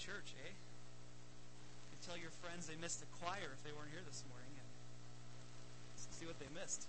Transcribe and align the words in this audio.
church, 0.00 0.32
eh? 0.48 0.52
You 1.92 1.96
tell 2.00 2.16
your 2.16 2.32
friends 2.40 2.64
they 2.64 2.80
missed 2.80 3.04
the 3.04 3.10
choir 3.20 3.52
if 3.52 3.60
they 3.60 3.68
weren't 3.76 3.92
here 3.92 4.00
this 4.08 4.24
morning 4.32 4.48
and 4.56 4.68
see 6.16 6.24
what 6.24 6.40
they 6.40 6.48
missed. 6.56 6.88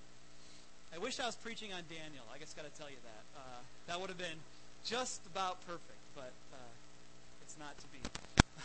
I 0.95 0.97
wish 0.97 1.19
I 1.19 1.27
was 1.27 1.35
preaching 1.35 1.75
on 1.75 1.83
Daniel. 1.91 2.23
I 2.31 2.39
just 2.39 2.55
got 2.55 2.63
to 2.63 2.71
tell 2.79 2.87
you 2.87 2.99
that. 3.03 3.23
Uh, 3.35 3.59
that 3.91 3.99
would 3.99 4.07
have 4.07 4.17
been 4.17 4.39
just 4.87 5.19
about 5.27 5.59
perfect, 5.67 5.99
but 6.15 6.31
uh, 6.55 6.71
it's 7.43 7.59
not 7.59 7.75
to 7.77 7.87
be. 7.91 7.99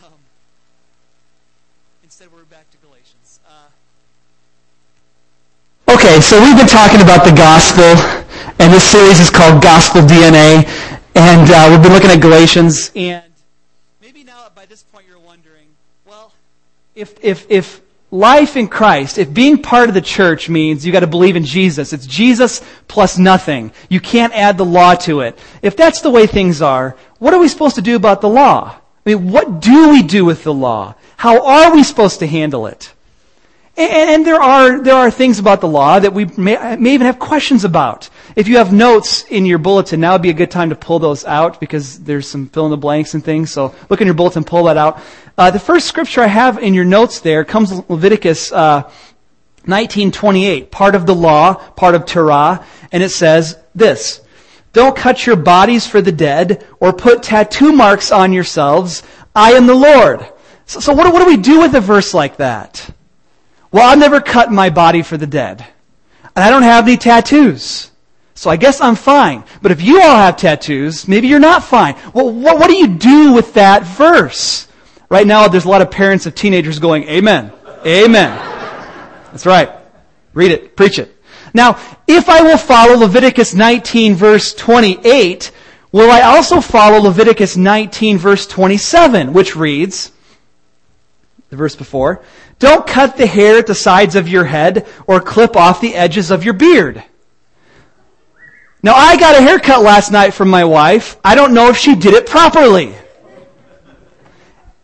Um, 0.04 0.12
instead, 2.04 2.28
we're 2.30 2.44
back 2.44 2.70
to 2.70 2.76
Galatians. 2.86 3.40
Uh, 3.48 3.72
Okay, 5.88 6.20
so 6.20 6.38
we've 6.42 6.56
been 6.56 6.66
talking 6.66 7.00
about 7.00 7.24
the 7.24 7.32
gospel, 7.32 7.82
and 8.60 8.72
this 8.74 8.84
series 8.84 9.20
is 9.20 9.30
called 9.30 9.62
Gospel 9.62 10.02
DNA, 10.02 10.68
and 11.14 11.48
uh, 11.50 11.68
we've 11.70 11.80
been 11.82 11.92
looking 11.92 12.10
at 12.10 12.20
Galatians. 12.20 12.90
and 12.94 13.24
maybe 14.02 14.22
now 14.22 14.48
by 14.54 14.66
this 14.66 14.82
point 14.82 15.06
you're 15.08 15.18
wondering, 15.18 15.68
well, 16.06 16.32
If, 16.96 17.22
if, 17.22 17.50
if 17.50 17.82
life 18.10 18.56
in 18.56 18.68
Christ, 18.68 19.18
if 19.18 19.34
being 19.34 19.60
part 19.60 19.90
of 19.90 19.94
the 19.94 20.00
church 20.00 20.48
means 20.48 20.86
you 20.86 20.92
got 20.92 21.00
to 21.00 21.06
believe 21.06 21.36
in 21.36 21.44
Jesus, 21.44 21.92
it's 21.92 22.06
Jesus 22.06 22.62
plus 22.88 23.18
nothing. 23.18 23.70
You 23.90 24.00
can't 24.00 24.32
add 24.32 24.56
the 24.56 24.64
law 24.64 24.94
to 24.94 25.20
it. 25.20 25.38
If 25.60 25.76
that's 25.76 26.00
the 26.00 26.10
way 26.10 26.26
things 26.26 26.62
are, 26.62 26.96
what 27.18 27.34
are 27.34 27.38
we 27.38 27.48
supposed 27.48 27.74
to 27.74 27.82
do 27.82 27.96
about 27.96 28.22
the 28.22 28.30
law? 28.30 28.74
I 29.04 29.10
mean, 29.10 29.30
what 29.30 29.60
do 29.60 29.90
we 29.90 30.02
do 30.02 30.24
with 30.24 30.42
the 30.42 30.54
law? 30.54 30.94
How 31.18 31.44
are 31.44 31.74
we 31.74 31.82
supposed 31.82 32.20
to 32.20 32.26
handle 32.26 32.66
it? 32.66 32.94
And, 33.76 34.10
and 34.10 34.26
there 34.26 34.40
are 34.40 34.80
there 34.80 34.94
are 34.94 35.10
things 35.10 35.38
about 35.38 35.60
the 35.60 35.68
law 35.68 35.98
that 35.98 36.14
we 36.14 36.24
may, 36.24 36.76
may 36.76 36.94
even 36.94 37.06
have 37.06 37.18
questions 37.18 37.64
about. 37.64 38.08
If 38.34 38.48
you 38.48 38.56
have 38.56 38.72
notes 38.72 39.24
in 39.24 39.44
your 39.44 39.58
bulletin, 39.58 40.00
now 40.00 40.12
would 40.12 40.22
be 40.22 40.30
a 40.30 40.34
good 40.34 40.50
time 40.50 40.70
to 40.70 40.76
pull 40.76 40.98
those 40.98 41.26
out 41.26 41.60
because 41.60 41.98
there's 41.98 42.26
some 42.26 42.48
fill 42.48 42.64
in 42.64 42.70
the 42.70 42.78
blanks 42.78 43.12
and 43.12 43.22
things. 43.22 43.52
So 43.52 43.74
look 43.90 44.00
in 44.00 44.06
your 44.06 44.14
bulletin, 44.14 44.44
pull 44.44 44.64
that 44.64 44.78
out. 44.78 45.00
Uh, 45.38 45.50
the 45.50 45.58
first 45.58 45.86
scripture 45.86 46.22
I 46.22 46.28
have 46.28 46.58
in 46.58 46.72
your 46.72 46.86
notes 46.86 47.20
there 47.20 47.44
comes 47.44 47.70
Leviticus 47.90 48.50
uh, 48.52 48.82
1928, 49.64 50.70
part 50.70 50.94
of 50.94 51.04
the 51.04 51.14
law, 51.14 51.54
part 51.54 51.94
of 51.94 52.06
Torah, 52.06 52.64
and 52.90 53.02
it 53.02 53.10
says 53.10 53.58
this: 53.74 54.22
Don't 54.72 54.96
cut 54.96 55.26
your 55.26 55.36
bodies 55.36 55.86
for 55.86 56.00
the 56.00 56.12
dead, 56.12 56.66
or 56.80 56.92
put 56.92 57.22
tattoo 57.22 57.72
marks 57.72 58.10
on 58.10 58.32
yourselves. 58.32 59.02
I 59.34 59.52
am 59.52 59.66
the 59.66 59.74
Lord. 59.74 60.26
So, 60.64 60.80
so 60.80 60.94
what, 60.94 61.12
what 61.12 61.20
do 61.20 61.26
we 61.26 61.36
do 61.36 61.60
with 61.60 61.74
a 61.74 61.80
verse 61.80 62.14
like 62.14 62.38
that? 62.38 62.88
Well, 63.70 63.86
I've 63.86 63.98
never 63.98 64.22
cut 64.22 64.50
my 64.50 64.70
body 64.70 65.02
for 65.02 65.18
the 65.18 65.26
dead. 65.26 65.66
And 66.34 66.44
I 66.44 66.48
don't 66.48 66.62
have 66.62 66.86
any 66.86 66.96
tattoos. 66.96 67.90
So 68.34 68.48
I 68.48 68.56
guess 68.56 68.80
I'm 68.80 68.94
fine. 68.94 69.44
But 69.60 69.72
if 69.72 69.82
you 69.82 70.00
all 70.00 70.16
have 70.16 70.36
tattoos, 70.36 71.06
maybe 71.06 71.28
you're 71.28 71.38
not 71.38 71.64
fine. 71.64 71.94
Well, 72.14 72.32
what, 72.32 72.58
what 72.58 72.68
do 72.68 72.76
you 72.76 72.88
do 72.88 73.32
with 73.32 73.54
that 73.54 73.82
verse? 73.82 74.65
Right 75.08 75.26
now, 75.26 75.48
there's 75.48 75.64
a 75.64 75.68
lot 75.68 75.82
of 75.82 75.90
parents 75.90 76.26
of 76.26 76.34
teenagers 76.34 76.78
going, 76.78 77.04
Amen. 77.04 77.52
Amen. 77.86 78.36
That's 79.30 79.46
right. 79.46 79.70
Read 80.34 80.50
it. 80.50 80.76
Preach 80.76 80.98
it. 80.98 81.14
Now, 81.54 81.78
if 82.06 82.28
I 82.28 82.42
will 82.42 82.58
follow 82.58 82.96
Leviticus 82.96 83.54
19 83.54 84.14
verse 84.14 84.52
28, 84.54 85.50
will 85.92 86.10
I 86.10 86.22
also 86.22 86.60
follow 86.60 86.98
Leviticus 86.98 87.56
19 87.56 88.18
verse 88.18 88.46
27, 88.46 89.32
which 89.32 89.56
reads, 89.56 90.12
the 91.48 91.56
verse 91.56 91.76
before, 91.76 92.22
don't 92.58 92.86
cut 92.86 93.16
the 93.16 93.26
hair 93.26 93.58
at 93.58 93.66
the 93.66 93.74
sides 93.74 94.16
of 94.16 94.28
your 94.28 94.44
head 94.44 94.86
or 95.06 95.20
clip 95.20 95.56
off 95.56 95.80
the 95.80 95.94
edges 95.94 96.30
of 96.30 96.44
your 96.44 96.54
beard. 96.54 97.02
Now 98.82 98.94
I 98.94 99.16
got 99.16 99.36
a 99.36 99.42
haircut 99.42 99.82
last 99.82 100.12
night 100.12 100.34
from 100.34 100.48
my 100.48 100.64
wife. 100.64 101.16
I 101.24 101.34
don't 101.34 101.54
know 101.54 101.68
if 101.68 101.76
she 101.76 101.94
did 101.94 102.14
it 102.14 102.26
properly. 102.26 102.94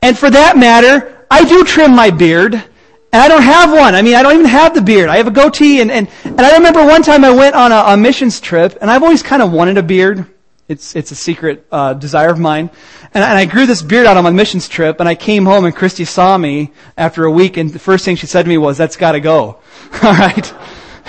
And 0.03 0.19
for 0.19 0.29
that 0.29 0.57
matter, 0.59 1.27
I 1.31 1.45
do 1.45 1.65
trim 1.65 1.95
my 1.95 2.11
beard. 2.11 2.55
And 2.55 3.21
I 3.21 3.29
don't 3.29 3.43
have 3.43 3.73
one. 3.73 3.95
I 3.95 4.03
mean, 4.03 4.15
I 4.15 4.23
don't 4.23 4.35
even 4.35 4.47
have 4.47 4.75
the 4.75 4.81
beard. 4.81 5.09
I 5.09 5.19
have 5.19 5.27
a 5.27 5.31
goatee. 5.31 5.81
And, 5.81 5.91
and, 5.91 6.09
and 6.25 6.41
I 6.41 6.57
remember 6.57 6.85
one 6.85 7.03
time 7.03 7.25
I 7.25 7.31
went 7.31 7.55
on 7.55 7.71
a, 7.71 7.93
a 7.93 7.97
missions 7.97 8.41
trip, 8.41 8.79
and 8.81 8.91
I've 8.91 9.03
always 9.03 9.23
kind 9.23 9.43
of 9.43 9.53
wanted 9.53 9.77
a 9.77 9.83
beard. 9.83 10.27
It's, 10.67 10.97
it's 10.97 11.11
a 11.11 11.15
secret 11.15 11.67
uh, 11.71 11.93
desire 11.95 12.31
of 12.31 12.39
mine. 12.39 12.71
And, 13.13 13.23
and 13.23 13.39
I 13.39 13.45
grew 13.45 13.67
this 13.67 13.83
beard 13.83 14.07
out 14.07 14.17
on 14.17 14.25
my 14.25 14.31
missions 14.31 14.67
trip, 14.67 14.99
and 14.99 15.09
I 15.09 15.15
came 15.15 15.45
home, 15.45 15.67
and 15.67 15.77
Christy 15.77 16.07
saw 16.07 16.39
me 16.39 16.73
after 16.97 17.25
a 17.25 17.31
week, 17.31 17.59
and 17.59 17.71
the 17.71 17.79
first 17.79 18.05
thing 18.07 18.17
she 18.17 18.27
said 18.27 18.45
to 18.45 18.49
me 18.49 18.57
was, 18.57 18.79
that's 18.79 18.97
gotta 18.97 19.21
go. 19.21 19.61
All 20.03 20.15
right? 20.15 20.55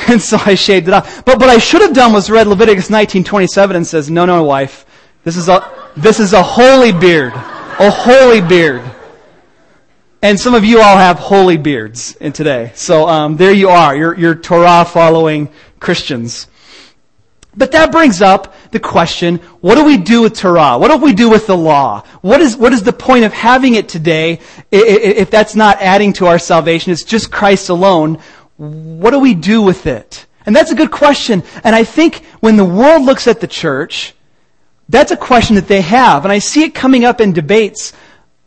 And 0.08 0.22
so 0.22 0.38
I 0.44 0.56
shaved 0.56 0.88
it 0.88 0.94
off. 0.94 1.24
But 1.24 1.40
what 1.40 1.50
I 1.50 1.60
should 1.60 1.82
have 1.82 1.94
done 1.94 2.14
was 2.14 2.30
read 2.30 2.48
Leviticus 2.48 2.90
19:27 2.90 3.76
and 3.76 3.86
says, 3.86 4.10
"No, 4.10 4.26
no, 4.26 4.44
wife. 4.44 4.86
This 5.24 5.38
is 5.38 5.48
a 5.48 5.70
this 5.96 6.20
is 6.20 6.34
a 6.34 6.42
holy 6.42 6.92
beard. 6.92 7.32
A 7.84 7.92
holy 7.92 8.40
beard." 8.40 8.82
And 10.22 10.40
some 10.40 10.54
of 10.56 10.64
you 10.64 10.80
all 10.80 10.98
have 10.98 11.20
holy 11.20 11.58
beards 11.58 12.16
in 12.16 12.32
today. 12.32 12.72
So 12.76 13.10
um, 13.10 13.36
there 13.36 13.52
you 13.52 13.68
are. 13.68 13.94
You're, 13.94 14.18
you're 14.18 14.36
Torah 14.36 14.86
following 14.86 15.50
Christians. 15.82 16.48
But 17.58 17.74
that 17.74 17.92
brings 17.92 18.22
up 18.22 18.56
the 18.72 18.80
question, 18.80 19.40
what 19.60 19.76
do 19.76 19.84
we 19.84 19.98
do 19.98 20.22
with 20.22 20.34
Torah? 20.34 20.78
What 20.78 20.92
do 20.92 21.06
we 21.06 21.12
do 21.12 21.30
with 21.30 21.46
the 21.46 21.58
law? 21.58 22.04
What 22.22 22.40
is, 22.40 22.56
what 22.56 22.72
is 22.72 22.84
the 22.84 22.94
point 22.94 23.26
of 23.26 23.34
having 23.34 23.76
it 23.76 23.90
today 23.90 24.40
if 24.72 25.30
that's 25.30 25.54
not 25.54 25.82
adding 25.82 26.14
to 26.14 26.28
our 26.28 26.40
salvation? 26.40 26.94
It's 26.94 27.04
just 27.04 27.34
Christ 27.34 27.68
alone. 27.68 28.20
What 28.56 29.12
do 29.12 29.20
we 29.20 29.36
do 29.36 29.62
with 29.62 29.88
it? 29.88 30.26
And 30.46 30.56
that's 30.56 30.72
a 30.72 30.76
good 30.76 30.90
question. 30.90 31.44
And 31.66 31.76
I 31.76 31.84
think 31.84 32.24
when 32.40 32.56
the 32.56 32.64
world 32.64 33.04
looks 33.04 33.28
at 33.28 33.42
the 33.42 33.48
church, 33.48 34.14
that's 34.90 35.12
a 35.12 35.18
question 35.18 35.56
that 35.56 35.68
they 35.68 35.82
have. 35.82 36.26
And 36.26 36.32
I 36.32 36.40
see 36.40 36.64
it 36.64 36.76
coming 36.76 37.06
up 37.06 37.22
in 37.22 37.34
debates 37.34 37.94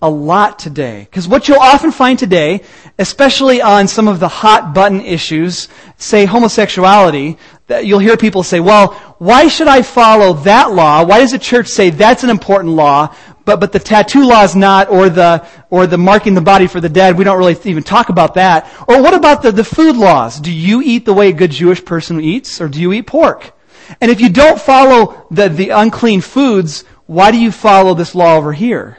a 0.03 0.11
lot 0.11 0.59
today. 0.59 1.01
Because 1.01 1.27
what 1.27 1.49
you'll 1.49 1.59
often 1.59 1.91
find 1.91 2.19
today, 2.19 2.63
especially 2.99 3.63
on 3.63 3.89
some 3.89 4.09
of 4.09 4.21
the 4.21 4.29
hot 4.29 4.75
button 4.75 5.01
issues, 5.01 5.69
say 5.97 6.27
homosexuality, 6.27 7.39
that 7.67 7.87
you'll 7.87 7.99
hear 7.99 8.17
people 8.17 8.43
say, 8.43 8.61
well, 8.61 8.93
why 9.19 9.49
should 9.49 9.69
I 9.69 9.83
follow 9.83 10.35
that 10.45 10.73
law? 10.73 11.05
Why 11.05 11.21
does 11.21 11.33
the 11.33 11.39
church 11.39 11.69
say 11.69 11.91
that's 11.91 12.23
an 12.25 12.31
important 12.31 12.75
law, 12.75 13.15
but, 13.45 13.59
but 13.59 13.73
the 13.73 13.79
tattoo 13.79 14.25
law 14.25 14.43
is 14.43 14.55
not, 14.55 14.91
or 14.91 15.09
the, 15.09 15.47
or 15.71 15.87
the 15.87 15.99
marking 15.99 16.35
the 16.35 16.41
body 16.41 16.67
for 16.67 16.81
the 16.81 16.89
dead, 16.89 17.17
we 17.17 17.25
don't 17.25 17.39
really 17.39 17.57
even 17.65 17.83
talk 17.83 18.09
about 18.09 18.35
that. 18.35 18.71
Or 18.87 19.03
what 19.03 19.15
about 19.15 19.43
the, 19.43 19.51
the 19.51 19.65
food 19.65 19.97
laws? 19.97 20.39
Do 20.39 20.53
you 20.53 20.83
eat 20.83 21.05
the 21.05 21.15
way 21.15 21.31
a 21.31 21.33
good 21.33 21.53
Jewish 21.53 21.85
person 21.85 22.21
eats, 22.21 22.61
or 22.61 22.69
do 22.69 22.81
you 22.81 22.93
eat 22.93 23.07
pork? 23.07 23.56
And 24.01 24.11
if 24.11 24.21
you 24.21 24.29
don't 24.29 24.61
follow 24.61 25.27
the, 25.31 25.49
the 25.49 25.71
unclean 25.71 26.21
foods, 26.21 26.85
why 27.07 27.31
do 27.31 27.39
you 27.39 27.53
follow 27.53 27.95
this 27.95 28.15
law 28.15 28.37
over 28.37 28.53
here? 28.53 28.99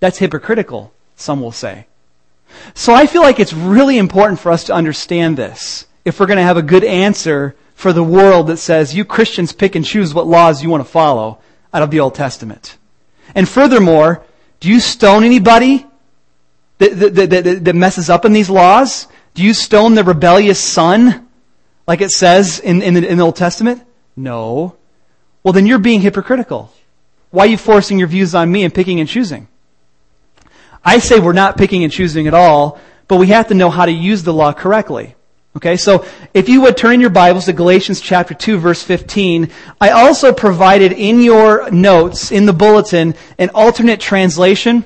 That's 0.00 0.18
hypocritical, 0.18 0.92
some 1.16 1.40
will 1.40 1.52
say. 1.52 1.86
So 2.74 2.94
I 2.94 3.06
feel 3.06 3.22
like 3.22 3.38
it's 3.38 3.52
really 3.52 3.98
important 3.98 4.40
for 4.40 4.50
us 4.50 4.64
to 4.64 4.74
understand 4.74 5.36
this 5.36 5.86
if 6.04 6.18
we're 6.18 6.26
going 6.26 6.38
to 6.38 6.42
have 6.42 6.56
a 6.56 6.62
good 6.62 6.84
answer 6.84 7.54
for 7.74 7.92
the 7.92 8.02
world 8.02 8.48
that 8.48 8.56
says 8.56 8.94
you 8.94 9.04
Christians 9.04 9.52
pick 9.52 9.74
and 9.74 9.84
choose 9.84 10.12
what 10.12 10.26
laws 10.26 10.62
you 10.62 10.70
want 10.70 10.84
to 10.84 10.90
follow 10.90 11.38
out 11.72 11.82
of 11.82 11.90
the 11.90 12.00
Old 12.00 12.14
Testament. 12.14 12.76
And 13.34 13.48
furthermore, 13.48 14.24
do 14.58 14.68
you 14.68 14.80
stone 14.80 15.24
anybody 15.24 15.86
that, 16.78 16.98
that, 16.98 17.30
that, 17.30 17.64
that 17.64 17.74
messes 17.74 18.10
up 18.10 18.24
in 18.24 18.32
these 18.32 18.50
laws? 18.50 19.06
Do 19.34 19.42
you 19.42 19.54
stone 19.54 19.94
the 19.94 20.04
rebellious 20.04 20.58
son, 20.58 21.28
like 21.90 22.02
it 22.02 22.12
says 22.12 22.60
in, 22.60 22.82
in, 22.82 22.94
the, 22.94 23.04
in 23.04 23.18
the 23.18 23.24
Old 23.24 23.34
Testament? 23.34 23.82
No. 24.14 24.76
Well, 25.42 25.52
then 25.52 25.66
you're 25.66 25.80
being 25.80 26.00
hypocritical. 26.00 26.72
Why 27.30 27.46
are 27.46 27.48
you 27.48 27.56
forcing 27.56 27.98
your 27.98 28.06
views 28.06 28.32
on 28.32 28.52
me 28.52 28.62
and 28.62 28.72
picking 28.72 29.00
and 29.00 29.08
choosing? 29.08 29.48
I 30.84 31.00
say 31.00 31.18
we're 31.18 31.32
not 31.32 31.56
picking 31.56 31.82
and 31.82 31.92
choosing 31.92 32.28
at 32.28 32.32
all, 32.32 32.78
but 33.08 33.16
we 33.16 33.26
have 33.26 33.48
to 33.48 33.54
know 33.54 33.70
how 33.70 33.86
to 33.86 33.90
use 33.90 34.22
the 34.22 34.32
law 34.32 34.52
correctly. 34.52 35.16
Okay, 35.56 35.76
so 35.76 36.04
if 36.32 36.48
you 36.48 36.60
would 36.60 36.76
turn 36.76 37.00
your 37.00 37.10
Bibles 37.10 37.46
to 37.46 37.52
Galatians 37.52 38.00
chapter 38.00 38.34
2 38.34 38.58
verse 38.58 38.84
15, 38.84 39.50
I 39.80 39.90
also 39.90 40.32
provided 40.32 40.92
in 40.92 41.20
your 41.20 41.72
notes, 41.72 42.30
in 42.30 42.46
the 42.46 42.52
bulletin, 42.52 43.16
an 43.36 43.50
alternate 43.52 43.98
translation. 43.98 44.84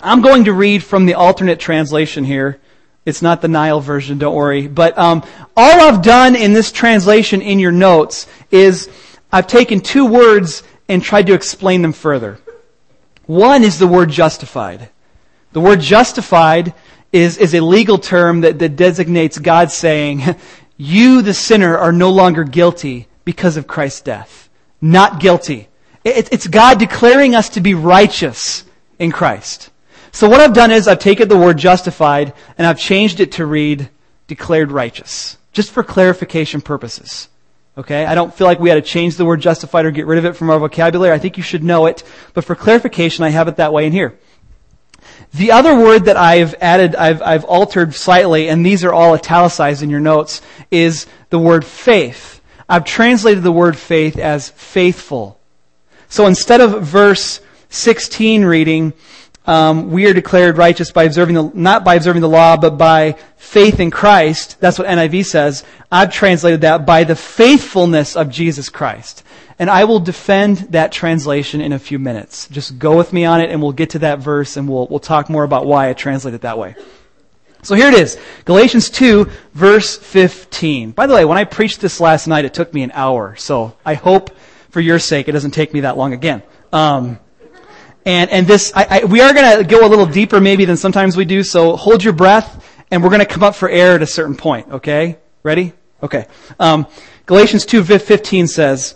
I'm 0.00 0.22
going 0.22 0.46
to 0.46 0.54
read 0.54 0.82
from 0.82 1.04
the 1.04 1.12
alternate 1.12 1.60
translation 1.60 2.24
here. 2.24 2.58
It's 3.06 3.22
not 3.22 3.40
the 3.40 3.48
Nile 3.48 3.80
version, 3.80 4.18
don't 4.18 4.34
worry. 4.34 4.66
But 4.66 4.98
um, 4.98 5.22
all 5.56 5.80
I've 5.80 6.02
done 6.02 6.34
in 6.34 6.52
this 6.52 6.72
translation 6.72 7.40
in 7.40 7.60
your 7.60 7.72
notes 7.72 8.26
is 8.50 8.90
I've 9.32 9.46
taken 9.46 9.80
two 9.80 10.06
words 10.06 10.64
and 10.88 11.02
tried 11.02 11.28
to 11.28 11.34
explain 11.34 11.82
them 11.82 11.92
further. 11.92 12.38
One 13.26 13.62
is 13.62 13.78
the 13.78 13.86
word 13.86 14.10
justified. 14.10 14.90
The 15.52 15.60
word 15.60 15.80
justified 15.80 16.74
is, 17.12 17.38
is 17.38 17.54
a 17.54 17.60
legal 17.60 17.98
term 17.98 18.40
that, 18.40 18.58
that 18.58 18.76
designates 18.76 19.38
God 19.38 19.70
saying, 19.70 20.22
you, 20.76 21.22
the 21.22 21.32
sinner, 21.32 21.78
are 21.78 21.92
no 21.92 22.10
longer 22.10 22.42
guilty 22.42 23.06
because 23.24 23.56
of 23.56 23.68
Christ's 23.68 24.00
death. 24.00 24.48
Not 24.80 25.20
guilty. 25.20 25.68
It, 26.04 26.32
it's 26.32 26.46
God 26.48 26.78
declaring 26.78 27.36
us 27.36 27.50
to 27.50 27.60
be 27.60 27.74
righteous 27.74 28.64
in 28.98 29.12
Christ. 29.12 29.70
So 30.16 30.30
what 30.30 30.40
I've 30.40 30.54
done 30.54 30.70
is 30.70 30.88
I've 30.88 30.98
taken 30.98 31.28
the 31.28 31.36
word 31.36 31.58
justified 31.58 32.32
and 32.56 32.66
I've 32.66 32.78
changed 32.78 33.20
it 33.20 33.32
to 33.32 33.44
read 33.44 33.90
declared 34.28 34.72
righteous. 34.72 35.36
Just 35.52 35.70
for 35.70 35.82
clarification 35.82 36.62
purposes. 36.62 37.28
Okay? 37.76 38.06
I 38.06 38.14
don't 38.14 38.32
feel 38.32 38.46
like 38.46 38.58
we 38.58 38.70
had 38.70 38.76
to 38.76 38.80
change 38.80 39.16
the 39.16 39.26
word 39.26 39.42
justified 39.42 39.84
or 39.84 39.90
get 39.90 40.06
rid 40.06 40.16
of 40.16 40.24
it 40.24 40.32
from 40.32 40.48
our 40.48 40.58
vocabulary. 40.58 41.12
I 41.12 41.18
think 41.18 41.36
you 41.36 41.42
should 41.42 41.62
know 41.62 41.84
it. 41.84 42.02
But 42.32 42.46
for 42.46 42.54
clarification, 42.54 43.24
I 43.24 43.28
have 43.28 43.46
it 43.46 43.56
that 43.56 43.74
way 43.74 43.84
in 43.84 43.92
here. 43.92 44.18
The 45.34 45.52
other 45.52 45.76
word 45.76 46.06
that 46.06 46.16
I've 46.16 46.54
added, 46.62 46.96
I've, 46.96 47.20
I've 47.20 47.44
altered 47.44 47.94
slightly, 47.94 48.48
and 48.48 48.64
these 48.64 48.84
are 48.84 48.94
all 48.94 49.12
italicized 49.12 49.82
in 49.82 49.90
your 49.90 50.00
notes, 50.00 50.40
is 50.70 51.06
the 51.28 51.38
word 51.38 51.62
faith. 51.62 52.40
I've 52.70 52.86
translated 52.86 53.42
the 53.42 53.52
word 53.52 53.76
faith 53.76 54.16
as 54.16 54.48
faithful. 54.48 55.38
So 56.08 56.24
instead 56.24 56.62
of 56.62 56.84
verse 56.84 57.42
16 57.68 58.46
reading, 58.46 58.94
um, 59.46 59.90
we 59.90 60.06
are 60.06 60.12
declared 60.12 60.58
righteous 60.58 60.90
by 60.90 61.04
observing 61.04 61.36
the, 61.36 61.50
not 61.54 61.84
by 61.84 61.94
observing 61.94 62.22
the 62.22 62.28
law, 62.28 62.56
but 62.56 62.76
by 62.76 63.16
faith 63.36 63.78
in 63.78 63.90
Christ. 63.90 64.56
That's 64.60 64.78
what 64.78 64.88
NIV 64.88 65.24
says. 65.26 65.64
I've 65.90 66.12
translated 66.12 66.62
that 66.62 66.84
by 66.84 67.04
the 67.04 67.14
faithfulness 67.14 68.16
of 68.16 68.28
Jesus 68.28 68.68
Christ. 68.68 69.22
And 69.58 69.70
I 69.70 69.84
will 69.84 70.00
defend 70.00 70.58
that 70.72 70.92
translation 70.92 71.60
in 71.60 71.72
a 71.72 71.78
few 71.78 71.98
minutes. 71.98 72.48
Just 72.48 72.78
go 72.78 72.96
with 72.96 73.12
me 73.12 73.24
on 73.24 73.40
it 73.40 73.50
and 73.50 73.62
we'll 73.62 73.72
get 73.72 73.90
to 73.90 74.00
that 74.00 74.18
verse 74.18 74.56
and 74.56 74.68
we'll, 74.68 74.86
we'll 74.88 74.98
talk 74.98 75.30
more 75.30 75.44
about 75.44 75.64
why 75.64 75.88
I 75.88 75.92
translate 75.94 76.34
it 76.34 76.42
that 76.42 76.58
way. 76.58 76.74
So 77.62 77.74
here 77.74 77.88
it 77.88 77.94
is. 77.94 78.18
Galatians 78.44 78.90
2 78.90 79.30
verse 79.54 79.96
15. 79.96 80.90
By 80.90 81.06
the 81.06 81.14
way, 81.14 81.24
when 81.24 81.38
I 81.38 81.44
preached 81.44 81.80
this 81.80 82.00
last 82.00 82.26
night, 82.26 82.44
it 82.44 82.52
took 82.52 82.74
me 82.74 82.82
an 82.82 82.90
hour. 82.92 83.34
So 83.36 83.76
I 83.84 83.94
hope 83.94 84.36
for 84.70 84.80
your 84.80 84.98
sake 84.98 85.28
it 85.28 85.32
doesn't 85.32 85.52
take 85.52 85.72
me 85.72 85.80
that 85.80 85.96
long 85.96 86.12
again. 86.12 86.42
Um, 86.72 87.18
and, 88.06 88.30
and 88.30 88.46
this, 88.46 88.72
I, 88.72 88.86
I, 88.88 89.04
we 89.04 89.20
are 89.20 89.34
going 89.34 89.58
to 89.58 89.64
go 89.64 89.84
a 89.84 89.88
little 89.88 90.06
deeper 90.06 90.40
maybe 90.40 90.64
than 90.64 90.76
sometimes 90.76 91.16
we 91.16 91.24
do, 91.24 91.42
so 91.42 91.74
hold 91.74 92.04
your 92.04 92.12
breath, 92.12 92.64
and 92.88 93.02
we're 93.02 93.10
going 93.10 93.18
to 93.18 93.26
come 93.26 93.42
up 93.42 93.56
for 93.56 93.68
air 93.68 93.96
at 93.96 94.02
a 94.02 94.06
certain 94.06 94.36
point, 94.36 94.70
okay? 94.70 95.18
Ready? 95.42 95.72
Okay. 96.00 96.26
Um, 96.60 96.86
Galatians 97.26 97.66
2.15 97.66 98.48
says, 98.48 98.94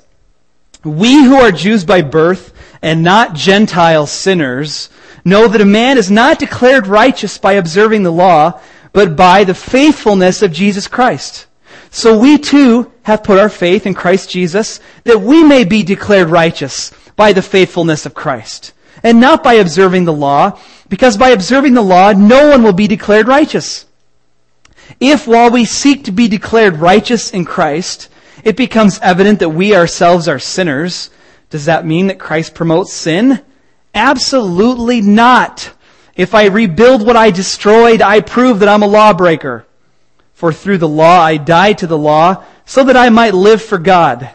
We 0.84 1.24
who 1.24 1.34
are 1.34 1.50
Jews 1.50 1.84
by 1.84 2.02
birth 2.02 2.54
and 2.82 3.02
not 3.02 3.34
Gentile 3.34 4.06
sinners 4.06 4.90
know 5.24 5.48
that 5.48 5.60
a 5.60 5.66
man 5.66 5.98
is 5.98 6.08
not 6.08 6.38
declared 6.38 6.86
righteous 6.86 7.36
by 7.36 7.54
observing 7.54 8.04
the 8.04 8.12
law, 8.12 8.60
but 8.92 9.16
by 9.16 9.42
the 9.42 9.54
faithfulness 9.54 10.40
of 10.40 10.52
Jesus 10.52 10.86
Christ. 10.86 11.48
So 11.90 12.16
we 12.16 12.38
too 12.38 12.92
have 13.02 13.24
put 13.24 13.40
our 13.40 13.48
faith 13.48 13.86
in 13.86 13.94
Christ 13.94 14.30
Jesus 14.30 14.78
that 15.02 15.20
we 15.20 15.42
may 15.42 15.64
be 15.64 15.82
declared 15.82 16.28
righteous 16.28 16.92
by 17.16 17.32
the 17.32 17.42
faithfulness 17.42 18.06
of 18.06 18.14
Christ 18.14 18.72
and 19.02 19.20
not 19.20 19.42
by 19.42 19.54
observing 19.54 20.04
the 20.04 20.12
law, 20.12 20.58
because 20.88 21.16
by 21.16 21.30
observing 21.30 21.74
the 21.74 21.82
law, 21.82 22.12
no 22.12 22.50
one 22.50 22.62
will 22.62 22.72
be 22.72 22.86
declared 22.88 23.28
righteous. 23.28 23.86
If 24.98 25.26
while 25.26 25.50
we 25.50 25.64
seek 25.64 26.04
to 26.04 26.12
be 26.12 26.28
declared 26.28 26.76
righteous 26.76 27.30
in 27.30 27.44
Christ, 27.44 28.08
it 28.44 28.56
becomes 28.56 28.98
evident 29.00 29.38
that 29.38 29.50
we 29.50 29.74
ourselves 29.74 30.28
are 30.28 30.38
sinners, 30.38 31.10
does 31.50 31.66
that 31.66 31.84
mean 31.84 32.06
that 32.06 32.18
Christ 32.18 32.54
promotes 32.54 32.92
sin? 32.92 33.42
Absolutely 33.94 35.00
not. 35.00 35.72
If 36.14 36.34
I 36.34 36.46
rebuild 36.46 37.04
what 37.04 37.16
I 37.16 37.30
destroyed, 37.30 38.02
I 38.02 38.20
prove 38.20 38.60
that 38.60 38.68
I'm 38.68 38.82
a 38.82 38.86
lawbreaker. 38.86 39.66
For 40.34 40.52
through 40.52 40.78
the 40.78 40.88
law 40.88 41.20
I 41.20 41.36
died 41.36 41.78
to 41.78 41.86
the 41.86 41.98
law, 41.98 42.44
so 42.64 42.84
that 42.84 42.96
I 42.96 43.10
might 43.10 43.34
live 43.34 43.60
for 43.60 43.78
God. 43.78 44.30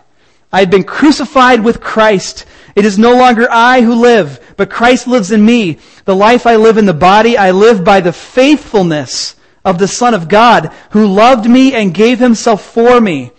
I 0.52 0.60
had 0.60 0.70
been 0.70 0.84
crucified 0.84 1.64
with 1.64 1.82
Christ. 1.82 2.46
It 2.76 2.86
is 2.86 3.00
no 3.00 3.16
longer 3.16 3.48
I 3.50 3.82
who 3.82 3.96
live, 3.96 4.45
but 4.58 4.70
Christ 4.70 5.08
lives 5.08 5.32
in 5.32 5.46
me. 5.46 5.80
The 6.06 6.16
life 6.16 6.46
I 6.46 6.56
live 6.56 6.78
in 6.78 6.86
the 6.86 6.94
body, 6.94 7.38
I 7.38 7.52
live 7.52 7.84
by 7.84 8.02
the 8.02 8.14
faithfulness 8.14 9.36
of 9.64 9.80
the 9.80 9.88
Son 9.88 10.14
of 10.14 10.30
God, 10.30 10.72
who 10.92 11.08
loved 11.08 11.50
me 11.50 11.74
and 11.74 11.94
gave 11.94 12.20
himself 12.20 12.64
for 12.64 13.02
me. 13.02 13.32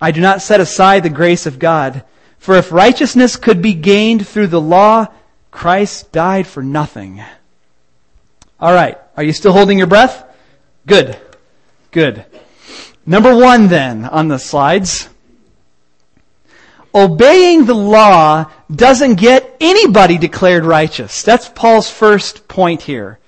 I 0.00 0.12
do 0.12 0.20
not 0.20 0.42
set 0.42 0.60
aside 0.60 1.02
the 1.02 1.10
grace 1.10 1.46
of 1.46 1.58
God. 1.58 2.04
For 2.38 2.56
if 2.56 2.70
righteousness 2.70 3.36
could 3.36 3.60
be 3.60 3.74
gained 3.74 4.26
through 4.26 4.46
the 4.46 4.60
law, 4.60 5.08
Christ 5.50 6.12
died 6.12 6.46
for 6.46 6.62
nothing. 6.62 7.22
All 8.60 8.72
right. 8.72 8.96
Are 9.16 9.22
you 9.22 9.32
still 9.32 9.52
holding 9.52 9.78
your 9.78 9.88
breath? 9.88 10.24
Good. 10.86 11.18
Good. 11.90 12.24
Number 13.04 13.34
one 13.34 13.68
then 13.68 14.04
on 14.04 14.28
the 14.28 14.38
slides 14.38 15.08
obeying 16.94 17.66
the 17.66 17.74
law 17.74 18.50
doesn't 18.70 19.16
get 19.16 19.56
anybody 19.60 20.18
declared 20.18 20.64
righteous. 20.64 21.22
That's 21.22 21.48
Paul's 21.48 21.90
first 21.90 22.48
point 22.48 22.82
here. 22.82 23.18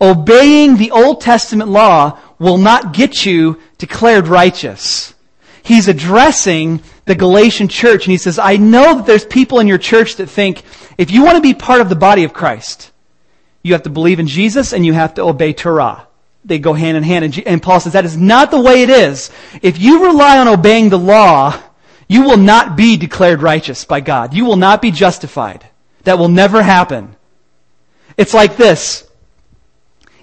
Obeying 0.00 0.76
the 0.76 0.90
Old 0.90 1.20
Testament 1.20 1.70
law 1.70 2.18
will 2.38 2.58
not 2.58 2.92
get 2.92 3.24
you 3.24 3.60
declared 3.78 4.26
righteous. 4.26 5.14
He's 5.62 5.86
addressing 5.86 6.82
the 7.04 7.14
Galatian 7.14 7.68
church 7.68 8.04
and 8.04 8.10
he 8.10 8.18
says, 8.18 8.38
I 8.38 8.56
know 8.56 8.96
that 8.96 9.06
there's 9.06 9.24
people 9.24 9.60
in 9.60 9.68
your 9.68 9.78
church 9.78 10.16
that 10.16 10.28
think 10.28 10.62
if 10.98 11.10
you 11.10 11.24
want 11.24 11.36
to 11.36 11.42
be 11.42 11.54
part 11.54 11.80
of 11.80 11.88
the 11.88 11.96
body 11.96 12.24
of 12.24 12.32
Christ, 12.32 12.90
you 13.62 13.74
have 13.74 13.84
to 13.84 13.90
believe 13.90 14.18
in 14.18 14.26
Jesus 14.26 14.72
and 14.72 14.84
you 14.84 14.92
have 14.92 15.14
to 15.14 15.22
obey 15.22 15.52
Torah. 15.52 16.06
They 16.44 16.58
go 16.58 16.72
hand 16.72 16.96
in 16.96 17.04
hand. 17.04 17.42
And 17.46 17.62
Paul 17.62 17.78
says 17.78 17.92
that 17.92 18.04
is 18.04 18.16
not 18.16 18.50
the 18.50 18.60
way 18.60 18.82
it 18.82 18.90
is. 18.90 19.30
If 19.62 19.78
you 19.78 20.06
rely 20.06 20.38
on 20.38 20.48
obeying 20.48 20.88
the 20.88 20.98
law, 20.98 21.60
you 22.12 22.24
will 22.24 22.36
not 22.36 22.76
be 22.76 22.98
declared 22.98 23.40
righteous 23.40 23.86
by 23.86 24.00
God. 24.00 24.34
You 24.34 24.44
will 24.44 24.56
not 24.56 24.82
be 24.82 24.90
justified. 24.90 25.66
That 26.04 26.18
will 26.18 26.28
never 26.28 26.62
happen. 26.62 27.16
It's 28.18 28.34
like 28.34 28.58
this. 28.58 29.08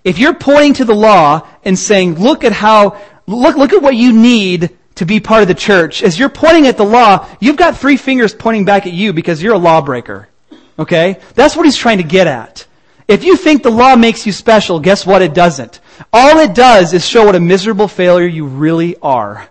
If 0.03 0.19
you're 0.19 0.35
pointing 0.35 0.75
to 0.75 0.85
the 0.85 0.93
law 0.93 1.47
and 1.63 1.77
saying, 1.77 2.19
look 2.19 2.43
at 2.43 2.51
how, 2.51 3.01
look, 3.25 3.57
look 3.57 3.73
at 3.73 3.81
what 3.81 3.95
you 3.95 4.13
need 4.13 4.77
to 4.95 5.05
be 5.05 5.19
part 5.19 5.41
of 5.41 5.47
the 5.47 5.55
church, 5.55 6.03
as 6.03 6.19
you're 6.19 6.29
pointing 6.29 6.67
at 6.67 6.77
the 6.77 6.85
law, 6.85 7.27
you've 7.39 7.57
got 7.57 7.77
three 7.77 7.97
fingers 7.97 8.35
pointing 8.35 8.65
back 8.65 8.85
at 8.85 8.93
you 8.93 9.11
because 9.11 9.41
you're 9.41 9.55
a 9.55 9.57
lawbreaker. 9.57 10.29
Okay? 10.77 11.19
That's 11.33 11.55
what 11.55 11.65
he's 11.65 11.75
trying 11.75 11.97
to 11.97 12.03
get 12.03 12.27
at. 12.27 12.67
If 13.07 13.23
you 13.23 13.35
think 13.35 13.63
the 13.63 13.71
law 13.71 13.95
makes 13.95 14.27
you 14.27 14.31
special, 14.31 14.79
guess 14.79 15.07
what? 15.07 15.23
It 15.23 15.33
doesn't. 15.33 15.79
All 16.13 16.37
it 16.37 16.53
does 16.53 16.93
is 16.93 17.03
show 17.03 17.25
what 17.25 17.33
a 17.33 17.39
miserable 17.39 17.87
failure 17.87 18.27
you 18.27 18.45
really 18.45 18.95
are. 18.97 19.49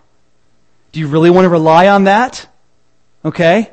Do 0.91 0.99
you 0.99 1.07
really 1.07 1.29
want 1.29 1.45
to 1.45 1.49
rely 1.49 1.87
on 1.87 2.05
that? 2.05 2.47
Okay? 3.23 3.69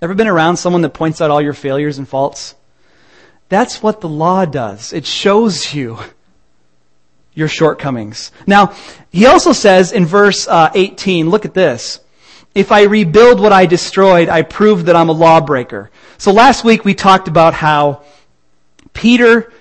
Ever 0.00 0.14
been 0.14 0.28
around 0.28 0.56
someone 0.56 0.82
that 0.82 0.90
points 0.90 1.20
out 1.20 1.30
all 1.30 1.42
your 1.42 1.52
failures 1.52 1.98
and 1.98 2.08
faults? 2.08 2.54
That's 3.48 3.82
what 3.82 4.00
the 4.00 4.08
law 4.08 4.44
does. 4.44 4.92
It 4.92 5.06
shows 5.06 5.74
you 5.74 5.98
your 7.34 7.48
shortcomings. 7.48 8.30
Now, 8.46 8.74
he 9.10 9.26
also 9.26 9.52
says 9.52 9.92
in 9.92 10.06
verse 10.06 10.46
uh, 10.48 10.70
18, 10.74 11.30
look 11.30 11.44
at 11.44 11.54
this. 11.54 12.00
If 12.54 12.72
I 12.72 12.82
rebuild 12.84 13.40
what 13.40 13.52
I 13.52 13.66
destroyed, 13.66 14.28
I 14.28 14.42
prove 14.42 14.86
that 14.86 14.96
I'm 14.96 15.08
a 15.08 15.12
lawbreaker. 15.12 15.90
So 16.16 16.32
last 16.32 16.64
week 16.64 16.84
we 16.84 16.94
talked 16.94 17.28
about 17.28 17.54
how 17.54 18.02
Peter 18.92 19.52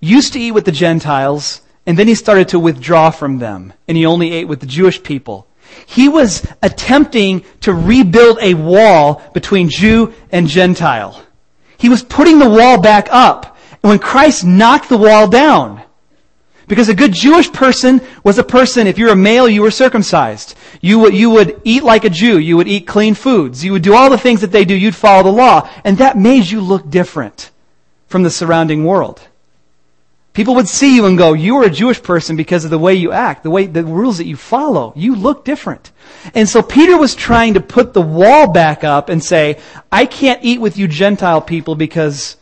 used 0.00 0.34
to 0.34 0.40
eat 0.40 0.52
with 0.52 0.64
the 0.64 0.72
Gentiles 0.72 1.62
and 1.86 1.98
then 1.98 2.08
he 2.08 2.14
started 2.14 2.48
to 2.48 2.58
withdraw 2.58 3.10
from 3.10 3.38
them, 3.38 3.72
and 3.86 3.96
he 3.96 4.06
only 4.06 4.32
ate 4.32 4.48
with 4.48 4.60
the 4.60 4.66
Jewish 4.66 5.02
people. 5.02 5.46
He 5.86 6.08
was 6.08 6.46
attempting 6.62 7.44
to 7.60 7.72
rebuild 7.72 8.38
a 8.40 8.54
wall 8.54 9.22
between 9.34 9.68
Jew 9.70 10.14
and 10.30 10.48
Gentile. 10.48 11.22
He 11.76 11.88
was 11.88 12.02
putting 12.02 12.38
the 12.38 12.48
wall 12.48 12.80
back 12.80 13.08
up. 13.10 13.58
When 13.80 13.98
Christ 13.98 14.44
knocked 14.44 14.88
the 14.88 14.96
wall 14.96 15.28
down, 15.28 15.82
because 16.66 16.88
a 16.88 16.94
good 16.94 17.12
Jewish 17.12 17.52
person 17.52 18.00
was 18.22 18.38
a 18.38 18.44
person, 18.44 18.86
if 18.86 18.96
you're 18.96 19.10
a 19.10 19.16
male, 19.16 19.48
you 19.48 19.60
were 19.60 19.70
circumcised. 19.70 20.54
You 20.80 21.00
would, 21.00 21.14
you 21.14 21.28
would 21.30 21.60
eat 21.64 21.84
like 21.84 22.04
a 22.04 22.10
Jew. 22.10 22.38
You 22.38 22.56
would 22.56 22.68
eat 22.68 22.86
clean 22.86 23.14
foods. 23.14 23.62
You 23.62 23.72
would 23.72 23.82
do 23.82 23.94
all 23.94 24.08
the 24.08 24.16
things 24.16 24.40
that 24.40 24.52
they 24.52 24.64
do. 24.64 24.74
You'd 24.74 24.94
follow 24.94 25.24
the 25.24 25.30
law. 25.30 25.68
And 25.84 25.98
that 25.98 26.16
made 26.16 26.46
you 26.46 26.62
look 26.62 26.88
different 26.88 27.50
from 28.06 28.22
the 28.22 28.30
surrounding 28.30 28.84
world. 28.84 29.20
People 30.34 30.56
would 30.56 30.68
see 30.68 30.96
you 30.96 31.06
and 31.06 31.16
go, 31.16 31.32
you 31.32 31.56
are 31.58 31.64
a 31.64 31.70
Jewish 31.70 32.02
person 32.02 32.34
because 32.34 32.64
of 32.64 32.70
the 32.72 32.78
way 32.78 32.94
you 32.94 33.12
act, 33.12 33.44
the 33.44 33.50
way, 33.50 33.66
the 33.66 33.84
rules 33.84 34.18
that 34.18 34.26
you 34.26 34.36
follow. 34.36 34.92
You 34.96 35.14
look 35.14 35.44
different. 35.44 35.92
And 36.34 36.48
so 36.48 36.60
Peter 36.60 36.98
was 36.98 37.14
trying 37.14 37.54
to 37.54 37.60
put 37.60 37.94
the 37.94 38.02
wall 38.02 38.50
back 38.50 38.82
up 38.82 39.08
and 39.08 39.22
say, 39.22 39.60
I 39.92 40.06
can't 40.06 40.42
eat 40.42 40.60
with 40.60 40.76
you 40.76 40.88
Gentile 40.88 41.40
people 41.40 41.76
because, 41.76 42.36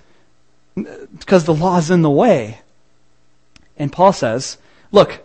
because 0.74 1.44
the 1.44 1.52
law 1.52 1.76
is 1.76 1.90
in 1.90 2.00
the 2.00 2.10
way. 2.10 2.60
And 3.76 3.92
Paul 3.92 4.14
says, 4.14 4.56
look, 4.90 5.20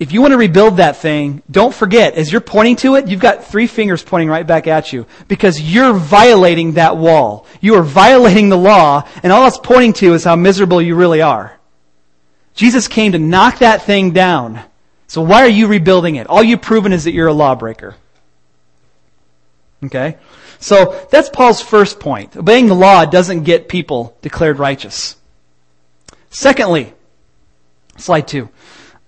if 0.00 0.10
you 0.10 0.20
want 0.20 0.32
to 0.32 0.38
rebuild 0.38 0.78
that 0.78 0.96
thing, 0.96 1.44
don't 1.48 1.72
forget, 1.72 2.14
as 2.14 2.32
you're 2.32 2.40
pointing 2.40 2.74
to 2.76 2.96
it, 2.96 3.06
you've 3.06 3.20
got 3.20 3.44
three 3.44 3.68
fingers 3.68 4.02
pointing 4.02 4.28
right 4.28 4.44
back 4.44 4.66
at 4.66 4.92
you 4.92 5.06
because 5.28 5.60
you're 5.60 5.92
violating 5.92 6.72
that 6.72 6.96
wall. 6.96 7.46
You 7.60 7.76
are 7.76 7.84
violating 7.84 8.48
the 8.48 8.58
law, 8.58 9.08
and 9.22 9.32
all 9.32 9.46
it's 9.46 9.58
pointing 9.58 9.92
to 9.94 10.14
is 10.14 10.24
how 10.24 10.34
miserable 10.34 10.82
you 10.82 10.96
really 10.96 11.22
are. 11.22 11.56
Jesus 12.54 12.88
came 12.88 13.12
to 13.12 13.18
knock 13.18 13.58
that 13.58 13.82
thing 13.82 14.12
down. 14.12 14.60
So 15.06 15.22
why 15.22 15.42
are 15.42 15.48
you 15.48 15.66
rebuilding 15.66 16.16
it? 16.16 16.26
All 16.26 16.42
you've 16.42 16.62
proven 16.62 16.92
is 16.92 17.04
that 17.04 17.12
you're 17.12 17.28
a 17.28 17.32
lawbreaker. 17.32 17.94
Okay? 19.84 20.16
So 20.58 21.06
that's 21.10 21.28
Paul's 21.28 21.60
first 21.60 21.98
point. 21.98 22.36
Obeying 22.36 22.66
the 22.66 22.74
law 22.74 23.04
doesn't 23.04 23.42
get 23.42 23.68
people 23.68 24.16
declared 24.22 24.58
righteous. 24.58 25.16
Secondly, 26.30 26.92
slide 27.96 28.28
two. 28.28 28.48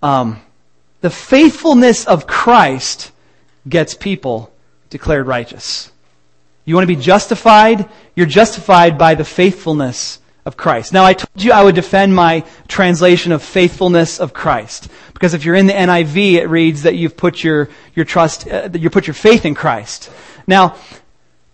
Um, 0.03 0.41
the 1.01 1.11
faithfulness 1.11 2.07
of 2.07 2.27
Christ 2.27 3.13
gets 3.69 3.95
people 3.95 4.53
declared 4.91 5.27
righteous. 5.27 5.91
You 6.65 6.75
want 6.75 6.89
to 6.89 6.95
be 6.95 7.01
justified? 7.01 7.89
You're 8.15 8.27
justified 8.27 8.99
by 8.99 9.15
the 9.15 9.25
faithfulness 9.25 10.19
of 10.45 10.57
Christ. 10.57 10.93
Now, 10.93 11.05
I 11.05 11.15
told 11.15 11.43
you 11.43 11.53
I 11.53 11.63
would 11.63 11.75
defend 11.75 12.15
my 12.15 12.45
translation 12.69 13.33
of 13.33 13.43
faithfulness 13.43 14.21
of 14.21 14.35
Christ. 14.35 14.89
Because 15.13 15.33
if 15.35 15.45
you're 15.45 15.55
in 15.55 15.67
the 15.67 15.73
NIV, 15.73 16.35
it 16.35 16.49
reads 16.49 16.83
that 16.83 16.97
you've 16.97 17.17
put 17.17 17.43
your, 17.43 17.71
your 17.95 18.05
trust, 18.05 18.47
uh, 18.47 18.69
you 18.73 18.91
put 18.91 19.07
your 19.07 19.15
faith 19.15 19.47
in 19.47 19.55
Christ. 19.55 20.11
Now, 20.47 20.77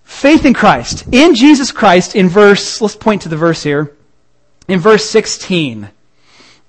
faith 0.03 0.45
in 0.45 0.55
Christ. 0.55 1.07
In 1.13 1.35
Jesus 1.35 1.71
Christ, 1.71 2.17
in 2.17 2.29
verse, 2.29 2.81
let's 2.81 2.97
point 2.97 3.23
to 3.23 3.29
the 3.29 3.37
verse 3.37 3.63
here. 3.63 3.97
In 4.67 4.81
verse 4.81 5.09
16, 5.09 5.89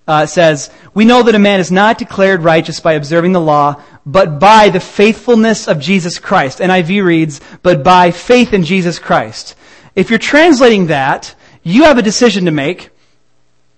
uh, 0.08 0.26
says, 0.26 0.70
We 0.94 1.06
know 1.06 1.24
that 1.24 1.36
a 1.36 1.40
man 1.40 1.60
is 1.60 1.72
not 1.72 1.98
declared 1.98 2.44
righteous 2.44 2.80
by 2.80 2.94
observing 2.94 3.32
the 3.32 3.42
law, 3.42 3.82
but 4.06 4.40
by 4.40 4.70
the 4.70 4.80
faithfulness 4.80 5.68
of 5.68 5.80
Jesus 5.80 6.20
Christ. 6.20 6.60
NIV 6.60 7.04
reads, 7.04 7.42
but 7.62 7.84
by 7.84 8.12
faith 8.12 8.54
in 8.54 8.64
Jesus 8.64 9.00
Christ. 9.00 9.56
If 9.96 10.10
you're 10.10 10.20
translating 10.20 10.88
that, 10.88 11.36
you 11.64 11.84
have 11.84 11.98
a 11.98 12.02
decision 12.02 12.46
to 12.46 12.52
make 12.52 12.90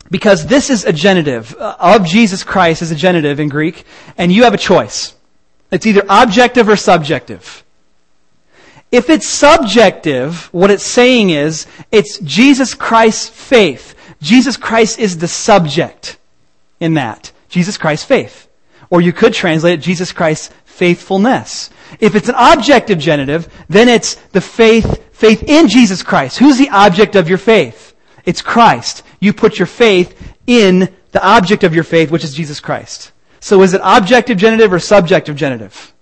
because 0.09 0.45
this 0.45 0.69
is 0.69 0.85
a 0.85 0.93
genitive 0.93 1.55
uh, 1.57 1.75
of 1.79 2.05
Jesus 2.05 2.43
Christ 2.43 2.81
is 2.81 2.91
a 2.91 2.95
genitive 2.95 3.39
in 3.39 3.49
Greek, 3.49 3.83
and 4.17 4.31
you 4.31 4.43
have 4.43 4.53
a 4.53 4.57
choice. 4.57 5.15
It's 5.71 5.85
either 5.85 6.03
objective 6.07 6.69
or 6.69 6.75
subjective. 6.75 7.63
If 8.91 9.09
it's 9.09 9.27
subjective, 9.27 10.53
what 10.53 10.69
it's 10.69 10.83
saying 10.83 11.31
is 11.31 11.65
it's 11.91 12.19
Jesus 12.19 12.75
Christ's 12.75 13.27
faith. 13.27 13.95
Jesus 14.21 14.55
Christ 14.55 14.99
is 14.99 15.17
the 15.17 15.27
subject 15.27 16.17
in 16.79 16.93
that. 16.93 17.31
Jesus 17.49 17.77
Christ's 17.77 18.05
faith. 18.05 18.47
Or 18.91 19.01
you 19.01 19.11
could 19.11 19.33
translate 19.33 19.79
it 19.79 19.81
Jesus 19.81 20.11
Christ's 20.11 20.53
faithfulness. 20.65 21.71
If 21.99 22.15
it's 22.15 22.29
an 22.29 22.35
objective 22.37 22.99
genitive, 22.99 23.51
then 23.67 23.89
it's 23.89 24.15
the 24.31 24.41
faith 24.41 25.03
Faith 25.24 25.44
in 25.48 25.70
Jesus 25.70 26.03
Christ. 26.03 26.38
Who's 26.38 26.58
the 26.58 26.68
object 26.68 27.15
of 27.15 27.30
your 27.30 27.38
faith? 27.38 27.96
It's 28.25 28.42
Christ. 28.42 29.03
You 29.22 29.32
put 29.32 29.58
your 29.58 29.68
faith 29.68 30.20
in 30.48 30.94
the 31.13 31.25
object 31.25 31.63
of 31.63 31.74
your 31.74 31.86
faith, 31.86 32.12
which 32.12 32.25
is 32.25 32.34
Jesus 32.34 32.60
Christ. 32.60 33.13
So 33.39 33.62
is 33.62 33.74
it 33.74 33.80
objective 33.86 34.38
genitive 34.38 34.74
or 34.74 34.80
subjective 34.80 35.38
genitive? 35.38 35.94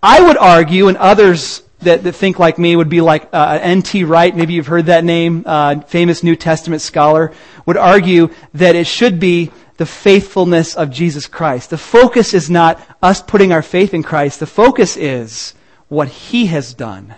I 0.00 0.24
would 0.24 0.36
argue, 0.36 0.86
and 0.86 0.96
others 0.96 1.64
that, 1.80 2.04
that 2.04 2.12
think 2.12 2.38
like 2.38 2.56
me 2.56 2.76
would 2.76 2.88
be 2.88 3.00
like 3.00 3.30
uh, 3.32 3.58
N.T. 3.60 4.04
Wright, 4.04 4.36
maybe 4.36 4.52
you've 4.52 4.68
heard 4.68 4.86
that 4.86 5.02
name, 5.02 5.42
uh, 5.44 5.80
famous 5.80 6.22
New 6.22 6.36
Testament 6.36 6.82
scholar, 6.82 7.32
would 7.66 7.76
argue 7.76 8.28
that 8.52 8.76
it 8.76 8.86
should 8.86 9.18
be 9.18 9.50
the 9.76 9.86
faithfulness 9.86 10.76
of 10.76 10.92
Jesus 10.92 11.26
Christ. 11.26 11.70
The 11.70 11.78
focus 11.78 12.32
is 12.32 12.48
not 12.48 12.80
us 13.02 13.20
putting 13.20 13.50
our 13.50 13.62
faith 13.62 13.92
in 13.92 14.04
Christ. 14.04 14.38
The 14.38 14.46
focus 14.46 14.96
is 14.96 15.54
what 15.88 16.06
He 16.06 16.46
has 16.46 16.74
done. 16.74 17.16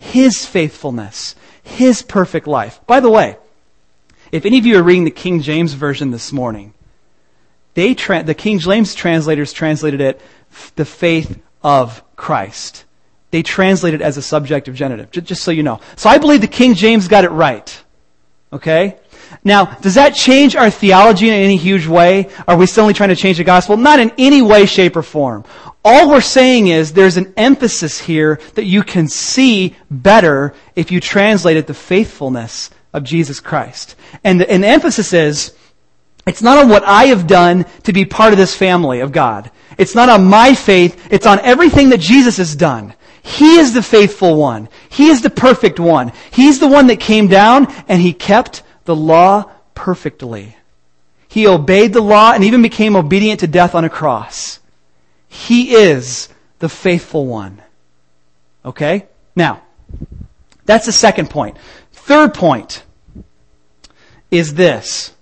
His 0.00 0.46
faithfulness, 0.46 1.36
His 1.62 2.02
perfect 2.02 2.46
life. 2.48 2.80
By 2.86 3.00
the 3.00 3.10
way, 3.10 3.36
if 4.32 4.46
any 4.46 4.58
of 4.58 4.66
you 4.66 4.78
are 4.78 4.82
reading 4.82 5.04
the 5.04 5.10
King 5.10 5.42
James 5.42 5.74
Version 5.74 6.10
this 6.10 6.32
morning, 6.32 6.72
they 7.74 7.94
tra- 7.94 8.24
the 8.24 8.34
King 8.34 8.58
James 8.58 8.94
translators 8.94 9.52
translated 9.52 10.00
it 10.00 10.20
the 10.74 10.84
faith 10.84 11.40
of 11.62 12.02
Christ. 12.16 12.84
They 13.30 13.42
translate 13.42 13.94
it 13.94 14.02
as 14.02 14.16
a 14.16 14.22
subjective 14.22 14.74
genitive, 14.74 15.10
j- 15.10 15.20
just 15.20 15.44
so 15.44 15.50
you 15.50 15.62
know. 15.62 15.80
So 15.96 16.08
I 16.08 16.18
believe 16.18 16.40
the 16.40 16.48
King 16.48 16.74
James 16.74 17.06
got 17.06 17.24
it 17.24 17.30
right. 17.30 17.84
Okay? 18.52 18.96
Now, 19.44 19.66
does 19.66 19.94
that 19.94 20.14
change 20.14 20.56
our 20.56 20.70
theology 20.70 21.28
in 21.28 21.34
any 21.34 21.56
huge 21.56 21.86
way? 21.86 22.28
Are 22.48 22.56
we 22.56 22.66
still 22.66 22.82
only 22.82 22.94
trying 22.94 23.10
to 23.10 23.16
change 23.16 23.36
the 23.36 23.44
gospel? 23.44 23.76
Not 23.76 24.00
in 24.00 24.12
any 24.18 24.42
way, 24.42 24.66
shape, 24.66 24.96
or 24.96 25.02
form. 25.02 25.44
All 25.84 26.10
we're 26.10 26.20
saying 26.20 26.66
is 26.66 26.92
there's 26.92 27.16
an 27.16 27.32
emphasis 27.36 27.98
here 27.98 28.38
that 28.54 28.64
you 28.64 28.82
can 28.82 29.08
see 29.08 29.76
better 29.90 30.54
if 30.76 30.90
you 30.90 31.00
translate 31.00 31.56
it 31.56 31.66
the 31.66 31.74
faithfulness 31.74 32.70
of 32.92 33.04
Jesus 33.04 33.40
Christ. 33.40 33.96
And 34.22 34.40
the, 34.40 34.50
and 34.50 34.62
the 34.62 34.68
emphasis 34.68 35.12
is, 35.12 35.54
it's 36.26 36.42
not 36.42 36.58
on 36.58 36.68
what 36.68 36.84
I 36.84 37.06
have 37.06 37.26
done 37.26 37.64
to 37.84 37.92
be 37.92 38.04
part 38.04 38.32
of 38.32 38.38
this 38.38 38.54
family 38.54 39.00
of 39.00 39.12
God. 39.12 39.50
It's 39.78 39.94
not 39.94 40.10
on 40.10 40.26
my 40.26 40.54
faith. 40.54 41.08
It's 41.10 41.26
on 41.26 41.40
everything 41.40 41.88
that 41.90 42.00
Jesus 42.00 42.36
has 42.36 42.54
done. 42.54 42.94
He 43.22 43.56
is 43.56 43.72
the 43.72 43.82
faithful 43.82 44.36
one. 44.36 44.68
He 44.90 45.08
is 45.08 45.22
the 45.22 45.30
perfect 45.30 45.80
one. 45.80 46.12
He's 46.30 46.58
the 46.58 46.68
one 46.68 46.88
that 46.88 47.00
came 47.00 47.28
down 47.28 47.72
and 47.88 48.02
he 48.02 48.12
kept 48.12 48.62
the 48.84 48.96
law 48.96 49.50
perfectly. 49.74 50.56
He 51.28 51.46
obeyed 51.46 51.92
the 51.92 52.02
law 52.02 52.32
and 52.32 52.44
even 52.44 52.60
became 52.60 52.96
obedient 52.96 53.40
to 53.40 53.46
death 53.46 53.74
on 53.74 53.84
a 53.84 53.90
cross. 53.90 54.59
He 55.30 55.76
is 55.76 56.28
the 56.58 56.68
faithful 56.68 57.24
one. 57.24 57.62
Okay? 58.64 59.06
Now, 59.36 59.62
that's 60.66 60.86
the 60.86 60.92
second 60.92 61.30
point. 61.30 61.56
Third 61.92 62.34
point 62.34 62.82
is 64.30 64.54
this. 64.54 65.14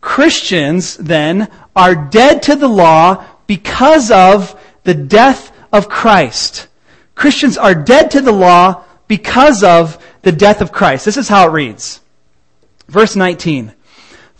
Christians 0.00 0.96
then 0.96 1.48
are 1.76 1.94
dead 1.94 2.42
to 2.42 2.56
the 2.56 2.68
law 2.68 3.24
because 3.46 4.10
of 4.10 4.60
the 4.82 4.94
death 4.94 5.52
of 5.72 5.88
Christ. 5.88 6.66
Christians 7.14 7.56
are 7.56 7.74
dead 7.74 8.10
to 8.10 8.20
the 8.20 8.32
law 8.32 8.84
because 9.06 9.62
of 9.62 10.04
the 10.22 10.32
death 10.32 10.60
of 10.60 10.72
Christ. 10.72 11.04
This 11.04 11.16
is 11.16 11.28
how 11.28 11.46
it 11.48 11.52
reads. 11.52 12.00
Verse 12.88 13.14
19. 13.14 13.72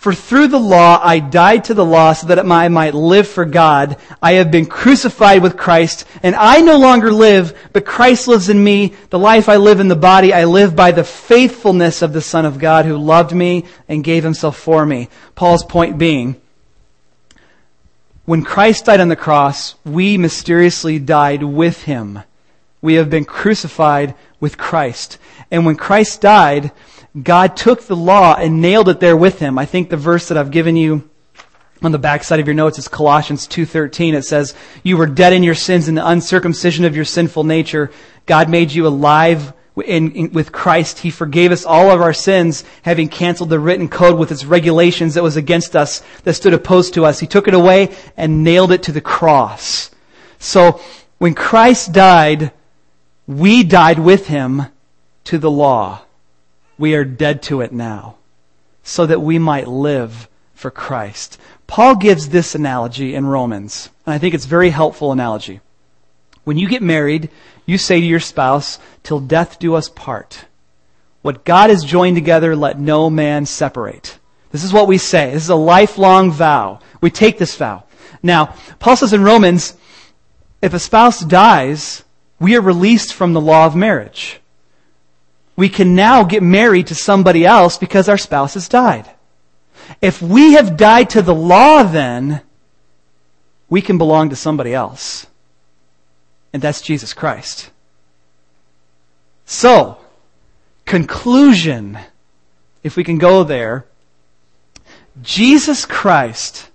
For 0.00 0.14
through 0.14 0.49
the 0.49 0.59
law 0.59 0.99
I 1.04 1.19
died 1.19 1.64
to 1.64 1.75
the 1.75 1.85
law 1.85 2.14
so 2.14 2.28
that 2.28 2.38
I 2.38 2.69
might 2.69 2.95
live 2.95 3.28
for 3.28 3.45
God. 3.45 3.99
I 4.23 4.33
have 4.33 4.50
been 4.50 4.64
crucified 4.64 5.42
with 5.42 5.59
Christ, 5.59 6.07
and 6.23 6.35
I 6.35 6.62
no 6.62 6.78
longer 6.78 7.12
live, 7.12 7.54
but 7.75 7.85
Christ 7.85 8.26
lives 8.26 8.49
in 8.49 8.64
me. 8.64 8.95
The 9.11 9.19
life 9.19 9.47
I 9.47 9.57
live 9.57 9.78
in 9.78 9.88
the 9.88 9.97
body, 9.97 10.33
I 10.33 10.47
live 10.47 10.75
by 10.75 10.92
the 10.92 11.04
faithfulness 11.04 12.00
of 12.00 12.14
the 12.14 12.23
Son 12.23 12.47
of 12.47 12.59
God 12.59 12.87
who 12.87 12.97
loved 12.97 13.35
me 13.35 13.66
and 13.88 14.02
gave 14.02 14.25
himself 14.25 14.57
for 14.57 14.87
me. 14.87 15.11
Paul's 15.35 15.64
point 15.64 15.99
being, 15.99 16.40
when 18.25 18.42
Christ 18.42 18.87
died 18.87 19.00
on 19.00 19.09
the 19.09 19.16
cross, 19.16 19.75
we 19.85 20.16
mysteriously 20.16 20.99
died 20.99 21.42
with 21.42 21.83
him. 21.83 22.21
We 22.80 22.95
have 22.95 23.11
been 23.11 23.26
crucified 23.26 24.14
with 24.40 24.57
Christ. 24.57 25.19
And 25.50 25.66
when 25.66 25.76
Christ 25.76 26.23
died, 26.23 26.73
God 27.21 27.57
took 27.57 27.83
the 27.83 27.97
law 27.97 28.37
and 28.37 28.62
nailed 28.62 28.88
it 28.88 29.00
there 29.00 29.17
with 29.17 29.40
him. 29.40 29.59
I 29.59 29.64
think 29.64 29.90
the 29.90 29.97
verse 29.97 30.29
that 30.29 30.38
I've 30.38 30.52
given 30.52 30.76
you 30.76 31.09
on 31.83 31.93
the 31.93 31.99
backside 31.99 32.40
of 32.40 32.47
your 32.47 32.55
notes 32.55 32.79
is 32.79 32.88
Colossians 32.88 33.47
2:13. 33.47 34.14
It 34.14 34.25
says, 34.25 34.55
"You 34.83 34.97
were 34.97 35.07
dead 35.07 35.33
in 35.33 35.43
your 35.43 35.55
sins 35.55 35.88
and 35.88 35.97
the 35.97 36.07
uncircumcision 36.07 36.85
of 36.85 36.95
your 36.95 37.05
sinful 37.05 37.45
nature. 37.45 37.90
God 38.26 38.49
made 38.49 38.73
you 38.73 38.87
alive 38.87 39.52
in, 39.85 40.12
in, 40.12 40.33
with 40.33 40.52
Christ. 40.52 41.00
He 41.00 41.11
forgave 41.11 41.52
us 41.52 41.64
all 41.64 41.90
of 41.90 42.00
our 42.00 42.12
sins, 42.12 42.64
having 42.83 43.09
canceled 43.09 43.50
the 43.50 43.59
written 43.59 43.88
code 43.88 44.19
with 44.19 44.31
its 44.31 44.45
regulations 44.45 45.14
that 45.14 45.23
was 45.23 45.37
against 45.37 45.75
us, 45.75 46.02
that 46.25 46.35
stood 46.35 46.55
opposed 46.55 46.95
to 46.95 47.05
us. 47.05 47.19
He 47.19 47.26
took 47.26 47.49
it 47.49 47.55
away 47.55 47.97
and 48.17 48.45
nailed 48.45 48.73
it 48.73 48.83
to 48.85 48.93
the 48.93 49.00
cross. 49.00 49.90
So 50.38 50.81
when 51.19 51.35
Christ 51.35 51.93
died, 51.93 52.52
we 53.26 53.62
died 53.62 53.99
with 53.99 54.26
him 54.26 54.67
to 55.25 55.38
the 55.38 55.50
law 55.50 56.02
we 56.81 56.95
are 56.95 57.05
dead 57.05 57.43
to 57.43 57.61
it 57.61 57.73
now, 57.73 58.17
so 58.83 59.05
that 59.05 59.21
we 59.21 59.39
might 59.39 59.69
live 59.69 60.29
for 60.55 60.71
Christ. 60.71 61.39
Paul 61.67 61.95
gives 61.95 62.31
this 62.31 62.55
analogy 62.55 63.15
in 63.15 63.27
Romans, 63.27 63.91
and 64.07 64.15
I 64.15 64.19
think 64.19 64.35
it's 64.35 64.47
a 64.47 64.49
very 64.49 64.71
helpful 64.71 65.13
analogy. 65.13 65.61
When 66.45 66.57
you 66.57 66.69
get 66.69 66.83
married, 66.83 67.29
you 67.67 67.77
say 67.77 68.01
to 68.01 68.07
your 68.07 68.19
spouse, 68.19 68.79
till 69.03 69.21
death 69.21 69.59
do 69.59 69.75
us 69.75 69.91
part. 69.91 70.47
What 71.21 71.45
God 71.45 71.69
has 71.69 71.85
joined 71.85 72.17
together, 72.17 72.57
let 72.57 72.81
no 72.81 73.11
man 73.11 73.45
separate. 73.45 74.19
This 74.51 74.65
is 74.65 74.73
what 74.73 74.89
we 74.89 74.97
say. 74.97 75.33
This 75.33 75.45
is 75.45 75.51
a 75.51 75.55
lifelong 75.55 76.33
vow. 76.33 76.81
We 77.03 77.11
take 77.11 77.37
this 77.37 77.57
vow. 77.57 77.85
Now, 78.23 78.55
Paul 78.79 78.97
says 78.97 79.13
in 79.13 79.23
Romans, 79.23 79.77
if 80.63 80.73
a 80.73 80.79
spouse 80.79 81.21
dies, 81.21 82.05
we 82.41 82.57
are 82.57 82.63
released 82.63 83.13
from 83.13 83.35
the 83.35 83.41
law 83.41 83.67
of 83.67 83.77
marriage 83.77 84.39
we 85.61 85.69
can 85.69 85.95
now 85.95 86.25
get 86.25 86.43
married 86.43 86.87
to 86.87 86.95
somebody 86.95 87.45
else 87.45 87.76
because 87.76 88.09
our 88.09 88.17
spouse 88.17 88.55
has 88.55 88.67
died. 88.67 89.11
If 90.00 90.23
we 90.23 90.55
have 90.55 90.79
died 90.79 91.11
to 91.11 91.21
the 91.21 91.35
law, 91.35 91.83
then 91.83 92.40
we 93.69 93.83
can 93.83 93.99
belong 93.99 94.31
to 94.31 94.37
somebody 94.37 94.73
else. 94.73 95.26
And 96.55 96.62
that's 96.62 96.81
Jesus 96.81 97.12
Christ. 97.12 97.71
So, 99.45 99.99
conclusion, 100.87 101.99
if 102.83 102.97
we 102.97 103.05
can 103.05 103.19
go 103.19 103.45
there, 103.45 103.85
Jesus 105.21 105.85
Christ 105.85 106.71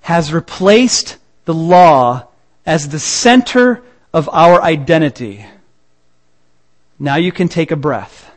has 0.00 0.32
replaced 0.32 1.18
the 1.44 1.52
law 1.52 2.28
as 2.64 2.88
the 2.88 2.98
center 2.98 3.82
of 4.10 4.30
our 4.32 4.62
identity. 4.62 5.44
Now 6.98 7.16
you 7.16 7.32
can 7.32 7.48
take 7.48 7.70
a 7.70 7.76
breath. 7.76 8.30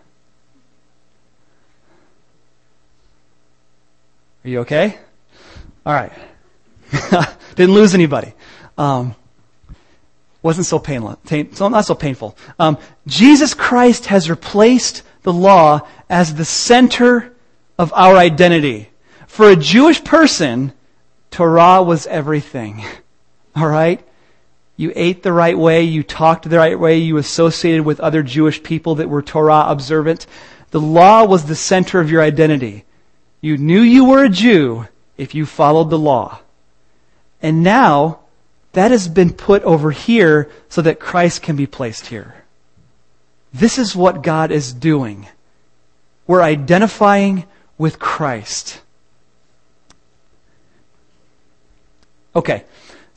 Are 4.44 4.50
you 4.50 4.60
okay? 4.62 4.98
All 5.86 5.94
right. 5.94 6.12
Didn't 7.56 7.76
lose 7.76 7.94
anybody. 7.94 8.34
Um, 8.78 9.16
wasn't 10.42 10.68
so 10.68 10.80
painful. 10.80 11.20
So 11.54 11.68
not 11.68 11.86
so 11.86 11.96
painful. 11.96 12.38
Um, 12.58 12.78
Jesus 13.06 13.54
Christ 13.54 14.06
has 14.06 14.30
replaced 14.30 15.04
the 15.24 15.34
law 15.34 15.82
as 16.10 16.36
the 16.36 16.46
center 16.46 17.36
of 17.78 17.92
our 17.94 18.16
identity. 18.16 18.90
For 19.28 19.50
a 19.50 19.56
Jewish 19.56 20.04
person, 20.04 20.72
Torah 21.32 21.84
was 21.84 22.08
everything. 22.08 22.86
All 23.56 23.68
right? 23.68 24.07
You 24.77 24.93
ate 24.96 25.24
the 25.24 25.34
right 25.34 25.57
way, 25.57 25.81
you 25.81 26.03
talked 26.03 26.48
the 26.48 26.57
right 26.57 26.79
way, 26.79 27.00
you 27.00 27.17
associated 27.17 27.84
with 27.84 28.00
other 28.00 28.22
Jewish 28.22 28.62
people 28.62 28.96
that 28.96 29.10
were 29.10 29.24
Torah 29.24 29.65
observant. 29.67 30.27
The 30.69 30.79
law 30.79 31.25
was 31.25 31.46
the 31.46 31.55
center 31.55 32.00
of 32.00 32.12
your 32.12 32.22
identity. 32.22 32.86
You 33.41 33.57
knew 33.57 33.81
you 33.81 34.05
were 34.05 34.24
a 34.24 34.29
Jew 34.29 34.88
if 35.17 35.34
you 35.34 35.48
followed 35.48 35.89
the 35.89 35.98
law. 35.98 36.39
And 37.41 37.63
now, 37.63 38.19
that 38.74 38.91
has 38.91 39.07
been 39.07 39.34
put 39.34 39.63
over 39.63 39.89
here 39.89 40.51
so 40.69 40.84
that 40.84 41.00
Christ 41.00 41.41
can 41.41 41.55
be 41.55 41.65
placed 41.65 42.07
here. 42.07 42.36
This 43.51 43.79
is 43.79 43.96
what 43.96 44.22
God 44.22 44.51
is 44.51 44.74
doing. 44.74 45.27
We're 46.27 46.43
identifying 46.43 47.46
with 47.79 47.98
Christ. 47.98 48.81
Okay. 52.36 52.63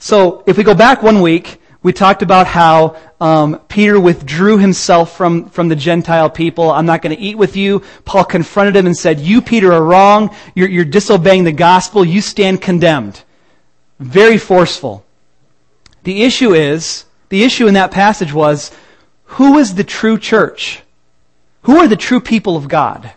So 0.01 0.43
if 0.47 0.57
we 0.57 0.65
go 0.65 0.75
back 0.75 1.03
one 1.03 1.21
week, 1.21 1.61
we 1.83 1.93
talked 1.93 2.23
about 2.23 2.47
how 2.47 2.97
um, 3.21 3.61
Peter 3.69 4.01
withdrew 4.01 4.57
himself 4.57 5.15
from, 5.15 5.51
from 5.51 5.69
the 5.69 5.77
Gentile 5.77 6.31
people. 6.31 6.71
I'm 6.71 6.87
not 6.87 7.03
going 7.03 7.15
to 7.15 7.23
eat 7.23 7.37
with 7.37 7.55
you. 7.55 7.83
Paul 8.07 8.25
confronted 8.25 8.75
him 8.77 8.87
and 8.87 8.97
said, 8.97 9.21
You, 9.21 9.43
Peter, 9.43 9.73
are 9.73 9.85
wrong. 9.85 10.35
You're, 10.55 10.71
you're 10.71 10.85
disobeying 10.87 11.45
the 11.45 11.53
gospel. 11.53 12.03
You 12.03 12.23
stand 12.23 12.63
condemned. 12.63 13.23
Very 13.99 14.39
forceful. 14.39 15.05
The 16.05 16.23
issue 16.23 16.55
is, 16.55 17.05
the 17.29 17.45
issue 17.45 17.67
in 17.67 17.75
that 17.75 17.91
passage 17.91 18.33
was, 18.33 18.73
who 19.25 19.59
is 19.59 19.75
the 19.75 19.85
true 19.85 20.19
church? 20.19 20.81
Who 21.63 21.77
are 21.79 21.89
the 21.89 21.97
true 21.97 22.21
people 22.21 22.57
of 22.57 22.69
God? 22.69 23.13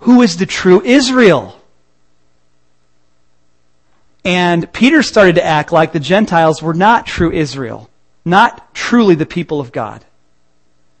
Who 0.00 0.22
is 0.22 0.36
the 0.36 0.46
true 0.46 0.80
Israel? 0.82 1.57
And 4.28 4.70
Peter 4.74 5.02
started 5.02 5.36
to 5.36 5.44
act 5.44 5.72
like 5.72 5.92
the 5.92 5.98
Gentiles 5.98 6.60
were 6.60 6.74
not 6.74 7.06
true 7.06 7.32
Israel, 7.32 7.88
not 8.26 8.74
truly 8.74 9.14
the 9.14 9.24
people 9.24 9.58
of 9.58 9.72
God. 9.72 10.04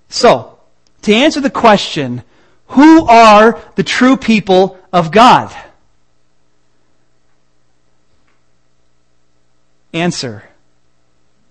So, 0.08 0.58
to 1.02 1.12
answer 1.12 1.38
the 1.42 1.50
question, 1.50 2.22
who 2.68 3.06
are 3.06 3.60
the 3.74 3.82
true 3.82 4.16
people 4.16 4.78
of 4.94 5.12
God? 5.12 5.54
Answer 9.92 10.44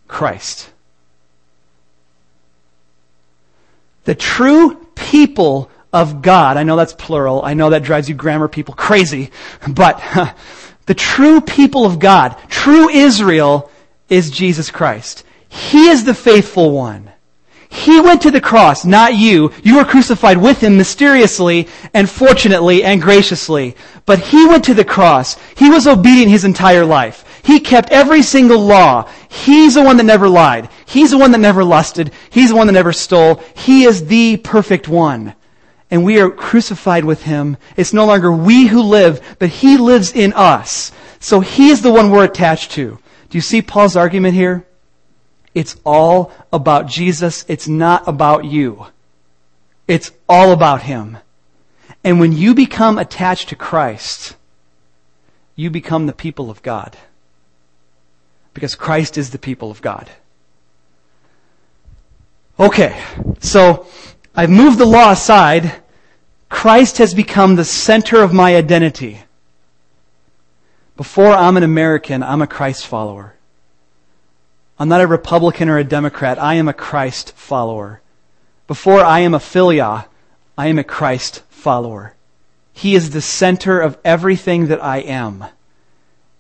Christ. 0.08 0.72
The 4.06 4.16
true 4.16 4.84
people 4.96 5.70
of 5.94 6.24
God. 6.24 6.58
I 6.58 6.64
know 6.64 6.76
that's 6.76 6.94
plural. 6.94 7.44
I 7.44 7.54
know 7.54 7.70
that 7.70 7.84
drives 7.84 8.10
you 8.10 8.16
grammar 8.16 8.48
people 8.48 8.74
crazy, 8.74 9.30
but 9.70 10.02
The 10.88 10.96
true 10.96 11.42
people 11.42 11.86
of 11.86 12.00
God, 12.00 12.36
true 12.50 12.90
Israel, 12.90 13.70
is 14.10 14.32
Jesus 14.32 14.72
Christ. 14.72 15.26
He 15.50 15.90
is 15.90 16.06
the 16.06 16.14
faithful 16.14 16.72
one. 16.72 17.12
He 17.70 18.00
went 18.00 18.22
to 18.22 18.32
the 18.32 18.40
cross, 18.40 18.86
not 18.86 19.14
you. 19.16 19.52
You 19.64 19.76
were 19.76 19.84
crucified 19.84 20.38
with 20.38 20.62
him 20.62 20.78
mysteriously 20.78 21.68
and 21.94 22.10
fortunately 22.10 22.86
and 22.86 23.02
graciously. 23.02 23.76
But 24.06 24.20
he 24.20 24.48
went 24.48 24.64
to 24.66 24.74
the 24.74 24.86
cross. 24.86 25.38
He 25.58 25.70
was 25.70 25.88
obedient 25.88 26.32
his 26.32 26.46
entire 26.46 26.86
life. 26.86 27.26
He 27.44 27.60
kept 27.60 27.92
every 27.92 28.22
single 28.22 28.60
law. 28.60 29.10
He's 29.28 29.74
the 29.74 29.84
one 29.84 29.98
that 29.98 30.04
never 30.04 30.30
lied. 30.30 30.70
He's 30.86 31.12
the 31.12 31.18
one 31.18 31.32
that 31.32 31.40
never 31.40 31.66
lusted. 31.66 32.12
He's 32.30 32.50
the 32.50 32.56
one 32.56 32.68
that 32.68 32.74
never 32.74 32.94
stole. 32.94 33.44
He 33.56 33.84
is 33.84 34.06
the 34.06 34.38
perfect 34.38 34.88
one 34.88 35.34
and 35.90 36.04
we 36.04 36.20
are 36.20 36.30
crucified 36.30 37.06
with 37.06 37.24
him. 37.24 37.58
It's 37.76 37.94
no 37.94 38.06
longer 38.06 38.32
we 38.32 38.68
who 38.68 38.82
live, 38.82 39.36
but 39.40 39.50
he 39.50 39.78
lives 39.78 40.12
in 40.12 40.34
us. 40.34 40.92
So 41.20 41.40
he 41.40 41.70
is 41.70 41.82
the 41.82 41.92
one 41.92 42.12
we're 42.12 42.26
attached 42.26 42.72
to. 42.72 43.00
Do 43.30 43.38
you 43.38 43.42
see 43.42 43.62
Paul's 43.62 43.96
argument 43.96 44.36
here? 44.36 44.66
It's 45.54 45.76
all 45.86 46.32
about 46.54 46.88
Jesus. 46.88 47.46
It's 47.48 47.68
not 47.68 48.08
about 48.08 48.46
you. 48.46 48.88
It's 49.88 50.12
all 50.28 50.52
about 50.52 50.84
him. 50.84 51.18
And 52.04 52.20
when 52.20 52.32
you 52.32 52.54
become 52.54 52.98
attached 52.98 53.50
to 53.50 53.56
Christ, 53.56 54.36
you 55.56 55.70
become 55.70 56.06
the 56.06 56.14
people 56.14 56.50
of 56.50 56.62
God. 56.62 56.96
Because 58.54 58.76
Christ 58.76 59.18
is 59.18 59.32
the 59.32 59.40
people 59.40 59.72
of 59.72 59.82
God. 59.82 60.10
Okay, 62.60 63.00
so 63.40 63.88
I've 64.38 64.52
moved 64.52 64.78
the 64.78 64.86
law 64.86 65.12
aside. 65.12 65.74
Christ 66.48 67.00
has 67.00 67.16
become 67.16 67.56
the 67.56 67.66
center 67.66 68.22
of 68.22 68.34
my 68.34 68.56
identity. 68.56 69.24
Before 70.96 71.32
I'm 71.32 71.58
an 71.58 71.64
American, 71.64 72.22
I'm 72.22 72.44
a 72.44 72.48
Christ 72.48 72.86
follower. 72.86 73.34
I'm 74.78 74.90
not 74.90 75.02
a 75.02 75.08
Republican 75.08 75.70
or 75.70 75.80
a 75.80 75.84
Democrat. 75.84 76.38
I 76.38 76.54
am 76.54 76.68
a 76.68 76.74
Christ 76.74 77.34
follower. 77.36 78.00
Before 78.68 79.02
I 79.02 79.22
am 79.22 79.34
a 79.34 79.40
philia, 79.40 80.06
I 80.56 80.68
am 80.68 80.78
a 80.78 80.84
Christ 80.84 81.42
follower. 81.50 82.14
He 82.74 82.94
is 82.94 83.10
the 83.10 83.22
center 83.22 83.80
of 83.80 83.98
everything 84.06 84.68
that 84.68 84.84
I 84.84 84.98
am. 85.00 85.46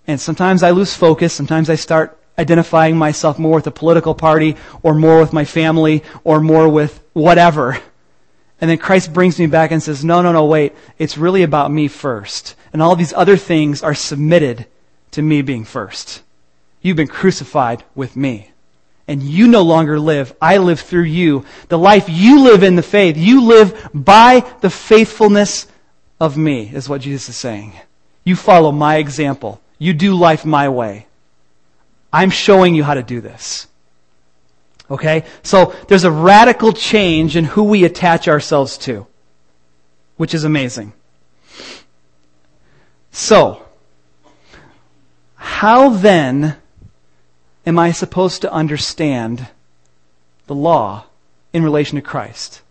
And 0.05 0.21
sometimes 0.21 0.61
I 0.61 0.69
lose 0.69 0.93
focus. 0.93 1.33
Sometimes 1.33 1.67
I 1.67 1.75
start 1.75 2.15
identifying 2.37 2.95
myself 2.95 3.39
more 3.39 3.55
with 3.55 3.65
a 3.65 3.71
political 3.71 4.13
party 4.13 4.55
or 4.83 4.93
more 4.93 5.19
with 5.19 5.33
my 5.33 5.45
family 5.45 6.03
or 6.23 6.39
more 6.39 6.69
with 6.69 7.01
whatever. 7.17 7.79
And 8.61 8.69
then 8.69 8.77
Christ 8.77 9.13
brings 9.13 9.39
me 9.39 9.47
back 9.47 9.71
and 9.71 9.81
says, 9.81 10.05
no, 10.05 10.21
no, 10.21 10.31
no, 10.31 10.45
wait. 10.45 10.73
It's 10.97 11.17
really 11.17 11.43
about 11.43 11.71
me 11.71 11.87
first. 11.87 12.55
And 12.73 12.81
all 12.81 12.95
these 12.95 13.13
other 13.13 13.37
things 13.37 13.83
are 13.83 13.93
submitted 13.93 14.65
to 15.11 15.21
me 15.21 15.41
being 15.41 15.65
first. 15.65 16.21
You've 16.81 16.97
been 16.97 17.07
crucified 17.07 17.83
with 17.95 18.15
me. 18.15 18.51
And 19.07 19.23
you 19.23 19.47
no 19.47 19.61
longer 19.61 19.99
live. 19.99 20.35
I 20.41 20.57
live 20.57 20.79
through 20.79 21.03
you. 21.03 21.45
The 21.69 21.77
life 21.77 22.07
you 22.09 22.43
live 22.43 22.61
in 22.63 22.75
the 22.75 22.83
faith, 22.83 23.15
you 23.17 23.43
live 23.43 23.89
by 23.93 24.45
the 24.61 24.69
faithfulness 24.69 25.67
of 26.19 26.35
me, 26.35 26.69
is 26.73 26.89
what 26.89 27.01
Jesus 27.01 27.29
is 27.29 27.37
saying. 27.37 27.73
You 28.23 28.35
follow 28.35 28.71
my 28.71 28.97
example. 28.97 29.61
You 29.79 29.93
do 29.93 30.15
life 30.15 30.45
my 30.45 30.67
way. 30.67 31.07
I'm 32.11 32.31
showing 32.31 32.75
you 32.75 32.83
how 32.83 32.95
to 32.95 33.03
do 33.03 33.21
this. 33.21 33.67
Okay? 34.89 35.25
So 35.43 35.73
there's 35.87 36.03
a 36.03 36.11
radical 36.11 36.73
change 36.73 37.35
in 37.35 37.45
who 37.45 37.63
we 37.63 37.83
attach 37.83 38.27
ourselves 38.27 38.77
to, 38.79 39.05
which 40.15 40.33
is 40.33 40.43
amazing. 40.43 40.93
So, 43.11 43.63
how 45.35 45.89
then 45.89 46.57
am 47.65 47.79
I 47.79 47.91
supposed 47.91 48.41
to 48.43 48.51
understand 48.51 49.47
the 50.45 50.55
law 50.55 51.05
in 51.51 51.63
relation 51.63 51.95
to 51.95 52.01
Christ? 52.01 52.61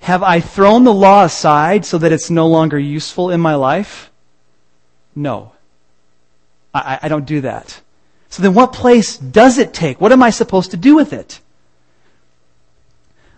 Have 0.00 0.22
I 0.22 0.40
thrown 0.40 0.84
the 0.84 0.92
law 0.92 1.24
aside 1.24 1.84
so 1.84 1.98
that 1.98 2.12
it's 2.12 2.30
no 2.30 2.46
longer 2.46 2.78
useful 2.78 3.30
in 3.30 3.40
my 3.40 3.54
life? 3.54 4.10
No. 5.14 5.52
I, 6.74 6.98
I 7.02 7.08
don't 7.08 7.24
do 7.24 7.42
that. 7.42 7.80
So 8.28 8.42
then 8.42 8.54
what 8.54 8.72
place 8.72 9.16
does 9.16 9.58
it 9.58 9.72
take? 9.72 10.00
What 10.00 10.12
am 10.12 10.22
I 10.22 10.30
supposed 10.30 10.72
to 10.72 10.76
do 10.76 10.96
with 10.96 11.12
it? 11.12 11.40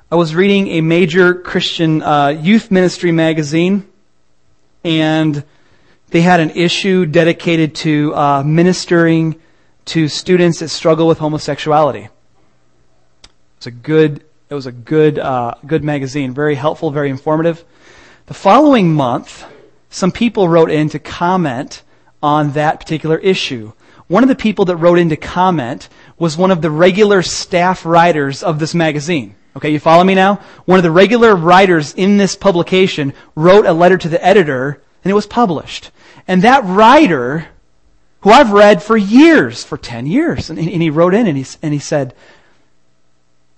I 0.08 0.14
was 0.14 0.36
reading 0.36 0.68
a 0.68 0.82
major 0.82 1.34
Christian 1.34 2.00
uh, 2.00 2.28
youth 2.28 2.70
ministry 2.70 3.10
magazine, 3.10 3.88
and 4.84 5.42
they 6.10 6.20
had 6.20 6.38
an 6.38 6.50
issue 6.50 7.06
dedicated 7.06 7.74
to 7.76 8.14
uh, 8.14 8.42
ministering 8.44 9.40
to 9.86 10.06
students 10.06 10.60
that 10.60 10.68
struggle 10.68 11.08
with 11.08 11.18
homosexuality. 11.18 12.08
It's 13.56 13.66
a 13.66 13.72
good. 13.72 14.24
It 14.48 14.54
was 14.54 14.66
a 14.66 14.72
good, 14.72 15.18
uh, 15.18 15.54
good 15.66 15.82
magazine. 15.82 16.32
Very 16.32 16.54
helpful, 16.54 16.92
very 16.92 17.10
informative. 17.10 17.64
The 18.26 18.34
following 18.34 18.94
month, 18.94 19.44
some 19.90 20.12
people 20.12 20.48
wrote 20.48 20.70
in 20.70 20.88
to 20.90 21.00
comment 21.00 21.82
on 22.22 22.52
that 22.52 22.78
particular 22.78 23.18
issue. 23.18 23.72
One 24.06 24.22
of 24.22 24.28
the 24.28 24.36
people 24.36 24.66
that 24.66 24.76
wrote 24.76 25.00
in 25.00 25.08
to 25.08 25.16
comment 25.16 25.88
was 26.16 26.36
one 26.36 26.52
of 26.52 26.62
the 26.62 26.70
regular 26.70 27.22
staff 27.22 27.84
writers 27.84 28.44
of 28.44 28.60
this 28.60 28.72
magazine. 28.72 29.34
Okay, 29.56 29.70
you 29.70 29.80
follow 29.80 30.04
me 30.04 30.14
now? 30.14 30.36
One 30.66 30.78
of 30.78 30.82
the 30.82 30.90
regular 30.90 31.34
writers 31.34 31.94
in 31.94 32.18
this 32.18 32.36
publication 32.36 33.14
wrote 33.34 33.64
a 33.64 33.72
letter 33.72 33.96
to 33.96 34.08
the 34.08 34.22
editor 34.22 34.82
and 35.02 35.10
it 35.10 35.14
was 35.14 35.26
published. 35.26 35.90
And 36.28 36.42
that 36.42 36.64
writer, 36.64 37.48
who 38.20 38.30
I've 38.30 38.52
read 38.52 38.82
for 38.82 38.96
years, 38.96 39.64
for 39.64 39.78
10 39.78 40.06
years, 40.06 40.50
and, 40.50 40.58
and 40.58 40.82
he 40.82 40.90
wrote 40.90 41.14
in 41.14 41.26
and 41.26 41.38
he, 41.38 41.46
and 41.62 41.72
he 41.72 41.78
said, 41.78 42.14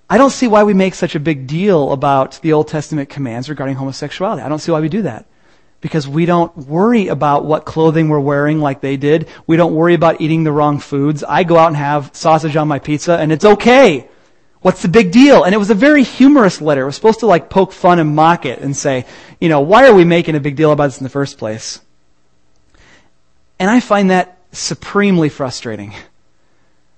I 0.09 0.19
don't 0.19 0.31
see 0.31 0.47
why 0.47 0.63
we 0.63 0.73
make 0.73 0.95
such 0.95 1.15
a 1.15 1.21
big 1.21 1.47
deal 1.47 1.91
about 1.93 2.41
the 2.43 2.53
Old 2.53 2.69
Testament 2.69 3.09
commands 3.09 3.51
regarding 3.51 3.77
homosexuality. 3.77 4.43
I 4.43 4.49
don't 4.49 4.61
see 4.61 4.73
why 4.73 4.81
we 4.81 4.89
do 4.89 5.03
that. 5.03 5.27
because 5.81 6.09
we 6.09 6.27
don't 6.27 6.57
worry 6.57 7.09
about 7.09 7.45
what 7.45 7.65
clothing 7.65 8.09
we're 8.09 8.19
wearing 8.19 8.61
like 8.61 8.81
they 8.81 8.97
did. 8.97 9.29
We 9.47 9.57
don't 9.57 9.75
worry 9.75 9.95
about 9.95 10.21
eating 10.21 10.45
the 10.45 10.53
wrong 10.53 10.81
foods. 10.81 11.23
I 11.23 11.45
go 11.45 11.57
out 11.57 11.69
and 11.69 11.77
have 11.77 12.11
sausage 12.15 12.57
on 12.57 12.69
my 12.69 12.79
pizza 12.79 13.17
and 13.17 13.31
it's 13.31 13.45
okay. 13.45 14.09
What's 14.61 14.83
the 14.83 14.88
big 14.88 15.12
deal? 15.12 15.44
And 15.44 15.55
it 15.55 15.59
was 15.59 15.71
a 15.71 15.75
very 15.75 16.03
humorous 16.03 16.61
letter. 16.61 16.83
It 16.83 16.87
was 16.87 16.97
supposed 16.97 17.21
to 17.21 17.27
like 17.27 17.49
poke 17.49 17.73
fun 17.73 17.99
and 17.99 18.14
mock 18.14 18.44
it 18.44 18.59
and 18.59 18.77
say, 18.77 19.07
you 19.40 19.49
know, 19.49 19.61
why 19.61 19.87
are 19.87 19.94
we 19.94 20.05
making 20.05 20.35
a 20.35 20.40
big 20.40 20.57
deal 20.57 20.73
about 20.73 20.87
this 20.87 20.99
in 20.99 21.05
the 21.05 21.11
first 21.11 21.38
place? 21.38 21.81
And 23.59 23.71
I 23.71 23.81
find 23.81 24.11
that 24.11 24.38
supremely 24.53 25.29
frustrating 25.29 25.94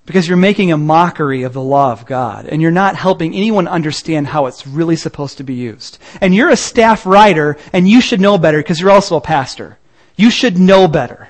because 0.05 0.27
you're 0.27 0.37
making 0.37 0.71
a 0.71 0.77
mockery 0.77 1.43
of 1.43 1.53
the 1.53 1.61
law 1.61 1.91
of 1.91 2.05
God 2.05 2.47
and 2.47 2.61
you're 2.61 2.71
not 2.71 2.95
helping 2.95 3.35
anyone 3.35 3.67
understand 3.67 4.27
how 4.27 4.47
it's 4.47 4.65
really 4.65 4.95
supposed 4.95 5.37
to 5.37 5.43
be 5.43 5.53
used. 5.53 5.99
And 6.19 6.33
you're 6.33 6.49
a 6.49 6.57
staff 6.57 7.05
writer 7.05 7.57
and 7.73 7.87
you 7.87 8.01
should 8.01 8.21
know 8.21 8.37
better 8.37 8.57
because 8.57 8.79
you're 8.79 8.91
also 8.91 9.17
a 9.17 9.21
pastor. 9.21 9.77
You 10.15 10.31
should 10.31 10.57
know 10.57 10.87
better. 10.87 11.27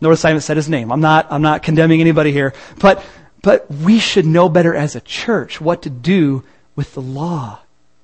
Notice 0.00 0.24
I 0.24 0.28
haven't 0.28 0.42
said 0.42 0.58
his 0.58 0.68
name. 0.68 0.92
I'm 0.92 1.00
not, 1.00 1.26
I'm 1.30 1.42
not 1.42 1.62
condemning 1.62 2.00
anybody 2.00 2.30
here, 2.32 2.52
but, 2.78 3.02
but 3.46 3.70
we 3.70 4.00
should 4.00 4.26
know 4.26 4.48
better 4.48 4.74
as 4.74 4.96
a 4.96 5.00
church 5.00 5.60
what 5.60 5.82
to 5.82 5.88
do 5.88 6.42
with 6.74 6.94
the 6.94 7.00
law. 7.00 7.60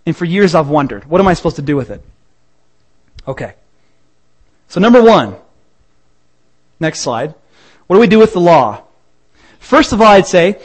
And 0.06 0.16
for 0.16 0.24
years 0.24 0.54
I've 0.54 0.68
wondered, 0.68 1.04
what 1.06 1.20
am 1.20 1.26
I 1.26 1.34
supposed 1.34 1.56
to 1.56 1.62
do 1.62 1.74
with 1.74 1.90
it? 1.90 2.00
Okay. 3.26 3.54
So 4.68 4.78
number 4.78 5.02
one, 5.02 5.34
next 6.78 7.00
slide. 7.00 7.34
What 7.88 7.96
do 7.96 8.00
we 8.00 8.06
do 8.06 8.20
with 8.20 8.34
the 8.34 8.40
law? 8.40 8.84
First 9.58 9.92
of 9.92 10.00
all, 10.00 10.06
I'd 10.06 10.28
say 10.28 10.60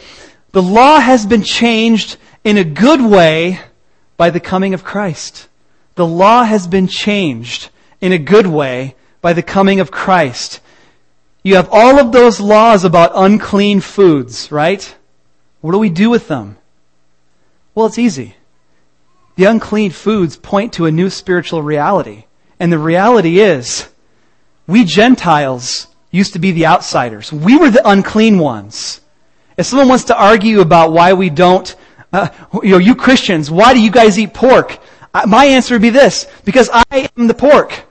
the 0.51 0.61
law 0.61 0.99
has 0.99 1.25
been 1.25 1.41
changed 1.41 2.17
in 2.43 2.59
a 2.59 2.63
good 2.63 3.01
way 3.01 3.59
by 4.15 4.29
the 4.29 4.39
coming 4.39 4.75
of 4.75 4.83
Christ. 4.83 5.47
The 5.95 6.05
law 6.05 6.43
has 6.43 6.67
been 6.67 6.85
changed 6.85 7.69
in 7.99 8.11
a 8.11 8.19
good 8.19 8.45
way 8.45 8.93
by 9.21 9.33
the 9.33 9.41
coming 9.41 9.79
of 9.79 9.89
Christ. 9.89 10.61
You 11.47 11.55
have 11.55 11.69
all 11.71 11.97
of 11.97 12.11
those 12.11 12.41
laws 12.41 12.83
about 12.83 13.13
unclean 13.15 13.79
foods, 13.79 14.51
right? 14.51 14.83
What 15.61 15.71
do 15.71 15.77
we 15.77 15.89
do 15.89 16.09
with 16.09 16.27
them? 16.27 16.57
Well, 17.73 17.85
it's 17.85 17.97
easy. 17.97 18.35
The 19.37 19.45
unclean 19.45 19.91
foods 19.91 20.35
point 20.35 20.73
to 20.73 20.87
a 20.87 20.91
new 20.91 21.09
spiritual 21.09 21.63
reality. 21.63 22.25
And 22.59 22.69
the 22.69 22.77
reality 22.77 23.39
is, 23.39 23.87
we 24.67 24.83
Gentiles 24.83 25.87
used 26.11 26.33
to 26.33 26.39
be 26.39 26.51
the 26.51 26.65
outsiders. 26.65 27.31
We 27.31 27.57
were 27.57 27.71
the 27.71 27.89
unclean 27.89 28.39
ones. 28.39 28.99
If 29.55 29.67
someone 29.67 29.87
wants 29.87 30.03
to 30.05 30.21
argue 30.21 30.59
about 30.59 30.91
why 30.91 31.13
we 31.13 31.29
don't, 31.29 31.73
uh, 32.11 32.27
you 32.61 32.71
know, 32.71 32.77
you 32.77 32.93
Christians, 32.93 33.49
why 33.49 33.73
do 33.73 33.79
you 33.79 33.89
guys 33.89 34.19
eat 34.19 34.33
pork? 34.33 34.79
Uh, 35.13 35.25
my 35.25 35.45
answer 35.45 35.75
would 35.75 35.81
be 35.81 35.91
this, 35.91 36.27
because 36.43 36.69
I 36.73 37.09
am 37.15 37.27
the 37.27 37.33
pork. 37.33 37.85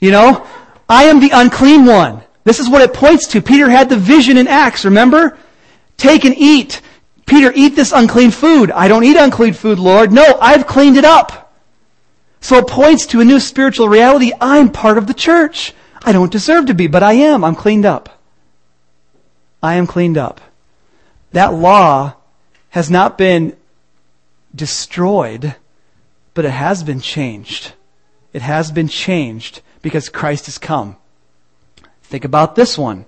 You 0.00 0.10
know? 0.10 0.44
I 0.88 1.04
am 1.04 1.20
the 1.20 1.30
unclean 1.32 1.86
one. 1.86 2.24
This 2.48 2.60
is 2.60 2.70
what 2.70 2.80
it 2.80 2.94
points 2.94 3.26
to. 3.26 3.42
Peter 3.42 3.68
had 3.68 3.90
the 3.90 3.96
vision 3.98 4.38
in 4.38 4.48
Acts, 4.48 4.86
remember? 4.86 5.36
Take 5.98 6.24
and 6.24 6.34
eat. 6.34 6.80
Peter, 7.26 7.52
eat 7.54 7.76
this 7.76 7.92
unclean 7.92 8.30
food. 8.30 8.70
I 8.70 8.88
don't 8.88 9.04
eat 9.04 9.18
unclean 9.18 9.52
food, 9.52 9.78
Lord. 9.78 10.12
No, 10.12 10.24
I've 10.40 10.66
cleaned 10.66 10.96
it 10.96 11.04
up. 11.04 11.52
So 12.40 12.56
it 12.56 12.66
points 12.66 13.04
to 13.08 13.20
a 13.20 13.24
new 13.24 13.38
spiritual 13.38 13.90
reality. 13.90 14.32
I'm 14.40 14.70
part 14.70 14.96
of 14.96 15.06
the 15.06 15.12
church. 15.12 15.74
I 16.02 16.12
don't 16.12 16.32
deserve 16.32 16.64
to 16.66 16.74
be, 16.74 16.86
but 16.86 17.02
I 17.02 17.12
am. 17.12 17.44
I'm 17.44 17.54
cleaned 17.54 17.84
up. 17.84 18.18
I 19.62 19.74
am 19.74 19.86
cleaned 19.86 20.16
up. 20.16 20.40
That 21.32 21.52
law 21.52 22.14
has 22.70 22.90
not 22.90 23.18
been 23.18 23.58
destroyed, 24.54 25.54
but 26.32 26.46
it 26.46 26.52
has 26.52 26.82
been 26.82 27.02
changed. 27.02 27.72
It 28.32 28.40
has 28.40 28.72
been 28.72 28.88
changed 28.88 29.60
because 29.82 30.08
Christ 30.08 30.46
has 30.46 30.56
come. 30.56 30.96
Think 32.08 32.24
about 32.24 32.54
this 32.54 32.78
one. 32.78 33.04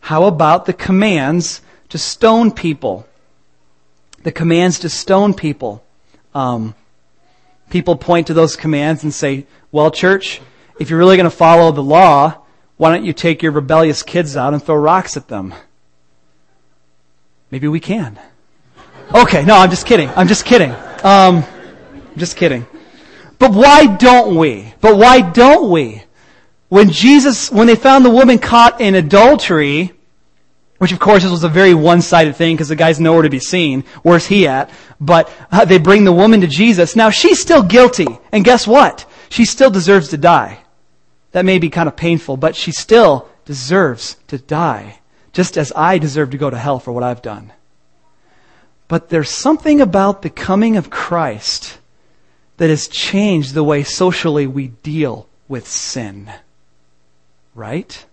How 0.00 0.24
about 0.24 0.64
the 0.64 0.72
commands 0.72 1.60
to 1.90 1.98
stone 1.98 2.50
people? 2.50 3.06
The 4.22 4.32
commands 4.32 4.78
to 4.80 4.88
stone 4.88 5.34
people. 5.34 5.84
Um, 6.34 6.74
people 7.68 7.96
point 7.96 8.28
to 8.28 8.34
those 8.34 8.56
commands 8.56 9.04
and 9.04 9.12
say, 9.12 9.46
well, 9.70 9.90
church, 9.90 10.40
if 10.80 10.88
you're 10.88 10.98
really 10.98 11.18
going 11.18 11.30
to 11.30 11.36
follow 11.36 11.70
the 11.70 11.82
law, 11.82 12.38
why 12.78 12.94
don't 12.94 13.04
you 13.04 13.12
take 13.12 13.42
your 13.42 13.52
rebellious 13.52 14.02
kids 14.02 14.38
out 14.38 14.54
and 14.54 14.62
throw 14.62 14.76
rocks 14.76 15.18
at 15.18 15.28
them? 15.28 15.52
Maybe 17.50 17.68
we 17.68 17.78
can. 17.78 18.18
Okay, 19.14 19.44
no, 19.44 19.54
I'm 19.54 19.68
just 19.68 19.84
kidding. 19.84 20.08
I'm 20.16 20.28
just 20.28 20.46
kidding. 20.46 20.74
Um, 21.02 21.44
just 22.16 22.38
kidding. 22.38 22.66
But 23.38 23.52
why 23.52 23.84
don't 23.96 24.36
we? 24.36 24.72
But 24.80 24.96
why 24.96 25.20
don't 25.20 25.70
we? 25.70 26.03
When 26.68 26.90
Jesus, 26.90 27.50
when 27.50 27.66
they 27.66 27.76
found 27.76 28.04
the 28.04 28.10
woman 28.10 28.38
caught 28.38 28.80
in 28.80 28.94
adultery, 28.94 29.92
which 30.78 30.92
of 30.92 30.98
course 30.98 31.22
this 31.22 31.32
was 31.32 31.44
a 31.44 31.48
very 31.48 31.74
one-sided 31.74 32.36
thing 32.36 32.56
because 32.56 32.68
the 32.68 32.76
guy's 32.76 33.00
nowhere 33.00 33.22
to 33.22 33.30
be 33.30 33.38
seen. 33.38 33.84
Where's 34.02 34.26
he 34.26 34.46
at? 34.46 34.70
But 35.00 35.30
uh, 35.50 35.64
they 35.64 35.78
bring 35.78 36.04
the 36.04 36.12
woman 36.12 36.40
to 36.40 36.46
Jesus. 36.46 36.96
Now 36.96 37.10
she's 37.10 37.40
still 37.40 37.62
guilty. 37.62 38.06
And 38.32 38.44
guess 38.44 38.66
what? 38.66 39.06
She 39.28 39.44
still 39.44 39.70
deserves 39.70 40.08
to 40.08 40.18
die. 40.18 40.60
That 41.32 41.44
may 41.44 41.58
be 41.58 41.70
kind 41.70 41.88
of 41.88 41.96
painful, 41.96 42.36
but 42.36 42.54
she 42.54 42.72
still 42.72 43.28
deserves 43.44 44.16
to 44.28 44.38
die. 44.38 45.00
Just 45.32 45.56
as 45.56 45.72
I 45.74 45.98
deserve 45.98 46.30
to 46.30 46.38
go 46.38 46.50
to 46.50 46.58
hell 46.58 46.78
for 46.78 46.92
what 46.92 47.02
I've 47.02 47.22
done. 47.22 47.52
But 48.86 49.08
there's 49.08 49.30
something 49.30 49.80
about 49.80 50.22
the 50.22 50.30
coming 50.30 50.76
of 50.76 50.90
Christ 50.90 51.78
that 52.58 52.70
has 52.70 52.86
changed 52.86 53.54
the 53.54 53.64
way 53.64 53.82
socially 53.82 54.46
we 54.46 54.68
deal 54.68 55.28
with 55.48 55.66
sin. 55.66 56.30
Right? 57.54 58.04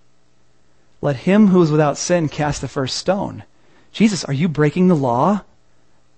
Let 1.01 1.17
him 1.17 1.47
who 1.47 1.61
is 1.61 1.71
without 1.71 1.97
sin 1.97 2.29
cast 2.29 2.61
the 2.61 2.67
first 2.67 2.97
stone. 2.97 3.43
Jesus, 3.91 4.23
are 4.23 4.33
you 4.33 4.47
breaking 4.47 4.87
the 4.87 4.95
law? 4.95 5.41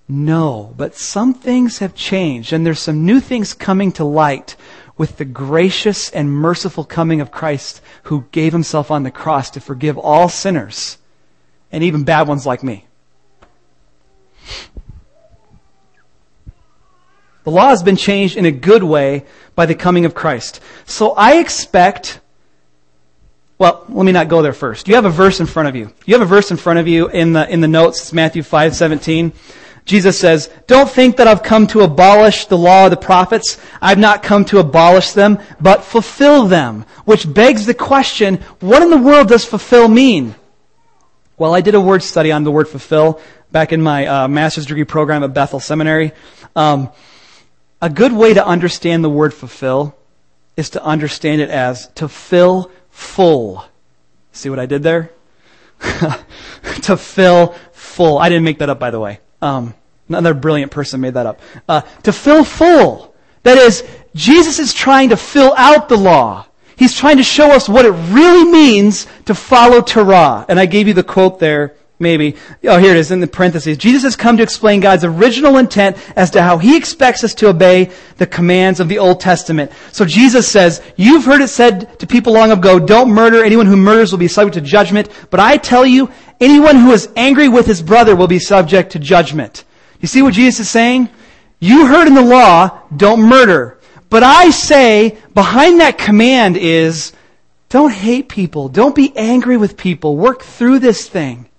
No, 0.07 0.73
but 0.77 0.95
some 0.95 1.33
things 1.33 1.79
have 1.79 1.95
changed 1.95 2.51
and 2.51 2.65
there's 2.65 2.79
some 2.79 3.05
new 3.05 3.19
things 3.19 3.53
coming 3.53 3.91
to 3.93 4.03
light 4.03 4.55
with 4.97 5.17
the 5.17 5.25
gracious 5.25 6.09
and 6.11 6.31
merciful 6.31 6.83
coming 6.83 7.21
of 7.21 7.31
Christ 7.31 7.81
who 8.03 8.25
gave 8.31 8.51
himself 8.53 8.91
on 8.91 9.03
the 9.03 9.11
cross 9.11 9.49
to 9.51 9.61
forgive 9.61 9.97
all 9.97 10.29
sinners 10.29 10.97
and 11.71 11.83
even 11.83 12.03
bad 12.03 12.27
ones 12.27 12.45
like 12.45 12.63
me. 12.63 12.85
The 17.43 17.51
law 17.51 17.69
has 17.69 17.83
been 17.83 17.95
changed 17.95 18.37
in 18.37 18.45
a 18.45 18.51
good 18.51 18.83
way 18.83 19.25
by 19.55 19.65
the 19.65 19.75
coming 19.75 20.05
of 20.05 20.13
Christ. 20.13 20.61
So 20.85 21.11
I 21.11 21.37
expect, 21.37 22.19
well, 23.63 23.85
let 23.87 24.03
me 24.03 24.11
not 24.11 24.27
go 24.27 24.41
there 24.41 24.51
first. 24.51 24.89
You 24.89 24.95
have 24.95 25.05
a 25.05 25.09
verse 25.09 25.39
in 25.39 25.45
front 25.45 25.69
of 25.69 25.75
you. 25.77 25.89
You 26.05 26.15
have 26.15 26.21
a 26.21 26.25
verse 26.25 26.51
in 26.51 26.57
front 26.57 26.79
of 26.79 26.87
you 26.89 27.07
in 27.07 27.31
the, 27.31 27.49
in 27.49 27.61
the 27.61 27.67
notes. 27.69 28.01
It's 28.01 28.11
Matthew 28.11 28.43
5, 28.43 28.75
17. 28.75 29.31
Jesus 29.85 30.19
says, 30.19 30.49
don't 30.67 30.89
think 30.89 31.15
that 31.15 31.29
I've 31.29 31.43
come 31.43 31.67
to 31.67 31.79
abolish 31.79 32.47
the 32.47 32.57
law 32.57 32.83
of 32.83 32.91
the 32.91 32.97
prophets. 32.97 33.57
I've 33.81 33.97
not 33.97 34.21
come 34.21 34.43
to 34.45 34.59
abolish 34.59 35.13
them, 35.13 35.39
but 35.61 35.85
fulfill 35.85 36.45
them. 36.45 36.83
Which 37.05 37.33
begs 37.33 37.65
the 37.65 37.73
question, 37.73 38.39
what 38.59 38.81
in 38.81 38.89
the 38.89 38.97
world 38.97 39.29
does 39.29 39.45
fulfill 39.45 39.87
mean? 39.87 40.35
Well, 41.37 41.55
I 41.55 41.61
did 41.61 41.73
a 41.73 41.79
word 41.79 42.03
study 42.03 42.33
on 42.33 42.43
the 42.43 42.51
word 42.51 42.67
fulfill 42.67 43.21
back 43.53 43.71
in 43.71 43.81
my 43.81 44.05
uh, 44.05 44.27
master's 44.27 44.65
degree 44.65 44.83
program 44.83 45.23
at 45.23 45.33
Bethel 45.33 45.61
Seminary. 45.61 46.11
Um, 46.53 46.89
a 47.81 47.89
good 47.89 48.11
way 48.11 48.33
to 48.33 48.45
understand 48.45 49.05
the 49.05 49.09
word 49.09 49.33
fulfill 49.33 49.95
is 50.57 50.71
to 50.71 50.83
understand 50.83 51.39
it 51.39 51.49
as 51.49 51.87
to 51.95 52.09
fill 52.09 52.69
full. 52.93 53.65
See 54.31 54.49
what 54.49 54.59
I 54.59 54.65
did 54.65 54.83
there? 54.83 55.11
to 56.83 56.95
fill 56.95 57.55
full. 57.73 58.17
I 58.17 58.29
didn't 58.29 58.45
make 58.45 58.59
that 58.59 58.69
up, 58.69 58.79
by 58.79 58.91
the 58.91 58.99
way. 58.99 59.19
Um, 59.41 59.73
another 60.07 60.33
brilliant 60.33 60.71
person 60.71 61.01
made 61.01 61.15
that 61.15 61.25
up. 61.25 61.41
Uh, 61.67 61.81
to 62.03 62.13
fill 62.13 62.43
full. 62.43 63.13
That 63.41 63.57
is, 63.57 63.83
Jesus 64.15 64.59
is 64.59 64.73
trying 64.73 65.09
to 65.09 65.17
fill 65.17 65.53
out 65.57 65.89
the 65.89 65.97
law. 65.97 66.45
He's 66.75 66.95
trying 66.95 67.17
to 67.17 67.23
show 67.23 67.51
us 67.51 67.67
what 67.67 67.85
it 67.85 67.91
really 67.91 68.49
means 68.49 69.05
to 69.25 69.35
follow 69.35 69.81
Torah. 69.81 70.45
And 70.47 70.59
I 70.59 70.65
gave 70.65 70.87
you 70.87 70.93
the 70.93 71.03
quote 71.03 71.39
there, 71.39 71.75
maybe. 71.99 72.35
Oh, 72.63 72.77
here 72.77 72.91
it 72.91 72.97
is 72.97 73.11
in 73.11 73.19
the 73.19 73.27
parentheses. 73.27 73.77
Jesus 73.77 74.03
has 74.03 74.15
come 74.15 74.37
to 74.37 74.43
explain 74.43 74.79
God's 74.79 75.03
original 75.03 75.57
intent 75.57 75.97
as 76.15 76.31
to 76.31 76.41
how 76.41 76.57
He 76.57 76.77
expects 76.77 77.23
us 77.23 77.33
to 77.35 77.49
obey 77.49 77.91
the 78.17 78.27
commands 78.27 78.79
of 78.79 78.89
the 78.89 78.99
Old 78.99 79.19
Testament. 79.19 79.71
So 79.91 80.05
Jesus 80.05 80.47
says, 80.47 80.81
you've 80.95 81.25
heard 81.25 81.41
it 81.41 81.47
said 81.47 81.99
to 81.99 82.07
people 82.07 82.33
long 82.33 82.51
ago, 82.51 82.79
don't 82.79 83.11
murder. 83.11 83.43
Anyone 83.43 83.65
who 83.65 83.77
murders 83.77 84.11
will 84.11 84.19
be 84.19 84.27
subject 84.27 84.55
to 84.55 84.61
judgment. 84.61 85.09
But 85.29 85.39
I 85.39 85.57
tell 85.57 85.85
you, 85.85 86.11
anyone 86.39 86.75
who 86.75 86.91
is 86.91 87.09
angry 87.15 87.47
with 87.47 87.65
his 87.65 87.81
brother 87.81 88.15
will 88.15 88.27
be 88.27 88.39
subject 88.39 88.91
to 88.93 88.99
judgment. 88.99 89.63
You 89.99 90.07
see 90.07 90.21
what 90.21 90.33
Jesus 90.33 90.61
is 90.61 90.69
saying? 90.69 91.09
You 91.59 91.87
heard 91.87 92.07
in 92.07 92.15
the 92.15 92.21
law, 92.21 92.81
don't 92.95 93.21
murder. 93.21 93.79
But 94.09 94.21
I 94.21 94.49
say, 94.49 95.17
behind 95.33 95.79
that 95.79 95.97
command 95.97 96.57
is, 96.57 97.13
don't 97.69 97.91
hate 97.91 98.29
people. 98.29 98.69
Don't 98.69 98.93
be 98.93 99.15
angry 99.15 99.57
with 99.57 99.77
people. 99.77 100.17
Work 100.17 100.43
through 100.43 100.79
this 100.79 101.07
thing. 101.07 101.49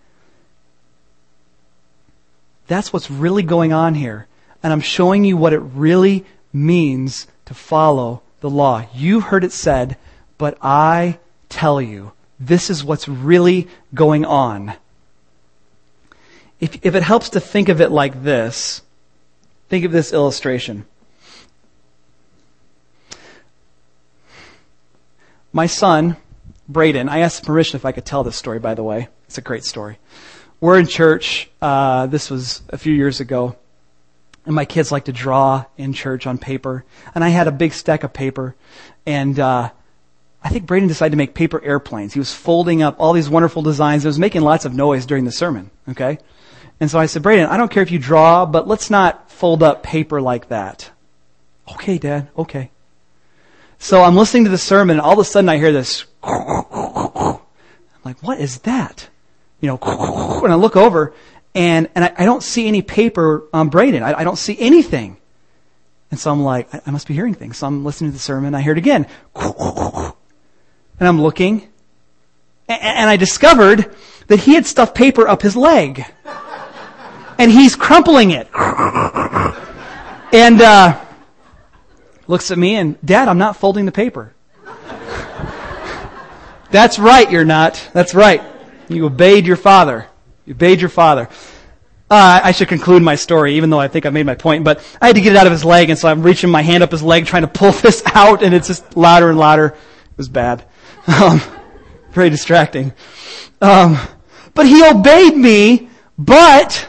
That's 2.67 2.93
what's 2.93 3.11
really 3.11 3.43
going 3.43 3.73
on 3.73 3.95
here. 3.95 4.27
And 4.63 4.73
I'm 4.73 4.81
showing 4.81 5.25
you 5.25 5.37
what 5.37 5.53
it 5.53 5.59
really 5.59 6.25
means 6.53 7.27
to 7.47 7.55
follow 7.55 8.23
the 8.41 8.51
law. 8.51 8.87
You've 8.95 9.25
heard 9.25 9.45
it 9.45 9.53
said, 9.53 9.97
but 10.39 10.57
I 10.63 11.19
tell 11.49 11.81
you, 11.81 12.13
this 12.41 12.71
is 12.71 12.85
what's 12.85 13.09
really 13.09 13.69
going 13.95 14.25
on. 14.25 14.75
If, 16.61 16.85
if 16.85 16.95
it 16.95 17.03
helps 17.03 17.31
to 17.31 17.41
think 17.41 17.69
of 17.69 17.81
it 17.81 17.91
like 17.91 18.23
this, 18.23 18.83
think 19.69 19.85
of 19.85 19.93
this 19.93 20.13
illustration. 20.13 20.87
My 25.53 25.67
son, 25.67 26.17
Braden, 26.69 27.09
I 27.09 27.19
asked 27.19 27.45
permission 27.45 27.77
if 27.77 27.85
I 27.85 27.93
could 27.93 28.05
tell 28.05 28.25
this 28.25 28.37
story, 28.37 28.59
by 28.59 28.75
the 28.75 28.83
way. 28.83 29.09
It's 29.27 29.39
a 29.39 29.43
great 29.43 29.65
story. 29.65 29.99
We're 30.65 30.79
in 30.79 30.87
church. 30.87 31.51
Uh, 31.61 32.07
this 32.07 32.31
was 32.31 32.63
a 32.71 32.79
few 32.79 32.95
years 32.95 33.21
ago. 33.21 33.55
And 34.47 34.55
my 34.55 34.65
kids 34.65 34.91
like 34.91 35.05
to 35.05 35.13
draw 35.13 35.67
in 35.77 35.93
church 35.93 36.27
on 36.27 36.39
paper. 36.39 36.87
And 37.15 37.23
I 37.23 37.29
had 37.29 37.49
a 37.49 37.53
big 37.53 37.75
stack 37.75 38.03
of 38.03 38.15
paper. 38.15 38.57
And 39.05 39.39
uh, 39.39 39.69
I 40.43 40.49
think 40.49 40.65
Braden 40.65 40.89
decided 40.89 41.11
to 41.11 41.19
make 41.19 41.35
paper 41.35 41.63
airplanes. 41.63 42.15
He 42.15 42.19
was 42.19 42.33
folding 42.33 42.83
up 42.83 42.97
all 42.99 43.13
these 43.13 43.29
wonderful 43.29 43.61
designs. 43.61 44.07
It 44.07 44.09
was 44.09 44.19
making 44.19 44.41
lots 44.41 44.65
of 44.65 44.73
noise 44.73 45.05
during 45.05 45.27
the 45.27 45.33
sermon. 45.33 45.71
Okay? 45.87 46.17
And 46.81 46.91
so 46.91 46.99
I 46.99 47.05
said, 47.05 47.23
Braden, 47.23 47.45
I 47.45 47.59
don't 47.59 47.71
care 47.71 47.83
if 47.83 47.91
you 47.91 47.99
draw, 47.99 48.47
but 48.47 48.67
let's 48.67 48.89
not 48.89 49.31
fold 49.31 49.63
up 49.63 49.83
paper 49.83 50.23
like 50.23 50.49
that. 50.49 50.91
Okay, 51.73 51.99
Dad. 51.99 52.31
Okay. 52.39 52.71
So 53.79 54.01
I'm 54.01 54.17
listening 54.17 54.45
to 54.45 54.51
the 54.51 54.57
sermon, 54.57 54.97
and 54.97 55.03
all 55.03 55.13
of 55.13 55.19
a 55.19 55.25
sudden 55.25 55.51
I 55.51 55.59
hear 55.59 55.73
this. 55.73 56.07
I'm 56.23 57.39
like, 58.03 58.23
what 58.23 58.41
is 58.41 58.61
that? 58.61 59.11
You 59.65 59.71
know, 59.71 59.79
and 60.45 60.53
I 60.53 60.57
look 60.57 60.77
over, 60.77 61.15
and, 61.55 61.89
and 61.95 62.05
I, 62.05 62.13
I 62.19 62.25
don't 62.27 62.43
see 62.43 62.69
any 62.69 62.83
paper 62.83 63.45
on 63.51 63.71
Braden. 63.71 64.03
I, 64.03 64.21
I, 64.21 64.23
don't 64.23 64.37
see 64.37 64.59
anything. 64.61 65.17
And 66.11 66.21
so 66.21 66.31
I'm 66.31 66.43
like, 66.43 66.75
I, 66.75 66.83
I, 66.87 66.91
must 66.91 67.07
be 67.07 67.15
hearing 67.15 67.33
things. 67.33 67.57
So 67.57 67.67
I'm 67.67 67.83
listening 67.83 68.11
to 68.11 68.13
the 68.13 68.21
sermon. 68.21 68.55
I 68.55 68.61
hear 68.61 68.73
it 68.73 68.79
again. 68.79 69.07
And 71.01 71.09
I'm 71.09 71.21
looking. 71.21 71.67
And, 72.69 72.83
and 72.83 73.11
I 73.11 73.17
discovered 73.17 73.97
that 74.29 74.39
he 74.39 74.55
had 74.55 74.67
stuffed 74.67 74.95
paper 74.95 75.27
up 75.27 75.41
his 75.41 75.57
leg. 75.57 76.05
And 77.39 77.51
he's 77.51 77.75
crumpling 77.75 78.33
it. 78.33 78.49
And, 80.33 80.61
uh, 80.61 81.01
looks 82.27 82.51
at 82.51 82.59
me 82.59 82.75
and, 82.75 82.99
Dad, 83.05 83.29
I'm 83.29 83.39
not 83.39 83.57
folding 83.57 83.87
the 83.87 83.93
paper. 83.93 84.35
That's 86.71 86.99
right, 86.99 87.31
you're 87.31 87.45
not. 87.45 87.89
That's 87.93 88.15
right. 88.15 88.43
You 88.89 89.07
obeyed 89.07 89.47
your 89.47 89.57
father. 89.57 90.07
You 90.47 90.55
obeyed 90.55 90.81
your 90.81 90.91
father. 90.91 91.29
Uh, 92.11 92.41
I 92.45 92.53
should 92.53 92.69
conclude 92.69 93.03
my 93.03 93.15
story, 93.15 93.57
even 93.57 93.71
though 93.71 93.81
I 93.81 93.89
think 93.89 94.05
I 94.05 94.11
made 94.11 94.27
my 94.27 94.35
point. 94.35 94.63
But 94.63 94.85
I 95.01 95.07
had 95.07 95.17
to 95.17 95.23
get 95.23 95.33
it 95.33 95.37
out 95.37 95.47
of 95.47 95.53
his 95.53 95.65
leg, 95.65 95.91
and 95.91 95.99
so 95.99 96.09
I'm 96.09 96.23
reaching 96.23 96.51
my 96.51 96.63
hand 96.63 96.83
up 96.83 96.91
his 96.93 97.03
leg, 97.03 97.27
trying 97.27 97.43
to 97.43 97.49
pull 97.49 97.73
this 97.83 98.03
out, 98.15 98.43
and 98.43 98.55
it's 98.55 98.69
just 98.69 98.97
louder 98.97 99.31
and 99.31 99.39
louder. 99.39 99.67
It 99.67 100.19
was 100.19 100.29
bad, 100.29 100.65
um, 101.07 101.41
very 102.13 102.31
distracting. 102.31 102.93
Um, 103.61 103.99
but 104.53 104.67
he 104.67 104.85
obeyed 104.85 105.37
me, 105.37 105.89
but 106.19 106.89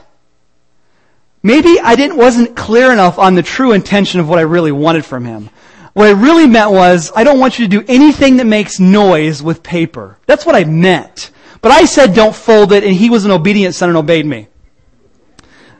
maybe 1.41 1.79
I 1.79 1.95
didn't 1.95 2.17
wasn't 2.17 2.55
clear 2.55 2.91
enough 2.91 3.17
on 3.17 3.35
the 3.35 3.41
true 3.41 3.71
intention 3.71 4.19
of 4.19 4.27
what 4.27 4.37
I 4.37 4.43
really 4.43 4.71
wanted 4.71 5.05
from 5.05 5.25
him. 5.25 5.49
What 5.93 6.07
I 6.07 6.11
really 6.11 6.45
meant 6.45 6.71
was, 6.71 7.11
I 7.15 7.23
don't 7.23 7.39
want 7.39 7.57
you 7.57 7.65
to 7.65 7.69
do 7.69 7.85
anything 7.87 8.37
that 8.37 8.45
makes 8.45 8.81
noise 8.81 9.41
with 9.41 9.63
paper. 9.63 10.17
That's 10.25 10.45
what 10.45 10.53
I 10.53 10.65
meant. 10.65 11.31
But 11.65 11.71
I 11.71 11.85
said 11.85 12.13
don't 12.13 12.35
fold 12.35 12.73
it, 12.73 12.83
and 12.83 12.93
he 12.93 13.09
was 13.09 13.25
an 13.25 13.31
obedient 13.31 13.73
son 13.73 13.89
and 13.89 13.97
obeyed 13.97 14.23
me. 14.23 14.49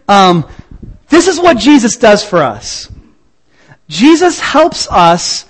Um, 0.08 0.50
this 1.10 1.28
is 1.28 1.40
what 1.40 1.60
Jesus 1.60 1.98
does 1.98 2.26
for 2.26 2.40
us. 2.42 2.90
Jesus 3.88 4.40
helps 4.40 4.90
us 4.90 5.46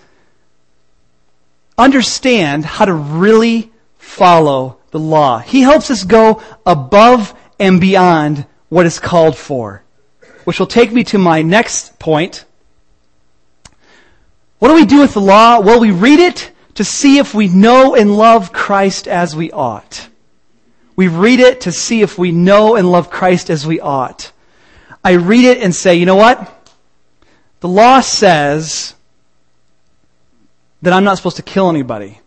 understand 1.78 2.66
how 2.66 2.84
to 2.84 2.94
really 2.94 3.72
follow 3.98 4.78
the 4.92 5.00
law. 5.00 5.40
He 5.40 5.62
helps 5.62 5.90
us 5.90 6.04
go 6.04 6.44
above 6.66 7.34
and 7.58 7.80
beyond 7.80 8.46
what 8.68 8.86
is 8.86 9.00
called 9.00 9.38
for. 9.38 9.84
Which 10.44 10.60
will 10.60 10.68
take 10.68 10.92
me 10.92 11.06
to 11.06 11.18
my 11.18 11.44
next 11.44 11.98
point. 11.98 12.44
What 14.60 14.68
do 14.68 14.74
we 14.74 14.86
do 14.86 15.00
with 15.00 15.14
the 15.14 15.22
law? 15.22 15.62
Well, 15.62 15.80
we 15.80 15.92
read 15.92 16.20
it 16.20 16.52
to 16.74 16.84
see 16.84 17.20
if 17.20 17.34
we 17.34 17.48
know 17.48 17.96
and 17.96 18.18
love 18.18 18.52
Christ 18.52 19.08
as 19.08 19.34
we 19.34 19.50
ought. 19.54 20.10
We 20.96 21.08
read 21.08 21.40
it 21.40 21.62
to 21.62 21.72
see 21.72 22.02
if 22.02 22.18
we 22.18 22.32
know 22.32 22.76
and 22.76 22.90
love 22.90 23.10
Christ 23.10 23.50
as 23.50 23.68
we 23.68 23.80
ought. 23.80 24.32
I 25.04 25.14
read 25.14 25.46
it 25.46 25.62
and 25.62 25.76
say, 25.76 25.96
you 25.96 26.06
know 26.06 26.16
what? 26.16 26.52
The 27.60 27.68
law 27.68 28.00
says 28.00 28.96
that 30.82 30.94
I'm 30.94 31.04
not 31.04 31.18
supposed 31.18 31.38
to 31.38 31.44
kill 31.44 31.70
anybody. 31.70 32.20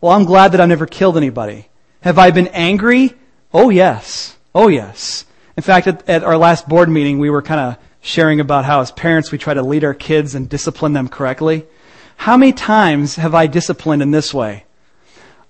Well, 0.00 0.12
I'm 0.12 0.24
glad 0.24 0.52
that 0.52 0.60
I've 0.60 0.68
never 0.68 0.86
killed 0.86 1.16
anybody. 1.16 1.68
Have 2.00 2.18
I 2.18 2.30
been 2.30 2.48
angry? 2.48 3.14
Oh, 3.52 3.70
yes. 3.70 4.36
Oh, 4.54 4.68
yes. 4.68 5.24
In 5.56 5.62
fact, 5.62 5.86
at, 5.86 6.08
at 6.08 6.24
our 6.24 6.36
last 6.36 6.68
board 6.68 6.88
meeting, 6.88 7.18
we 7.18 7.30
were 7.30 7.42
kind 7.42 7.60
of 7.60 7.78
sharing 8.00 8.40
about 8.40 8.64
how 8.64 8.80
as 8.80 8.92
parents 8.92 9.32
we 9.32 9.38
try 9.38 9.54
to 9.54 9.62
lead 9.62 9.84
our 9.84 9.94
kids 9.94 10.34
and 10.34 10.48
discipline 10.48 10.92
them 10.92 11.08
correctly. 11.08 11.66
How 12.16 12.36
many 12.36 12.52
times 12.52 13.16
have 13.16 13.34
I 13.34 13.46
disciplined 13.46 14.02
in 14.02 14.10
this 14.10 14.32
way? 14.32 14.64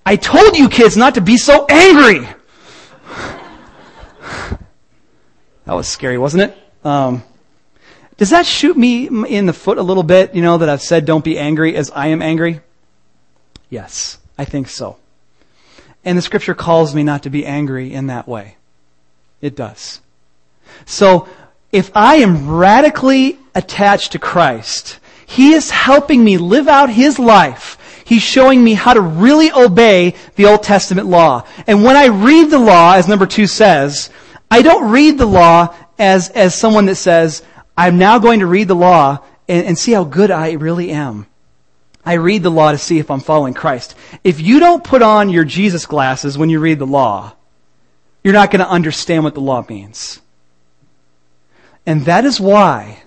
I 0.04 0.16
told 0.16 0.57
you 0.57 0.68
kids 0.68 0.96
not 0.96 1.14
to 1.16 1.20
be 1.20 1.37
so 1.37 1.66
angry. 1.68 2.26
That 5.68 5.75
was 5.75 5.87
scary, 5.87 6.16
wasn't 6.16 6.44
it? 6.44 6.57
Um, 6.83 7.23
does 8.16 8.31
that 8.31 8.47
shoot 8.47 8.75
me 8.75 9.07
in 9.07 9.44
the 9.44 9.53
foot 9.53 9.77
a 9.77 9.83
little 9.83 10.03
bit, 10.03 10.35
you 10.35 10.40
know, 10.40 10.57
that 10.57 10.68
I've 10.71 10.81
said 10.81 11.05
don't 11.05 11.23
be 11.23 11.38
angry 11.38 11.77
as 11.77 11.90
I 11.90 12.07
am 12.07 12.23
angry? 12.23 12.61
Yes, 13.68 14.16
I 14.38 14.47
think 14.47 14.68
so. 14.68 14.97
And 16.07 16.16
the 16.16 16.23
scripture 16.23 16.55
calls 16.55 16.94
me 16.94 17.03
not 17.03 17.23
to 17.25 17.31
be 17.31 17.44
angry 17.44 17.92
in 17.92 18.07
that 18.07 18.27
way. 18.27 18.57
It 19.42 19.55
does. 19.55 20.01
So, 20.87 21.29
if 21.71 21.90
I 21.94 22.16
am 22.16 22.49
radically 22.49 23.38
attached 23.55 24.12
to 24.12 24.18
Christ, 24.18 24.99
He 25.27 25.53
is 25.53 25.71
helping 25.71 26.25
me 26.25 26.38
live 26.38 26.66
out 26.66 26.88
His 26.88 27.18
life. 27.18 27.78
He's 28.09 28.23
showing 28.23 28.64
me 28.64 28.73
how 28.73 28.94
to 28.94 29.03
really 29.03 29.53
obey 29.53 30.14
the 30.37 30.47
Old 30.47 30.62
Testament 30.62 31.09
law. 31.09 31.47
And 31.66 31.85
when 31.85 31.94
I 31.94 32.07
read 32.07 32.51
the 32.51 32.59
law, 32.59 32.94
as 32.94 33.07
number 33.07 33.27
two 33.27 33.47
says, 33.47 34.09
I 34.51 34.62
don't 34.62 34.90
read 34.90 35.18
the 35.18 35.27
law 35.27 35.77
as, 35.99 36.31
as 36.31 36.55
someone 36.55 36.87
that 36.87 36.94
says, 36.94 37.42
I'm 37.77 37.99
now 37.99 38.18
going 38.18 38.40
to 38.40 38.47
read 38.47 38.66
the 38.66 38.75
law 38.75 39.18
and, 39.47 39.66
and 39.66 39.79
see 39.79 39.92
how 39.92 40.05
good 40.05 40.31
I 40.31 40.53
really 40.53 40.90
am. 40.90 41.27
I 42.03 42.14
read 42.14 42.42
the 42.42 42.51
law 42.51 42.73
to 42.73 42.79
see 42.79 42.99
if 42.99 43.11
I'm 43.11 43.21
following 43.21 43.53
Christ. 43.53 43.94
If 44.25 44.40
you 44.40 44.59
don't 44.59 44.83
put 44.83 45.03
on 45.03 45.29
your 45.29 45.44
Jesus 45.44 45.85
glasses 45.85 46.38
when 46.38 46.49
you 46.49 46.61
read 46.61 46.79
the 46.79 46.87
law, 46.87 47.35
you're 48.25 48.33
not 48.33 48.51
going 48.51 48.64
to 48.64 48.71
understand 48.71 49.23
what 49.23 49.35
the 49.35 49.42
law 49.42 49.66
means. 49.68 50.18
And 51.85 52.07
that 52.07 52.25
is 52.25 52.40
why 52.40 53.03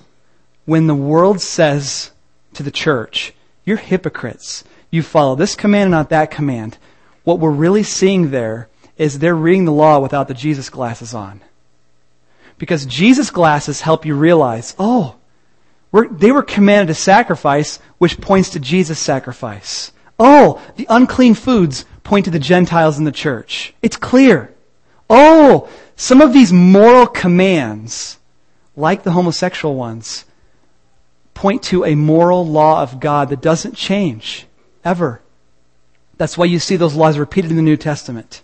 when 0.66 0.86
the 0.86 0.94
world 0.94 1.42
says 1.42 2.12
to 2.54 2.62
the 2.62 2.70
church, 2.70 3.34
you're 3.66 3.78
hypocrites. 3.78 4.64
You 4.92 5.02
follow 5.02 5.36
this 5.36 5.56
command 5.56 5.86
and 5.86 5.92
not 5.92 6.10
that 6.10 6.32
command. 6.32 6.78
What 7.24 7.40
we're 7.40 7.50
really 7.50 7.84
seeing 7.84 8.30
there 8.30 8.68
is 8.98 9.18
they're 9.18 9.34
reading 9.34 9.66
the 9.66 9.72
law 9.72 10.00
without 10.00 10.28
the 10.28 10.34
Jesus 10.34 10.70
glasses 10.70 11.14
on. 11.14 11.42
Because 12.58 12.86
Jesus 12.86 13.32
glasses 13.32 13.82
help 13.82 14.06
you 14.06 14.16
realize, 14.16 14.76
oh, 14.78 15.16
they 15.92 16.32
were 16.32 16.44
commanded 16.44 16.94
to 16.94 16.94
sacrifice, 16.94 17.80
which 17.98 18.22
points 18.22 18.52
to 18.52 18.60
Jesus' 18.60 19.00
sacrifice. 19.00 19.92
Oh, 20.20 20.62
the 20.76 20.86
unclean 20.90 21.34
foods 21.34 21.86
point 22.04 22.26
to 22.26 22.32
the 22.32 22.38
Gentiles 22.38 23.00
in 23.00 23.06
the 23.06 23.12
church. 23.12 23.74
It's 23.82 23.98
clear. 23.98 24.54
Oh, 25.10 25.70
some 25.96 26.22
of 26.22 26.34
these 26.34 26.54
moral 26.54 27.08
commands, 27.08 28.20
like 28.76 29.04
the 29.04 29.12
homosexual 29.12 29.76
ones, 29.76 30.26
point 31.34 31.64
to 31.64 31.86
a 31.86 31.96
moral 31.96 32.46
law 32.46 32.84
of 32.84 33.00
God 33.00 33.30
that 33.30 33.42
doesn't 33.42 33.76
change 33.76 34.46
ever. 34.84 35.22
That's 36.18 36.38
why 36.38 36.46
you 36.46 36.60
see 36.60 36.76
those 36.76 36.96
laws 36.96 37.18
repeated 37.18 37.52
in 37.52 37.58
the 37.58 37.64
New 37.64 37.78
Testament. 37.78 38.42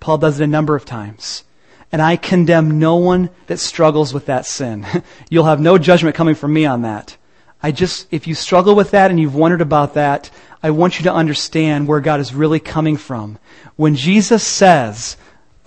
Paul 0.00 0.18
does 0.18 0.40
it 0.40 0.44
a 0.44 0.46
number 0.46 0.76
of 0.76 0.84
times. 0.84 1.44
And 1.90 2.02
I 2.02 2.16
condemn 2.16 2.78
no 2.78 2.96
one 2.96 3.30
that 3.46 3.58
struggles 3.58 4.12
with 4.12 4.26
that 4.26 4.46
sin. 4.46 4.86
You'll 5.30 5.44
have 5.44 5.60
no 5.60 5.78
judgment 5.78 6.14
coming 6.14 6.34
from 6.34 6.52
me 6.52 6.66
on 6.66 6.82
that. 6.82 7.16
I 7.62 7.72
just, 7.72 8.06
if 8.10 8.26
you 8.26 8.34
struggle 8.34 8.74
with 8.74 8.92
that 8.92 9.10
and 9.10 9.18
you've 9.18 9.34
wondered 9.34 9.62
about 9.62 9.94
that, 9.94 10.30
I 10.62 10.70
want 10.70 10.98
you 10.98 11.04
to 11.04 11.12
understand 11.12 11.88
where 11.88 12.00
God 12.00 12.20
is 12.20 12.34
really 12.34 12.60
coming 12.60 12.96
from. 12.96 13.38
When 13.76 13.96
Jesus 13.96 14.44
says, 14.44 15.16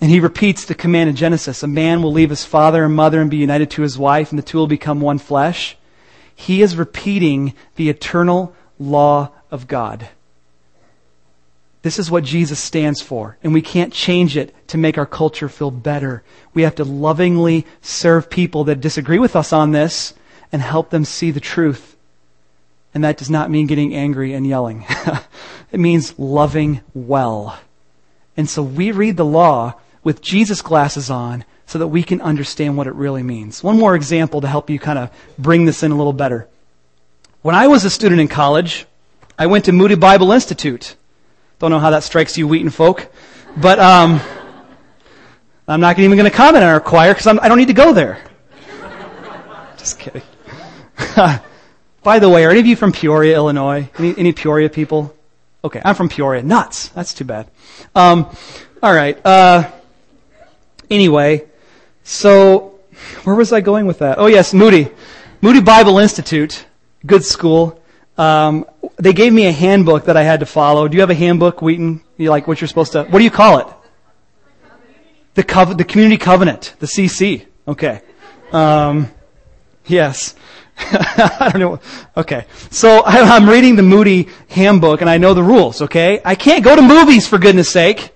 and 0.00 0.10
he 0.10 0.20
repeats 0.20 0.64
the 0.64 0.74
command 0.74 1.10
in 1.10 1.16
Genesis, 1.16 1.62
a 1.62 1.68
man 1.68 2.02
will 2.02 2.12
leave 2.12 2.30
his 2.30 2.44
father 2.44 2.84
and 2.84 2.94
mother 2.94 3.20
and 3.20 3.30
be 3.30 3.36
united 3.36 3.70
to 3.72 3.82
his 3.82 3.98
wife, 3.98 4.30
and 4.30 4.38
the 4.38 4.42
two 4.42 4.58
will 4.58 4.66
become 4.66 5.00
one 5.00 5.18
flesh. 5.18 5.76
He 6.34 6.62
is 6.62 6.76
repeating 6.76 7.54
the 7.76 7.88
eternal 7.88 8.54
law 8.78 9.30
of 9.52 9.68
God. 9.68 10.08
This 11.82 11.98
is 12.00 12.10
what 12.10 12.24
Jesus 12.24 12.58
stands 12.58 13.00
for, 13.00 13.36
and 13.42 13.52
we 13.52 13.62
can't 13.62 13.92
change 13.92 14.36
it 14.36 14.54
to 14.68 14.78
make 14.78 14.98
our 14.98 15.06
culture 15.06 15.48
feel 15.48 15.70
better. 15.70 16.22
We 16.54 16.62
have 16.62 16.76
to 16.76 16.84
lovingly 16.84 17.66
serve 17.80 18.30
people 18.30 18.64
that 18.64 18.80
disagree 18.80 19.18
with 19.18 19.36
us 19.36 19.52
on 19.52 19.70
this 19.70 20.14
and 20.50 20.62
help 20.62 20.90
them 20.90 21.04
see 21.04 21.30
the 21.30 21.40
truth 21.40 21.92
And 22.94 23.04
that 23.04 23.16
does 23.16 23.30
not 23.30 23.50
mean 23.50 23.66
getting 23.66 23.94
angry 23.94 24.34
and 24.34 24.46
yelling. 24.46 24.84
it 25.72 25.80
means 25.80 26.18
loving 26.18 26.82
well. 26.94 27.58
And 28.36 28.48
so 28.48 28.62
we 28.62 28.92
read 28.92 29.16
the 29.16 29.24
law 29.24 29.74
with 30.04 30.20
Jesus 30.20 30.62
glasses 30.62 31.10
on 31.10 31.44
so 31.66 31.78
that 31.78 31.88
we 31.88 32.02
can 32.02 32.20
understand 32.20 32.76
what 32.76 32.86
it 32.86 32.94
really 32.94 33.22
means. 33.22 33.62
One 33.62 33.78
more 33.78 33.94
example 33.94 34.42
to 34.42 34.48
help 34.48 34.68
you 34.68 34.78
kind 34.78 34.98
of 34.98 35.10
bring 35.38 35.64
this 35.64 35.82
in 35.82 35.90
a 35.90 35.96
little 35.96 36.12
better. 36.12 36.48
When 37.40 37.54
I 37.54 37.66
was 37.68 37.84
a 37.84 37.90
student 37.90 38.20
in 38.20 38.28
college, 38.28 38.86
I 39.38 39.46
went 39.46 39.64
to 39.66 39.72
Moody 39.72 39.94
Bible 39.94 40.32
Institute. 40.32 40.96
Don't 41.58 41.70
know 41.70 41.78
how 41.78 41.90
that 41.90 42.02
strikes 42.02 42.36
you, 42.36 42.46
Wheaton 42.46 42.70
folk, 42.70 43.10
but 43.56 43.78
um, 43.78 44.20
I'm 45.66 45.80
not 45.80 45.98
even 45.98 46.16
going 46.16 46.30
to 46.30 46.36
comment 46.36 46.64
on 46.64 46.70
our 46.70 46.80
choir 46.80 47.14
because 47.14 47.26
I 47.26 47.48
don't 47.48 47.58
need 47.58 47.68
to 47.68 47.72
go 47.74 47.92
there. 47.92 48.22
Just 49.78 49.98
kidding. 49.98 50.22
By 52.02 52.18
the 52.18 52.28
way, 52.28 52.44
are 52.44 52.50
any 52.50 52.60
of 52.60 52.66
you 52.66 52.76
from 52.76 52.92
Peoria, 52.92 53.36
Illinois? 53.36 53.88
Any, 53.98 54.16
any 54.18 54.32
Peoria 54.32 54.68
people? 54.68 55.14
Okay, 55.64 55.80
I'm 55.84 55.94
from 55.94 56.08
Peoria. 56.08 56.42
Nuts. 56.42 56.88
That's 56.88 57.14
too 57.14 57.24
bad. 57.24 57.48
Um, 57.94 58.26
all 58.82 58.92
right. 58.92 59.24
Uh, 59.24 59.70
anyway, 60.90 61.44
so 62.02 62.80
where 63.24 63.36
was 63.36 63.52
I 63.52 63.60
going 63.60 63.86
with 63.86 64.00
that? 64.00 64.18
Oh 64.18 64.26
yes, 64.26 64.52
Moody, 64.52 64.88
Moody 65.40 65.60
Bible 65.60 65.98
Institute, 65.98 66.66
good 67.06 67.24
school. 67.24 67.80
Um, 68.18 68.66
they 69.02 69.12
gave 69.12 69.32
me 69.32 69.46
a 69.46 69.52
handbook 69.52 70.04
that 70.04 70.16
I 70.16 70.22
had 70.22 70.40
to 70.40 70.46
follow. 70.46 70.86
Do 70.86 70.94
you 70.94 71.00
have 71.00 71.10
a 71.10 71.14
handbook, 71.14 71.60
Wheaton? 71.60 72.02
You 72.18 72.30
like 72.30 72.46
what 72.46 72.60
you're 72.60 72.68
supposed 72.68 72.92
to? 72.92 73.02
What 73.02 73.18
do 73.18 73.24
you 73.24 73.32
call 73.32 73.58
it? 73.58 73.66
The 75.34 75.74
the 75.76 75.84
community 75.84 76.18
covenant, 76.18 76.76
the 76.78 76.86
CC. 76.86 77.46
Okay. 77.66 78.00
Um, 78.52 79.10
yes. 79.86 80.36
I 80.78 81.50
don't 81.52 81.60
know. 81.60 81.80
Okay. 82.16 82.46
So 82.70 83.02
I'm 83.04 83.48
reading 83.48 83.74
the 83.74 83.82
Moody 83.82 84.28
handbook 84.48 85.00
and 85.00 85.10
I 85.10 85.18
know 85.18 85.34
the 85.34 85.42
rules, 85.42 85.82
okay? 85.82 86.20
I 86.24 86.36
can't 86.36 86.62
go 86.62 86.76
to 86.76 86.82
movies 86.82 87.26
for 87.26 87.38
goodness 87.38 87.70
sake. 87.70 88.10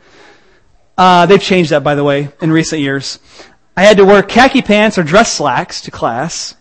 Uh, 0.96 1.26
they've 1.26 1.42
changed 1.42 1.70
that, 1.70 1.82
by 1.82 1.96
the 1.96 2.04
way, 2.04 2.28
in 2.40 2.52
recent 2.52 2.80
years. 2.80 3.18
I 3.76 3.82
had 3.82 3.96
to 3.96 4.04
wear 4.04 4.22
khaki 4.22 4.62
pants 4.62 4.98
or 4.98 5.02
dress 5.02 5.32
slacks 5.32 5.80
to 5.82 5.90
class. 5.90 6.54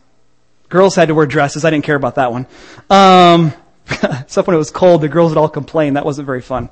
Girls 0.70 0.96
had 0.96 1.10
to 1.10 1.14
wear 1.14 1.28
dresses. 1.28 1.64
I 1.64 1.70
didn't 1.70 1.86
care 1.86 1.96
about 1.96 2.16
that 2.16 2.32
one. 2.32 2.48
Um, 2.90 3.54
except 4.04 4.48
when 4.48 4.56
it 4.56 4.60
was 4.60 4.72
cold, 4.72 5.02
the 5.02 5.10
girls 5.10 5.32
would 5.32 5.38
all 5.38 5.50
complain. 5.50 5.94
That 5.94 6.06
wasn't 6.06 6.26
very 6.26 6.42
fun. 6.42 6.70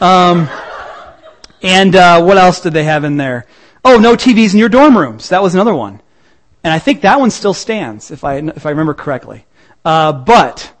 Um, 0.00 0.48
and 1.62 1.94
uh, 1.94 2.22
what 2.22 2.38
else 2.38 2.60
did 2.60 2.72
they 2.72 2.84
have 2.84 3.04
in 3.04 3.16
there? 3.16 3.46
Oh, 3.84 3.98
no 3.98 4.14
TVs 4.14 4.52
in 4.52 4.58
your 4.58 4.68
dorm 4.68 4.96
rooms. 4.96 5.30
That 5.30 5.42
was 5.42 5.54
another 5.54 5.74
one. 5.74 6.00
And 6.64 6.72
I 6.72 6.78
think 6.78 7.00
that 7.00 7.18
one 7.18 7.30
still 7.30 7.54
stands, 7.54 8.10
if 8.10 8.22
I, 8.22 8.36
if 8.36 8.66
I 8.66 8.70
remember 8.70 8.94
correctly. 8.94 9.44
Uh, 9.84 10.12
but, 10.12 10.72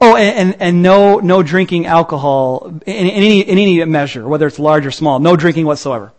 oh, 0.00 0.16
and, 0.16 0.52
and, 0.52 0.62
and, 0.62 0.82
no, 0.82 1.18
no 1.18 1.42
drinking 1.42 1.86
alcohol 1.86 2.80
in, 2.86 2.94
in, 2.94 3.08
any, 3.08 3.40
in 3.40 3.58
any 3.58 3.84
measure, 3.84 4.26
whether 4.26 4.46
it's 4.46 4.58
large 4.58 4.86
or 4.86 4.90
small. 4.90 5.18
No 5.18 5.36
drinking 5.36 5.66
whatsoever. 5.66 6.12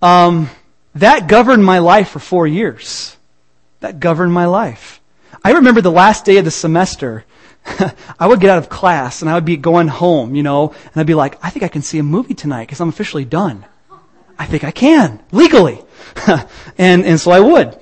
Um, 0.00 0.48
that 0.94 1.26
governed 1.26 1.64
my 1.64 1.80
life 1.80 2.10
for 2.10 2.20
four 2.20 2.46
years. 2.46 3.16
That 3.80 3.98
governed 3.98 4.32
my 4.32 4.46
life. 4.46 4.99
I 5.42 5.52
remember 5.52 5.80
the 5.80 5.90
last 5.90 6.24
day 6.24 6.36
of 6.36 6.44
the 6.44 6.50
semester, 6.50 7.24
I 8.18 8.26
would 8.26 8.40
get 8.40 8.50
out 8.50 8.58
of 8.58 8.68
class 8.68 9.22
and 9.22 9.30
I 9.30 9.34
would 9.34 9.44
be 9.44 9.56
going 9.56 9.88
home, 9.88 10.34
you 10.34 10.42
know, 10.42 10.70
and 10.70 10.96
I'd 10.96 11.06
be 11.06 11.14
like, 11.14 11.42
I 11.42 11.50
think 11.50 11.62
I 11.62 11.68
can 11.68 11.82
see 11.82 11.98
a 11.98 12.02
movie 12.02 12.34
tonight 12.34 12.66
because 12.66 12.80
I'm 12.80 12.88
officially 12.88 13.24
done. 13.24 13.64
I 14.38 14.46
think 14.46 14.64
I 14.64 14.70
can, 14.70 15.22
legally. 15.32 15.82
and, 16.78 17.04
and 17.04 17.20
so 17.20 17.30
I 17.30 17.40
would. 17.40 17.78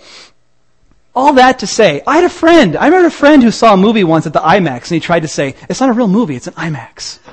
All 1.14 1.32
that 1.34 1.60
to 1.60 1.66
say, 1.66 2.02
I 2.06 2.16
had 2.16 2.24
a 2.24 2.28
friend. 2.28 2.76
I 2.76 2.86
remember 2.86 3.08
a 3.08 3.10
friend 3.10 3.42
who 3.42 3.50
saw 3.50 3.74
a 3.74 3.76
movie 3.76 4.04
once 4.04 4.26
at 4.26 4.32
the 4.32 4.40
IMAX 4.40 4.82
and 4.82 4.90
he 4.90 5.00
tried 5.00 5.20
to 5.20 5.28
say, 5.28 5.54
it's 5.68 5.80
not 5.80 5.88
a 5.88 5.92
real 5.92 6.08
movie, 6.08 6.36
it's 6.36 6.46
an 6.46 6.54
IMAX. 6.54 7.18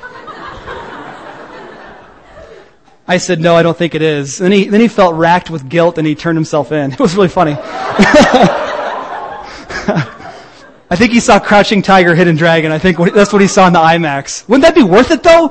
I 3.07 3.17
said, 3.17 3.39
no, 3.39 3.55
I 3.55 3.61
don't 3.61 3.77
think 3.77 3.93
it 3.93 4.01
is. 4.01 4.41
And 4.41 4.51
he, 4.51 4.65
then 4.65 4.81
he 4.81 4.87
felt 4.87 5.13
racked 5.13 5.51
with 5.51 5.69
guilt 5.69 5.99
and 5.99 6.07
he 6.07 6.15
turned 6.15 6.37
himself 6.37 6.71
in. 6.71 6.93
It 6.93 6.99
was 6.99 7.15
really 7.15 7.27
funny. 7.27 7.55
I 10.95 10.97
think 10.97 11.11
he 11.11 11.19
saw 11.19 11.41
Crouching 11.41 11.81
Tiger, 11.81 12.15
Hidden 12.15 12.37
Dragon. 12.37 12.71
I 12.71 12.79
think 12.79 12.97
that's 13.13 13.33
what 13.33 13.41
he 13.41 13.49
saw 13.49 13.67
in 13.67 13.73
the 13.73 13.79
IMAX. 13.79 14.47
Wouldn't 14.47 14.63
that 14.63 14.73
be 14.73 14.81
worth 14.81 15.11
it 15.11 15.23
though? 15.23 15.49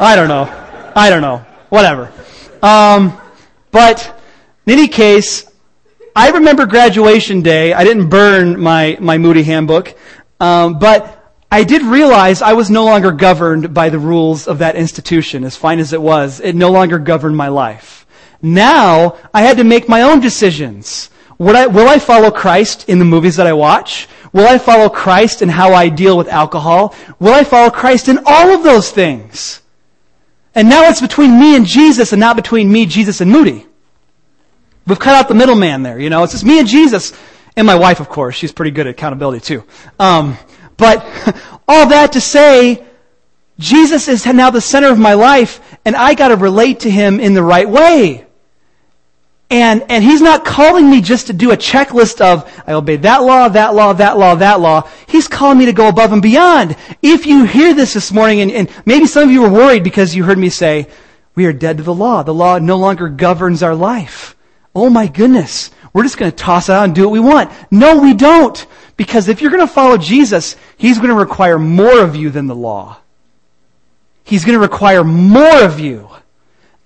I 0.00 0.16
don't 0.16 0.26
know. 0.26 0.50
I 0.96 1.10
don't 1.10 1.22
know. 1.22 1.46
Whatever. 1.68 2.12
Um, 2.60 3.16
but 3.70 4.20
in 4.66 4.72
any 4.72 4.88
case, 4.88 5.48
I 6.16 6.30
remember 6.30 6.66
graduation 6.66 7.40
day. 7.40 7.72
I 7.72 7.84
didn't 7.84 8.08
burn 8.08 8.60
my, 8.60 8.98
my 9.00 9.16
Moody 9.16 9.44
handbook, 9.44 9.96
um, 10.40 10.80
but 10.80 11.36
I 11.52 11.62
did 11.62 11.82
realize 11.82 12.42
I 12.42 12.54
was 12.54 12.68
no 12.68 12.84
longer 12.84 13.12
governed 13.12 13.74
by 13.74 13.90
the 13.90 14.00
rules 14.00 14.48
of 14.48 14.58
that 14.58 14.74
institution, 14.74 15.44
as 15.44 15.54
fine 15.54 15.78
as 15.78 15.92
it 15.92 16.02
was. 16.02 16.40
It 16.40 16.56
no 16.56 16.72
longer 16.72 16.98
governed 16.98 17.36
my 17.36 17.46
life. 17.46 18.06
Now, 18.42 19.18
I 19.32 19.42
had 19.42 19.58
to 19.58 19.64
make 19.64 19.88
my 19.88 20.02
own 20.02 20.18
decisions. 20.18 21.10
I, 21.38 21.68
will 21.68 21.88
I 21.88 22.00
follow 22.00 22.32
Christ 22.32 22.88
in 22.88 22.98
the 22.98 23.04
movies 23.04 23.36
that 23.36 23.46
I 23.46 23.52
watch? 23.52 24.08
Will 24.34 24.48
I 24.48 24.58
follow 24.58 24.88
Christ 24.88 25.42
in 25.42 25.48
how 25.48 25.74
I 25.74 25.88
deal 25.88 26.18
with 26.18 26.26
alcohol? 26.26 26.92
Will 27.20 27.32
I 27.32 27.44
follow 27.44 27.70
Christ 27.70 28.08
in 28.08 28.18
all 28.26 28.50
of 28.50 28.64
those 28.64 28.90
things? 28.90 29.62
And 30.56 30.68
now 30.68 30.88
it's 30.88 31.00
between 31.00 31.38
me 31.38 31.54
and 31.54 31.64
Jesus 31.64 32.12
and 32.12 32.18
not 32.18 32.34
between 32.34 32.70
me, 32.70 32.84
Jesus, 32.84 33.20
and 33.20 33.30
Moody. 33.30 33.64
We've 34.88 34.98
cut 34.98 35.14
out 35.14 35.28
the 35.28 35.34
middleman 35.34 35.84
there, 35.84 36.00
you 36.00 36.10
know. 36.10 36.24
It's 36.24 36.32
just 36.32 36.44
me 36.44 36.58
and 36.58 36.66
Jesus. 36.66 37.12
And 37.56 37.64
my 37.64 37.76
wife, 37.76 38.00
of 38.00 38.08
course. 38.08 38.34
She's 38.34 38.50
pretty 38.50 38.72
good 38.72 38.88
at 38.88 38.90
accountability 38.90 39.38
too. 39.38 39.62
Um, 40.00 40.36
but 40.76 41.00
all 41.68 41.88
that 41.90 42.14
to 42.14 42.20
say, 42.20 42.84
Jesus 43.60 44.08
is 44.08 44.26
now 44.26 44.50
the 44.50 44.60
center 44.60 44.90
of 44.90 44.98
my 44.98 45.14
life, 45.14 45.60
and 45.84 45.94
I 45.94 46.14
gotta 46.14 46.34
relate 46.34 46.80
to 46.80 46.90
Him 46.90 47.20
in 47.20 47.34
the 47.34 47.42
right 47.42 47.70
way. 47.70 48.26
And, 49.50 49.84
and 49.88 50.02
He's 50.02 50.20
not 50.20 50.44
calling 50.44 50.90
me 50.90 51.00
just 51.00 51.28
to 51.28 51.32
do 51.32 51.52
a 51.52 51.56
checklist 51.56 52.20
of, 52.20 52.50
I 52.66 52.72
obeyed 52.72 53.02
that 53.02 53.22
law, 53.22 53.48
that 53.48 53.74
law, 53.74 53.92
that 53.92 54.16
law, 54.16 54.34
that 54.36 54.60
law. 54.60 54.88
He's 55.06 55.28
calling 55.28 55.58
me 55.58 55.66
to 55.66 55.72
go 55.72 55.88
above 55.88 56.12
and 56.12 56.22
beyond. 56.22 56.76
If 57.02 57.26
you 57.26 57.44
hear 57.44 57.74
this 57.74 57.94
this 57.94 58.12
morning, 58.12 58.40
and, 58.40 58.50
and 58.50 58.70
maybe 58.84 59.06
some 59.06 59.24
of 59.24 59.30
you 59.30 59.42
were 59.42 59.50
worried 59.50 59.84
because 59.84 60.14
you 60.14 60.24
heard 60.24 60.38
me 60.38 60.48
say, 60.48 60.88
we 61.34 61.46
are 61.46 61.52
dead 61.52 61.78
to 61.78 61.82
the 61.82 61.94
law. 61.94 62.22
The 62.22 62.34
law 62.34 62.58
no 62.58 62.76
longer 62.76 63.08
governs 63.08 63.62
our 63.62 63.74
life. 63.74 64.36
Oh 64.74 64.90
my 64.90 65.06
goodness. 65.06 65.70
We're 65.92 66.02
just 66.02 66.18
going 66.18 66.30
to 66.30 66.36
toss 66.36 66.68
it 66.68 66.72
out 66.72 66.84
and 66.84 66.94
do 66.94 67.02
what 67.02 67.12
we 67.12 67.20
want. 67.20 67.52
No, 67.70 68.00
we 68.00 68.14
don't. 68.14 68.66
Because 68.96 69.28
if 69.28 69.40
you're 69.40 69.50
going 69.50 69.66
to 69.66 69.72
follow 69.72 69.96
Jesus, 69.96 70.56
He's 70.76 70.98
going 70.98 71.10
to 71.10 71.14
require 71.14 71.58
more 71.58 72.00
of 72.00 72.16
you 72.16 72.30
than 72.30 72.46
the 72.46 72.54
law. 72.54 72.98
He's 74.24 74.44
going 74.44 74.54
to 74.54 74.60
require 74.60 75.04
more 75.04 75.62
of 75.62 75.78
you. 75.78 76.08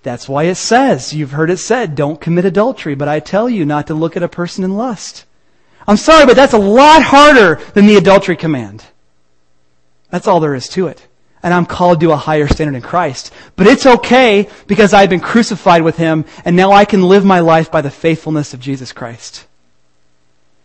That's 0.03 0.29
why 0.29 0.43
it 0.43 0.55
says, 0.55 1.13
you've 1.13 1.31
heard 1.31 1.49
it 1.49 1.57
said, 1.57 1.95
don't 1.95 2.21
commit 2.21 2.45
adultery, 2.45 2.95
but 2.95 3.07
I 3.07 3.19
tell 3.19 3.49
you 3.49 3.65
not 3.65 3.87
to 3.87 3.93
look 3.93 4.15
at 4.15 4.23
a 4.23 4.29
person 4.29 4.63
in 4.63 4.77
lust. 4.77 5.25
I'm 5.87 5.97
sorry, 5.97 6.25
but 6.25 6.35
that's 6.35 6.53
a 6.53 6.57
lot 6.57 7.03
harder 7.03 7.55
than 7.73 7.85
the 7.85 7.97
adultery 7.97 8.37
command. 8.37 8.85
That's 10.09 10.27
all 10.27 10.39
there 10.39 10.55
is 10.55 10.69
to 10.69 10.87
it 10.87 11.05
and 11.41 11.53
I'm 11.53 11.65
called 11.65 12.01
to 12.01 12.11
a 12.11 12.17
higher 12.17 12.47
standard 12.47 12.75
in 12.75 12.81
Christ. 12.81 13.33
But 13.55 13.67
it's 13.67 13.85
okay 13.85 14.49
because 14.67 14.93
I've 14.93 15.09
been 15.09 15.19
crucified 15.19 15.81
with 15.81 15.97
Him 15.97 16.25
and 16.43 16.55
now 16.55 16.71
I 16.71 16.85
can 16.85 17.03
live 17.03 17.25
my 17.25 17.39
life 17.39 17.71
by 17.71 17.81
the 17.81 17.91
faithfulness 17.91 18.53
of 18.53 18.59
Jesus 18.59 18.91
Christ. 18.91 19.45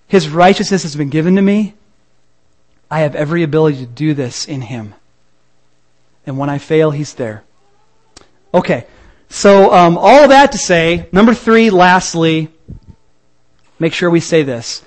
His 0.09 0.29
righteousness 0.29 0.83
has 0.83 0.97
been 0.97 1.11
given 1.11 1.37
to 1.37 1.43
me. 1.43 1.75
I 2.91 3.01
have 3.01 3.15
every 3.15 3.43
ability 3.43 3.79
to 3.79 3.87
do 3.87 4.15
this 4.15 4.47
in 4.47 4.63
Him. 4.63 4.95
And 6.27 6.39
when 6.39 6.51
I 6.51 6.59
fail, 6.59 6.91
He's 6.91 7.15
there. 7.15 7.45
Okay. 8.53 8.87
So, 9.35 9.75
um, 9.75 9.99
all 9.99 10.23
of 10.23 10.29
that 10.31 10.53
to 10.53 10.59
say, 10.59 11.09
number 11.11 11.35
three, 11.35 11.71
lastly, 11.71 12.51
make 13.81 13.93
sure 13.93 14.09
we 14.09 14.21
say 14.21 14.45
this. 14.45 14.85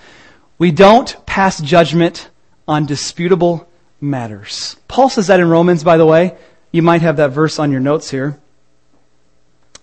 We 0.57 0.71
don't 0.71 1.13
pass 1.25 1.59
judgment 1.61 2.29
on 2.65 2.85
disputable 2.85 3.67
matters. 3.99 4.77
Paul 4.87 5.09
says 5.09 5.27
that 5.27 5.41
in 5.41 5.49
Romans, 5.49 5.83
by 5.83 5.97
the 5.97 6.05
way. 6.05 6.37
You 6.71 6.81
might 6.81 7.01
have 7.01 7.17
that 7.17 7.31
verse 7.31 7.59
on 7.59 7.73
your 7.73 7.81
notes 7.81 8.09
here. 8.09 8.39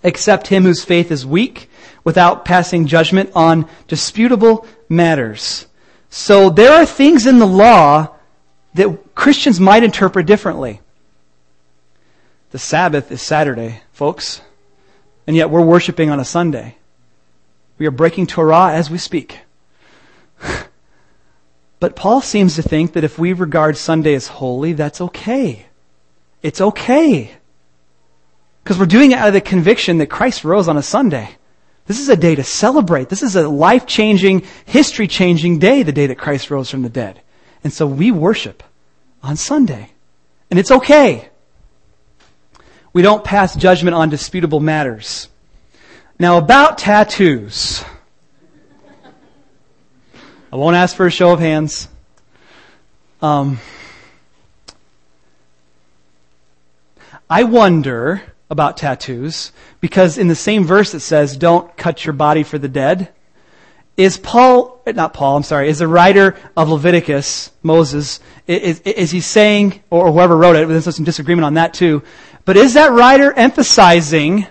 Accept 0.02 0.46
him 0.46 0.62
whose 0.62 0.82
faith 0.82 1.10
is 1.10 1.26
weak, 1.26 1.68
without 2.02 2.46
passing 2.46 2.86
judgment 2.86 3.32
on 3.34 3.68
disputable 3.86 4.66
matters. 4.88 5.66
So 6.08 6.48
there 6.48 6.72
are 6.72 6.86
things 6.86 7.26
in 7.26 7.38
the 7.38 7.46
law 7.46 8.14
that 8.72 9.14
Christians 9.14 9.60
might 9.60 9.84
interpret 9.84 10.24
differently. 10.24 10.80
The 12.52 12.58
Sabbath 12.58 13.12
is 13.12 13.20
Saturday, 13.20 13.82
folks. 13.92 14.40
And 15.26 15.36
yet 15.36 15.50
we're 15.50 15.64
worshiping 15.64 16.10
on 16.10 16.20
a 16.20 16.24
Sunday. 16.24 16.76
We 17.78 17.86
are 17.86 17.90
breaking 17.90 18.26
Torah 18.26 18.72
as 18.72 18.90
we 18.90 18.98
speak. 18.98 19.38
But 21.84 21.96
Paul 21.96 22.22
seems 22.22 22.54
to 22.54 22.62
think 22.62 22.94
that 22.94 23.04
if 23.04 23.18
we 23.18 23.34
regard 23.34 23.76
Sunday 23.76 24.14
as 24.14 24.26
holy, 24.26 24.72
that's 24.72 25.02
okay. 25.02 25.66
It's 26.42 26.62
okay. 26.62 27.30
Because 28.62 28.78
we're 28.78 28.86
doing 28.86 29.12
it 29.12 29.18
out 29.18 29.28
of 29.28 29.34
the 29.34 29.42
conviction 29.42 29.98
that 29.98 30.06
Christ 30.06 30.44
rose 30.44 30.66
on 30.66 30.78
a 30.78 30.82
Sunday. 30.82 31.28
This 31.84 32.00
is 32.00 32.08
a 32.08 32.16
day 32.16 32.36
to 32.36 32.42
celebrate. 32.42 33.10
This 33.10 33.22
is 33.22 33.36
a 33.36 33.46
life 33.46 33.86
changing, 33.86 34.44
history 34.64 35.06
changing 35.06 35.58
day, 35.58 35.82
the 35.82 35.92
day 35.92 36.06
that 36.06 36.16
Christ 36.16 36.50
rose 36.50 36.70
from 36.70 36.80
the 36.80 36.88
dead. 36.88 37.20
And 37.62 37.70
so 37.70 37.86
we 37.86 38.10
worship 38.10 38.62
on 39.22 39.36
Sunday. 39.36 39.90
And 40.50 40.58
it's 40.58 40.70
okay. 40.70 41.28
We 42.94 43.02
don't 43.02 43.24
pass 43.24 43.56
judgment 43.56 43.96
on 43.96 44.08
disputable 44.08 44.60
matters. 44.60 45.28
Now 46.18 46.38
about 46.38 46.78
tattoos. 46.78 47.84
I 50.52 50.56
won't 50.56 50.76
ask 50.76 50.94
for 50.94 51.04
a 51.04 51.10
show 51.10 51.32
of 51.32 51.40
hands. 51.40 51.88
Um, 53.20 53.58
I 57.28 57.42
wonder 57.42 58.22
about 58.48 58.76
tattoos 58.76 59.50
because 59.80 60.16
in 60.16 60.28
the 60.28 60.36
same 60.36 60.62
verse 60.64 60.94
it 60.94 61.00
says, 61.00 61.36
don't 61.36 61.76
cut 61.76 62.04
your 62.04 62.12
body 62.12 62.44
for 62.44 62.58
the 62.58 62.68
dead. 62.68 63.08
Is 63.96 64.18
Paul, 64.18 64.82
not 64.86 65.14
Paul, 65.14 65.36
I'm 65.36 65.42
sorry, 65.42 65.68
is 65.68 65.80
the 65.80 65.88
writer 65.88 66.36
of 66.56 66.68
Leviticus, 66.68 67.50
Moses, 67.62 68.20
is, 68.46 68.80
is 68.80 69.10
he 69.10 69.20
saying, 69.20 69.82
or 69.90 70.12
whoever 70.12 70.36
wrote 70.36 70.54
it, 70.54 70.68
there's 70.68 70.94
some 70.94 71.04
disagreement 71.04 71.44
on 71.44 71.54
that 71.54 71.74
too, 71.74 72.02
but 72.44 72.56
is 72.56 72.74
that 72.74 72.92
writer 72.92 73.32
emphasizing 73.32 74.46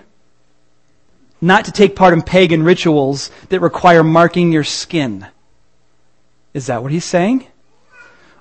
not 1.40 1.66
to 1.66 1.72
take 1.72 1.94
part 1.94 2.12
in 2.14 2.22
pagan 2.22 2.62
rituals 2.62 3.30
that 3.50 3.60
require 3.60 4.02
marking 4.02 4.52
your 4.52 4.64
skin? 4.64 5.26
Is 6.52 6.66
that 6.66 6.82
what 6.82 6.92
he's 6.92 7.04
saying? 7.04 7.46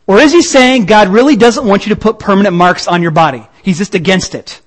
Or 0.06 0.20
is 0.20 0.34
he 0.34 0.42
saying 0.42 0.86
God 0.86 1.10
really 1.10 1.36
doesn't 1.36 1.66
want 1.66 1.86
you 1.86 1.96
to 1.96 2.00
put 2.00 2.20
permanent 2.20 2.56
marks 2.56 2.88
on 2.88 3.02
your 3.02 3.12
body? 3.12 3.48
He's 3.62 3.78
just 3.78 3.96
against 3.96 4.36
it. 4.36 4.62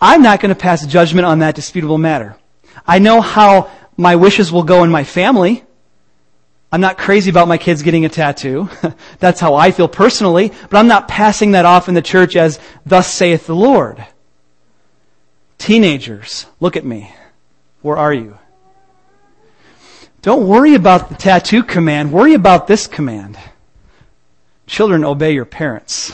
I'm 0.00 0.22
not 0.22 0.40
going 0.40 0.54
to 0.54 0.60
pass 0.60 0.86
judgment 0.86 1.26
on 1.26 1.40
that 1.40 1.54
disputable 1.54 1.98
matter. 1.98 2.36
I 2.86 2.98
know 2.98 3.20
how 3.20 3.70
my 3.96 4.16
wishes 4.16 4.52
will 4.52 4.62
go 4.62 4.84
in 4.84 4.90
my 4.90 5.04
family. 5.04 5.64
I'm 6.70 6.80
not 6.82 6.98
crazy 6.98 7.30
about 7.30 7.48
my 7.48 7.56
kids 7.56 7.82
getting 7.82 8.04
a 8.04 8.10
tattoo. 8.10 8.68
That's 9.18 9.40
how 9.40 9.54
I 9.54 9.70
feel 9.70 9.88
personally, 9.88 10.52
but 10.68 10.76
I'm 10.76 10.88
not 10.88 11.08
passing 11.08 11.52
that 11.52 11.64
off 11.64 11.88
in 11.88 11.94
the 11.94 12.02
church 12.02 12.36
as, 12.36 12.60
thus 12.84 13.12
saith 13.12 13.46
the 13.46 13.56
Lord. 13.56 14.04
Teenagers, 15.56 16.46
look 16.60 16.76
at 16.76 16.84
me. 16.84 17.12
Where 17.80 17.96
are 17.96 18.12
you? 18.12 18.38
Don't 20.20 20.46
worry 20.46 20.74
about 20.74 21.08
the 21.08 21.14
tattoo 21.14 21.62
command. 21.62 22.12
Worry 22.12 22.34
about 22.34 22.66
this 22.66 22.86
command. 22.86 23.38
Children, 24.66 25.04
obey 25.04 25.32
your 25.32 25.46
parents 25.46 26.12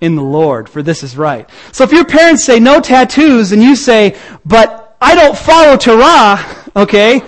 in 0.00 0.16
the 0.16 0.22
Lord, 0.22 0.68
for 0.68 0.82
this 0.82 1.02
is 1.02 1.16
right. 1.16 1.48
So 1.72 1.84
if 1.84 1.92
your 1.92 2.04
parents 2.04 2.44
say 2.44 2.58
no 2.58 2.80
tattoos 2.80 3.52
and 3.52 3.62
you 3.62 3.76
say, 3.76 4.16
but 4.44 4.96
I 5.00 5.14
don't 5.14 5.38
follow 5.38 5.76
Torah, 5.76 6.44
okay, 6.76 7.22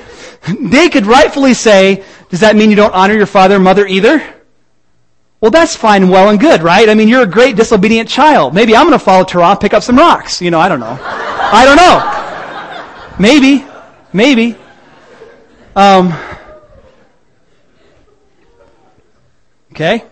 they 0.61 0.89
could 0.89 1.07
rightfully 1.07 1.55
say, 1.55 2.05
does 2.29 2.41
that 2.41 2.57
mean 2.57 2.71
you 2.71 2.77
don't 2.77 2.95
honor 2.95 3.15
your 3.15 3.27
father 3.27 3.57
and 3.57 3.65
mother 3.65 3.87
either? 3.87 4.23
Well, 5.41 5.51
that's 5.53 5.77
fine, 5.77 6.09
well 6.09 6.31
and 6.31 6.41
good, 6.41 6.63
right? 6.63 6.89
I 6.89 6.95
mean, 6.95 7.09
you're 7.09 7.23
a 7.23 7.27
great 7.27 7.57
disobedient 7.57 8.09
child. 8.09 8.55
Maybe 8.55 8.75
I'm 8.75 8.87
going 8.87 8.99
to 8.99 9.05
follow 9.05 9.25
Torah 9.25 9.57
pick 9.57 9.73
up 9.73 9.85
some 9.85 9.97
rocks. 9.97 10.43
You 10.43 10.51
know, 10.51 10.59
I 10.59 10.69
don't 10.69 10.81
know. 10.81 10.99
I 11.01 11.65
don't 11.65 11.77
know. 11.77 13.17
Maybe. 13.21 13.65
Maybe. 14.13 14.57
Um, 15.77 16.13
okay. 19.73 20.05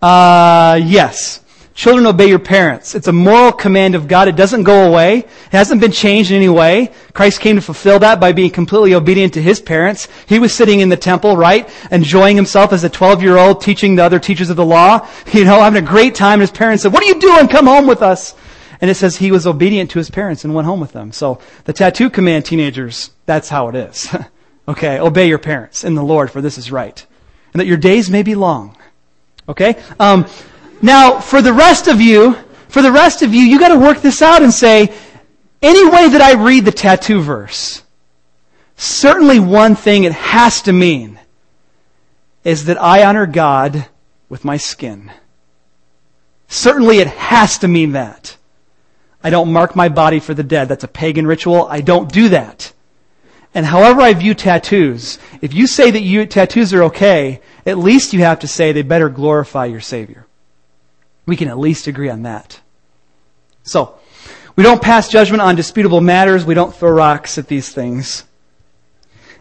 Uh, 0.00 0.80
yes. 0.82 1.43
Children, 1.74 2.06
obey 2.06 2.28
your 2.28 2.38
parents. 2.38 2.94
It's 2.94 3.08
a 3.08 3.12
moral 3.12 3.50
command 3.50 3.96
of 3.96 4.06
God. 4.06 4.28
It 4.28 4.36
doesn't 4.36 4.62
go 4.62 4.88
away. 4.88 5.18
It 5.18 5.50
hasn't 5.50 5.80
been 5.80 5.90
changed 5.90 6.30
in 6.30 6.36
any 6.36 6.48
way. 6.48 6.92
Christ 7.12 7.40
came 7.40 7.56
to 7.56 7.62
fulfill 7.62 7.98
that 7.98 8.20
by 8.20 8.30
being 8.30 8.52
completely 8.52 8.94
obedient 8.94 9.34
to 9.34 9.42
his 9.42 9.60
parents. 9.60 10.06
He 10.26 10.38
was 10.38 10.54
sitting 10.54 10.78
in 10.78 10.88
the 10.88 10.96
temple, 10.96 11.36
right? 11.36 11.68
Enjoying 11.90 12.36
himself 12.36 12.72
as 12.72 12.84
a 12.84 12.88
12 12.88 13.24
year 13.24 13.36
old, 13.36 13.60
teaching 13.60 13.96
the 13.96 14.04
other 14.04 14.20
teachers 14.20 14.50
of 14.50 14.56
the 14.56 14.64
law. 14.64 15.08
You 15.34 15.44
know, 15.44 15.60
having 15.60 15.82
a 15.82 15.86
great 15.86 16.14
time. 16.14 16.34
And 16.34 16.42
his 16.42 16.52
parents 16.52 16.84
said, 16.84 16.92
what 16.92 17.02
are 17.02 17.06
you 17.06 17.18
doing? 17.18 17.48
Come 17.48 17.66
home 17.66 17.88
with 17.88 18.02
us. 18.02 18.36
And 18.80 18.88
it 18.88 18.94
says 18.94 19.16
he 19.16 19.32
was 19.32 19.48
obedient 19.48 19.90
to 19.90 19.98
his 19.98 20.08
parents 20.08 20.44
and 20.44 20.54
went 20.54 20.66
home 20.66 20.78
with 20.78 20.92
them. 20.92 21.10
So 21.10 21.40
the 21.64 21.72
tattoo 21.72 22.08
command, 22.08 22.44
teenagers, 22.44 23.10
that's 23.26 23.48
how 23.48 23.68
it 23.68 23.74
is. 23.74 24.14
okay. 24.68 25.00
Obey 25.00 25.26
your 25.26 25.38
parents 25.38 25.82
in 25.82 25.96
the 25.96 26.04
Lord, 26.04 26.30
for 26.30 26.40
this 26.40 26.56
is 26.56 26.70
right. 26.70 27.04
And 27.52 27.60
that 27.60 27.66
your 27.66 27.76
days 27.78 28.10
may 28.10 28.22
be 28.22 28.36
long. 28.36 28.76
Okay? 29.48 29.82
Um, 29.98 30.26
now, 30.84 31.18
for 31.18 31.40
the 31.40 31.54
rest 31.54 31.88
of 31.88 32.02
you, 32.02 32.34
for 32.68 32.82
the 32.82 32.92
rest 32.92 33.22
of 33.22 33.32
you, 33.32 33.40
you 33.40 33.58
got 33.58 33.68
to 33.68 33.78
work 33.78 34.02
this 34.02 34.20
out 34.20 34.42
and 34.42 34.52
say, 34.52 34.94
any 35.62 35.82
way 35.88 36.10
that 36.10 36.20
I 36.20 36.34
read 36.34 36.66
the 36.66 36.72
tattoo 36.72 37.22
verse, 37.22 37.82
certainly 38.76 39.40
one 39.40 39.76
thing 39.76 40.04
it 40.04 40.12
has 40.12 40.60
to 40.62 40.74
mean 40.74 41.18
is 42.44 42.66
that 42.66 42.78
I 42.82 43.02
honor 43.06 43.24
God 43.24 43.88
with 44.28 44.44
my 44.44 44.58
skin. 44.58 45.10
Certainly 46.48 46.98
it 46.98 47.06
has 47.06 47.56
to 47.60 47.66
mean 47.66 47.92
that. 47.92 48.36
I 49.22 49.30
don't 49.30 49.54
mark 49.54 49.74
my 49.74 49.88
body 49.88 50.20
for 50.20 50.34
the 50.34 50.42
dead. 50.42 50.68
That's 50.68 50.84
a 50.84 50.88
pagan 50.88 51.26
ritual. 51.26 51.66
I 51.66 51.80
don't 51.80 52.12
do 52.12 52.28
that. 52.28 52.74
And 53.54 53.64
however 53.64 54.02
I 54.02 54.12
view 54.12 54.34
tattoos, 54.34 55.18
if 55.40 55.54
you 55.54 55.66
say 55.66 55.90
that 55.92 56.02
you, 56.02 56.26
tattoos 56.26 56.74
are 56.74 56.82
okay, 56.82 57.40
at 57.64 57.78
least 57.78 58.12
you 58.12 58.20
have 58.20 58.40
to 58.40 58.48
say 58.48 58.72
they 58.72 58.82
better 58.82 59.08
glorify 59.08 59.64
your 59.64 59.80
Savior. 59.80 60.23
We 61.26 61.36
can 61.36 61.48
at 61.48 61.58
least 61.58 61.86
agree 61.86 62.10
on 62.10 62.22
that. 62.22 62.60
So, 63.62 63.98
we 64.56 64.62
don't 64.62 64.82
pass 64.82 65.08
judgment 65.08 65.42
on 65.42 65.56
disputable 65.56 66.00
matters. 66.00 66.44
We 66.44 66.54
don't 66.54 66.74
throw 66.74 66.90
rocks 66.90 67.38
at 67.38 67.48
these 67.48 67.72
things. 67.72 68.24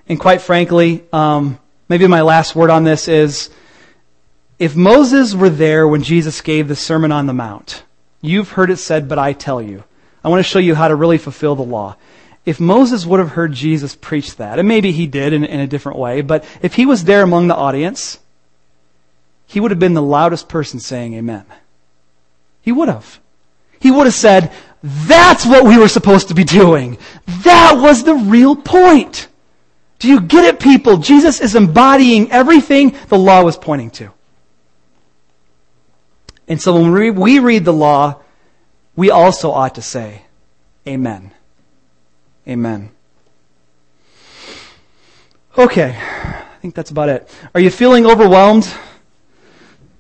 And 0.08 0.20
quite 0.20 0.42
frankly, 0.42 1.04
um, 1.14 1.60
maybe 1.88 2.08
my 2.08 2.22
last 2.22 2.56
word 2.56 2.70
on 2.70 2.84
this 2.84 3.08
is, 3.08 3.50
if 4.60 4.76
Moses 4.76 5.36
were 5.36 5.50
there 5.50 5.88
when 5.88 6.04
Jesus 6.04 6.42
gave 6.42 6.68
the 6.68 6.76
Sermon 6.76 7.12
on 7.12 7.28
the 7.28 7.34
Mount, 7.34 7.84
you've 8.22 8.52
heard 8.52 8.70
it 8.70 8.78
said, 8.78 9.08
but 9.08 9.20
I 9.20 9.34
tell 9.34 9.62
you. 9.62 9.84
I 10.24 10.30
want 10.30 10.40
to 10.40 10.50
show 10.50 10.60
you 10.60 10.74
how 10.74 10.88
to 10.88 10.96
really 10.96 11.18
fulfill 11.18 11.56
the 11.56 11.64
law. 11.64 11.96
If 12.46 12.60
Moses 12.60 13.06
would 13.06 13.20
have 13.20 13.32
heard 13.32 13.54
Jesus 13.54 13.96
preach 13.96 14.36
that, 14.38 14.60
and 14.60 14.68
maybe 14.68 14.92
he 14.92 15.08
did 15.08 15.34
in, 15.34 15.44
in 15.44 15.60
a 15.60 15.68
different 15.68 16.00
way, 16.00 16.22
but 16.22 16.44
if 16.62 16.74
he 16.74 16.86
was 16.86 17.04
there 17.04 17.22
among 17.22 17.48
the 17.48 17.56
audience, 17.56 18.20
he 19.46 19.60
would 19.60 19.72
have 19.72 19.80
been 19.80 19.94
the 19.94 20.02
loudest 20.02 20.50
person 20.50 20.80
saying 20.80 21.14
amen. 21.14 21.46
He 22.64 22.72
would 22.72 22.88
have. 22.88 23.20
He 23.80 23.92
would 23.92 24.08
have 24.08 24.16
said, 24.16 24.52
that's 24.82 25.46
what 25.46 25.66
we 25.66 25.78
were 25.78 25.88
supposed 25.88 26.30
to 26.30 26.34
be 26.34 26.44
doing. 26.44 26.98
That 27.44 27.78
was 27.78 28.04
the 28.04 28.16
real 28.16 28.56
point. 28.56 29.28
Do 30.00 30.08
you 30.10 30.20
get 30.20 30.46
it, 30.46 30.60
people? 30.60 30.98
Jesus 30.98 31.40
is 31.40 31.56
embodying 31.56 32.32
everything 32.32 32.96
the 33.08 33.18
law 33.18 33.44
was 33.44 33.58
pointing 33.58 33.92
to. 33.92 34.12
And 36.48 36.62
so 36.62 36.74
when 36.74 36.92
we 36.92 37.40
read 37.40 37.64
the 37.64 37.74
law, 37.74 38.22
we 38.96 39.10
also 39.12 39.52
ought 39.52 39.76
to 39.76 39.82
say, 39.82 40.24
Amen. 40.86 41.32
Amen. 42.46 42.92
Okay, 45.58 45.96
I 45.98 46.58
think 46.62 46.76
that's 46.76 46.92
about 46.92 47.08
it. 47.08 47.30
Are 47.56 47.62
you 47.62 47.70
feeling 47.70 48.06
overwhelmed? 48.06 48.72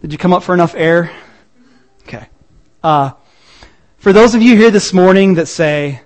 Did 0.02 0.12
you 0.12 0.18
come 0.18 0.34
up 0.34 0.44
for 0.44 0.54
enough 0.54 0.76
air? 0.76 1.10
Okay. 2.02 2.28
Uh, 2.84 3.12
for 3.98 4.12
those 4.12 4.36
of 4.36 4.42
you 4.42 4.58
here 4.58 4.70
this 4.70 4.92
morning 4.92 5.36
that 5.36 5.48
say, 5.48 6.02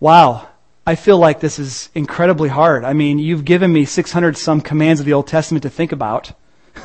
wow, 0.00 0.48
I 0.84 0.96
feel 0.96 1.18
like 1.18 1.38
this 1.38 1.60
is 1.60 1.88
incredibly 1.94 2.48
hard. 2.48 2.84
I 2.84 2.94
mean, 2.94 3.20
you've 3.20 3.44
given 3.44 3.72
me 3.72 3.84
600 3.84 4.36
some 4.36 4.60
commands 4.60 4.98
of 4.98 5.06
the 5.06 5.12
Old 5.12 5.28
Testament 5.28 5.62
to 5.62 5.70
think 5.70 5.92
about 5.92 6.32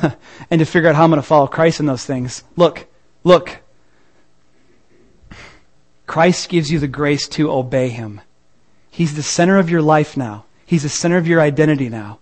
and 0.50 0.60
to 0.60 0.64
figure 0.64 0.88
out 0.88 0.94
how 0.94 1.02
I'm 1.02 1.10
going 1.10 1.20
to 1.20 1.26
follow 1.26 1.48
Christ 1.48 1.80
in 1.80 1.86
those 1.86 2.04
things. 2.04 2.44
Look, 2.54 2.86
look. 3.24 3.58
Christ 6.06 6.48
gives 6.48 6.70
you 6.70 6.78
the 6.78 6.86
grace 6.86 7.26
to 7.30 7.50
obey 7.50 7.88
Him. 7.88 8.20
He's 8.90 9.16
the 9.16 9.24
center 9.24 9.58
of 9.58 9.70
your 9.70 9.82
life 9.82 10.16
now. 10.16 10.44
He's 10.64 10.84
the 10.84 10.88
center 10.88 11.16
of 11.16 11.26
your 11.26 11.40
identity 11.40 11.88
now. 11.88 12.20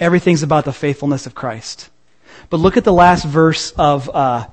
Everything's 0.00 0.42
about 0.42 0.64
the 0.64 0.72
faithfulness 0.72 1.26
of 1.26 1.34
Christ. 1.34 1.90
But 2.48 2.58
look 2.58 2.76
at 2.76 2.82
the 2.82 2.92
last 2.92 3.24
verse 3.24 3.70
of 3.72 4.10
uh, 4.10 4.46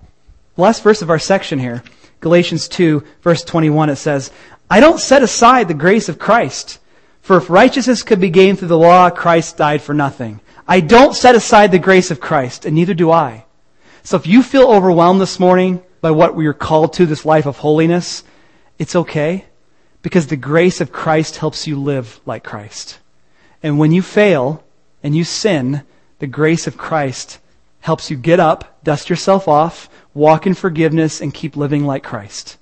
last 0.58 0.84
verse 0.84 1.02
of 1.02 1.10
our 1.10 1.20
section 1.20 1.60
here, 1.60 1.84
Galatians 2.20 2.68
2, 2.68 3.04
verse 3.22 3.44
21. 3.44 3.90
It 3.90 3.98
says, 3.98 4.32
"I 4.70 4.80
don't 4.80 5.00
set 5.00 5.24
aside 5.24 5.68
the 5.68 5.74
grace 5.74 6.10
of 6.10 6.20
Christ, 6.20 6.80
for 7.22 7.38
if 7.38 7.50
righteousness 7.50 8.04
could 8.04 8.20
be 8.20 8.30
gained 8.30 8.60
through 8.60 8.68
the 8.70 8.78
law, 8.78 9.10
Christ 9.10 9.58
died 9.58 9.82
for 9.82 9.94
nothing. 9.94 10.40
I 10.68 10.80
don't 10.82 11.16
set 11.16 11.36
aside 11.36 11.72
the 11.72 11.80
grace 11.80 12.12
of 12.12 12.20
Christ, 12.20 12.66
and 12.66 12.76
neither 12.76 12.94
do 12.94 13.12
I." 13.12 13.46
So 14.04 14.18
if 14.18 14.26
you 14.26 14.42
feel 14.42 14.68
overwhelmed 14.68 15.22
this 15.22 15.40
morning 15.40 15.82
by 16.02 16.12
what 16.12 16.36
we 16.36 16.48
are 16.48 16.54
called 16.54 16.94
to, 16.94 17.06
this 17.06 17.26
life 17.26 17.46
of 17.46 17.58
holiness, 17.58 18.24
it's 18.80 18.96
okay 18.96 19.46
because 20.02 20.28
the 20.28 20.36
grace 20.36 20.80
of 20.80 20.92
Christ 20.92 21.38
helps 21.38 21.68
you 21.68 21.76
live 21.76 22.20
like 22.26 22.44
Christ. 22.44 23.00
And 23.62 23.78
when 23.78 23.92
you 23.92 24.02
fail 24.02 24.64
and 25.04 25.16
you 25.16 25.24
sin, 25.24 25.82
the 26.20 26.28
grace 26.28 26.68
of 26.68 26.78
Christ 26.78 27.40
helps 27.88 28.12
you 28.12 28.18
get 28.18 28.38
up, 28.38 28.84
dust 28.84 29.10
yourself 29.10 29.48
off, 29.48 29.90
walk 30.14 30.46
in 30.46 30.54
forgiveness, 30.54 31.22
and 31.22 31.34
keep 31.34 31.56
living 31.56 31.86
like 31.86 32.04
Christ. 32.04 32.58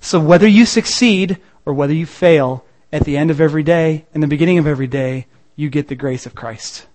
So 0.00 0.18
whether 0.18 0.48
you 0.48 0.64
succeed 0.64 1.36
or 1.66 1.74
whether 1.74 1.92
you 1.92 2.06
fail, 2.06 2.64
at 2.90 3.04
the 3.04 3.18
end 3.18 3.30
of 3.30 3.38
every 3.38 3.62
day, 3.62 4.06
in 4.14 4.22
the 4.22 4.26
beginning 4.26 4.56
of 4.56 4.66
every 4.66 4.86
day, 4.86 5.26
you 5.56 5.68
get 5.68 5.88
the 5.88 5.94
grace 5.94 6.24
of 6.24 6.34
Christ. 6.34 6.86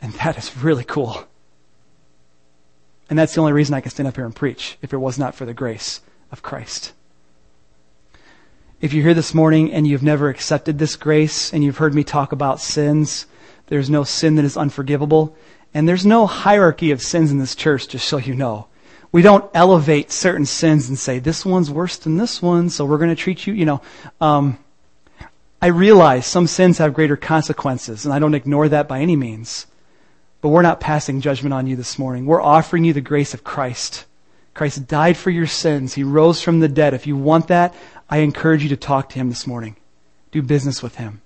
And 0.00 0.12
that 0.14 0.38
is 0.38 0.56
really 0.56 0.84
cool. 0.84 1.24
And 3.10 3.18
that's 3.18 3.34
the 3.34 3.40
only 3.40 3.54
reason 3.54 3.74
I 3.74 3.80
can 3.80 3.90
stand 3.90 4.06
up 4.06 4.14
here 4.14 4.24
and 4.24 4.36
preach, 4.36 4.78
if 4.80 4.92
it 4.92 4.98
was 4.98 5.18
not 5.18 5.34
for 5.34 5.46
the 5.46 5.54
grace 5.54 6.00
of 6.30 6.42
Christ. 6.42 6.92
If 8.80 8.92
you're 8.92 9.02
here 9.02 9.14
this 9.14 9.34
morning 9.34 9.72
and 9.72 9.84
you've 9.84 10.04
never 10.04 10.28
accepted 10.28 10.78
this 10.78 10.94
grace 10.94 11.52
and 11.52 11.64
you've 11.64 11.78
heard 11.78 11.94
me 11.94 12.04
talk 12.04 12.30
about 12.30 12.60
sins, 12.60 13.26
there's 13.66 13.90
no 13.90 14.04
sin 14.04 14.36
that 14.36 14.44
is 14.44 14.56
unforgivable. 14.56 15.36
And 15.74 15.88
there's 15.88 16.06
no 16.06 16.26
hierarchy 16.26 16.90
of 16.90 17.02
sins 17.02 17.30
in 17.30 17.38
this 17.38 17.54
church, 17.54 17.88
just 17.88 18.08
so 18.08 18.16
you 18.18 18.34
know. 18.34 18.68
We 19.10 19.22
don't 19.22 19.50
elevate 19.54 20.12
certain 20.12 20.46
sins 20.46 20.88
and 20.88 20.98
say, 20.98 21.18
this 21.18 21.44
one's 21.44 21.70
worse 21.70 21.96
than 21.96 22.16
this 22.16 22.42
one, 22.42 22.68
so 22.68 22.84
we're 22.84 22.98
going 22.98 23.10
to 23.10 23.16
treat 23.16 23.46
you, 23.46 23.54
you 23.54 23.64
know. 23.64 23.80
Um, 24.20 24.58
I 25.60 25.68
realize 25.68 26.26
some 26.26 26.46
sins 26.46 26.78
have 26.78 26.94
greater 26.94 27.16
consequences, 27.16 28.04
and 28.04 28.14
I 28.14 28.18
don't 28.18 28.34
ignore 28.34 28.68
that 28.68 28.86
by 28.86 29.00
any 29.00 29.16
means. 29.16 29.66
But 30.40 30.50
we're 30.50 30.62
not 30.62 30.80
passing 30.80 31.20
judgment 31.20 31.52
on 31.52 31.66
you 31.66 31.74
this 31.74 31.98
morning. 31.98 32.26
We're 32.26 32.42
offering 32.42 32.84
you 32.84 32.92
the 32.92 33.00
grace 33.00 33.34
of 33.34 33.44
Christ. 33.44 34.04
Christ 34.54 34.86
died 34.86 35.16
for 35.16 35.30
your 35.30 35.46
sins. 35.46 35.94
He 35.94 36.04
rose 36.04 36.42
from 36.42 36.60
the 36.60 36.68
dead. 36.68 36.94
If 36.94 37.06
you 37.06 37.16
want 37.16 37.48
that, 37.48 37.74
I 38.08 38.18
encourage 38.18 38.62
you 38.62 38.68
to 38.70 38.76
talk 38.76 39.08
to 39.10 39.18
him 39.18 39.30
this 39.30 39.46
morning. 39.46 39.76
Do 40.30 40.42
business 40.42 40.82
with 40.82 40.96
him. 40.96 41.22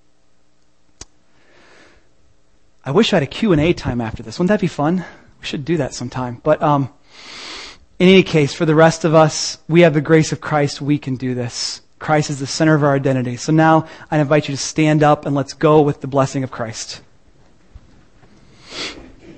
I 2.84 2.90
wish 2.90 3.12
I 3.12 3.16
had 3.16 3.22
a 3.22 3.26
Q&A 3.26 3.72
time 3.72 4.00
after 4.00 4.22
this. 4.22 4.38
Wouldn't 4.38 4.48
that 4.48 4.60
be 4.60 4.66
fun? 4.66 5.04
We 5.40 5.46
should 5.46 5.64
do 5.64 5.76
that 5.76 5.94
sometime. 5.94 6.40
But 6.42 6.60
um, 6.62 6.92
in 7.98 8.08
any 8.08 8.24
case, 8.24 8.52
for 8.52 8.66
the 8.66 8.74
rest 8.74 9.04
of 9.04 9.14
us, 9.14 9.58
we 9.68 9.82
have 9.82 9.94
the 9.94 10.00
grace 10.00 10.32
of 10.32 10.40
Christ. 10.40 10.80
We 10.80 10.98
can 10.98 11.14
do 11.14 11.34
this. 11.34 11.80
Christ 12.00 12.30
is 12.30 12.40
the 12.40 12.46
center 12.48 12.74
of 12.74 12.82
our 12.82 12.94
identity. 12.94 13.36
So 13.36 13.52
now 13.52 13.86
I 14.10 14.18
invite 14.18 14.48
you 14.48 14.56
to 14.56 14.60
stand 14.60 15.04
up 15.04 15.26
and 15.26 15.36
let's 15.36 15.52
go 15.52 15.80
with 15.82 16.00
the 16.00 16.08
blessing 16.08 16.42
of 16.42 16.50
Christ. 16.50 17.00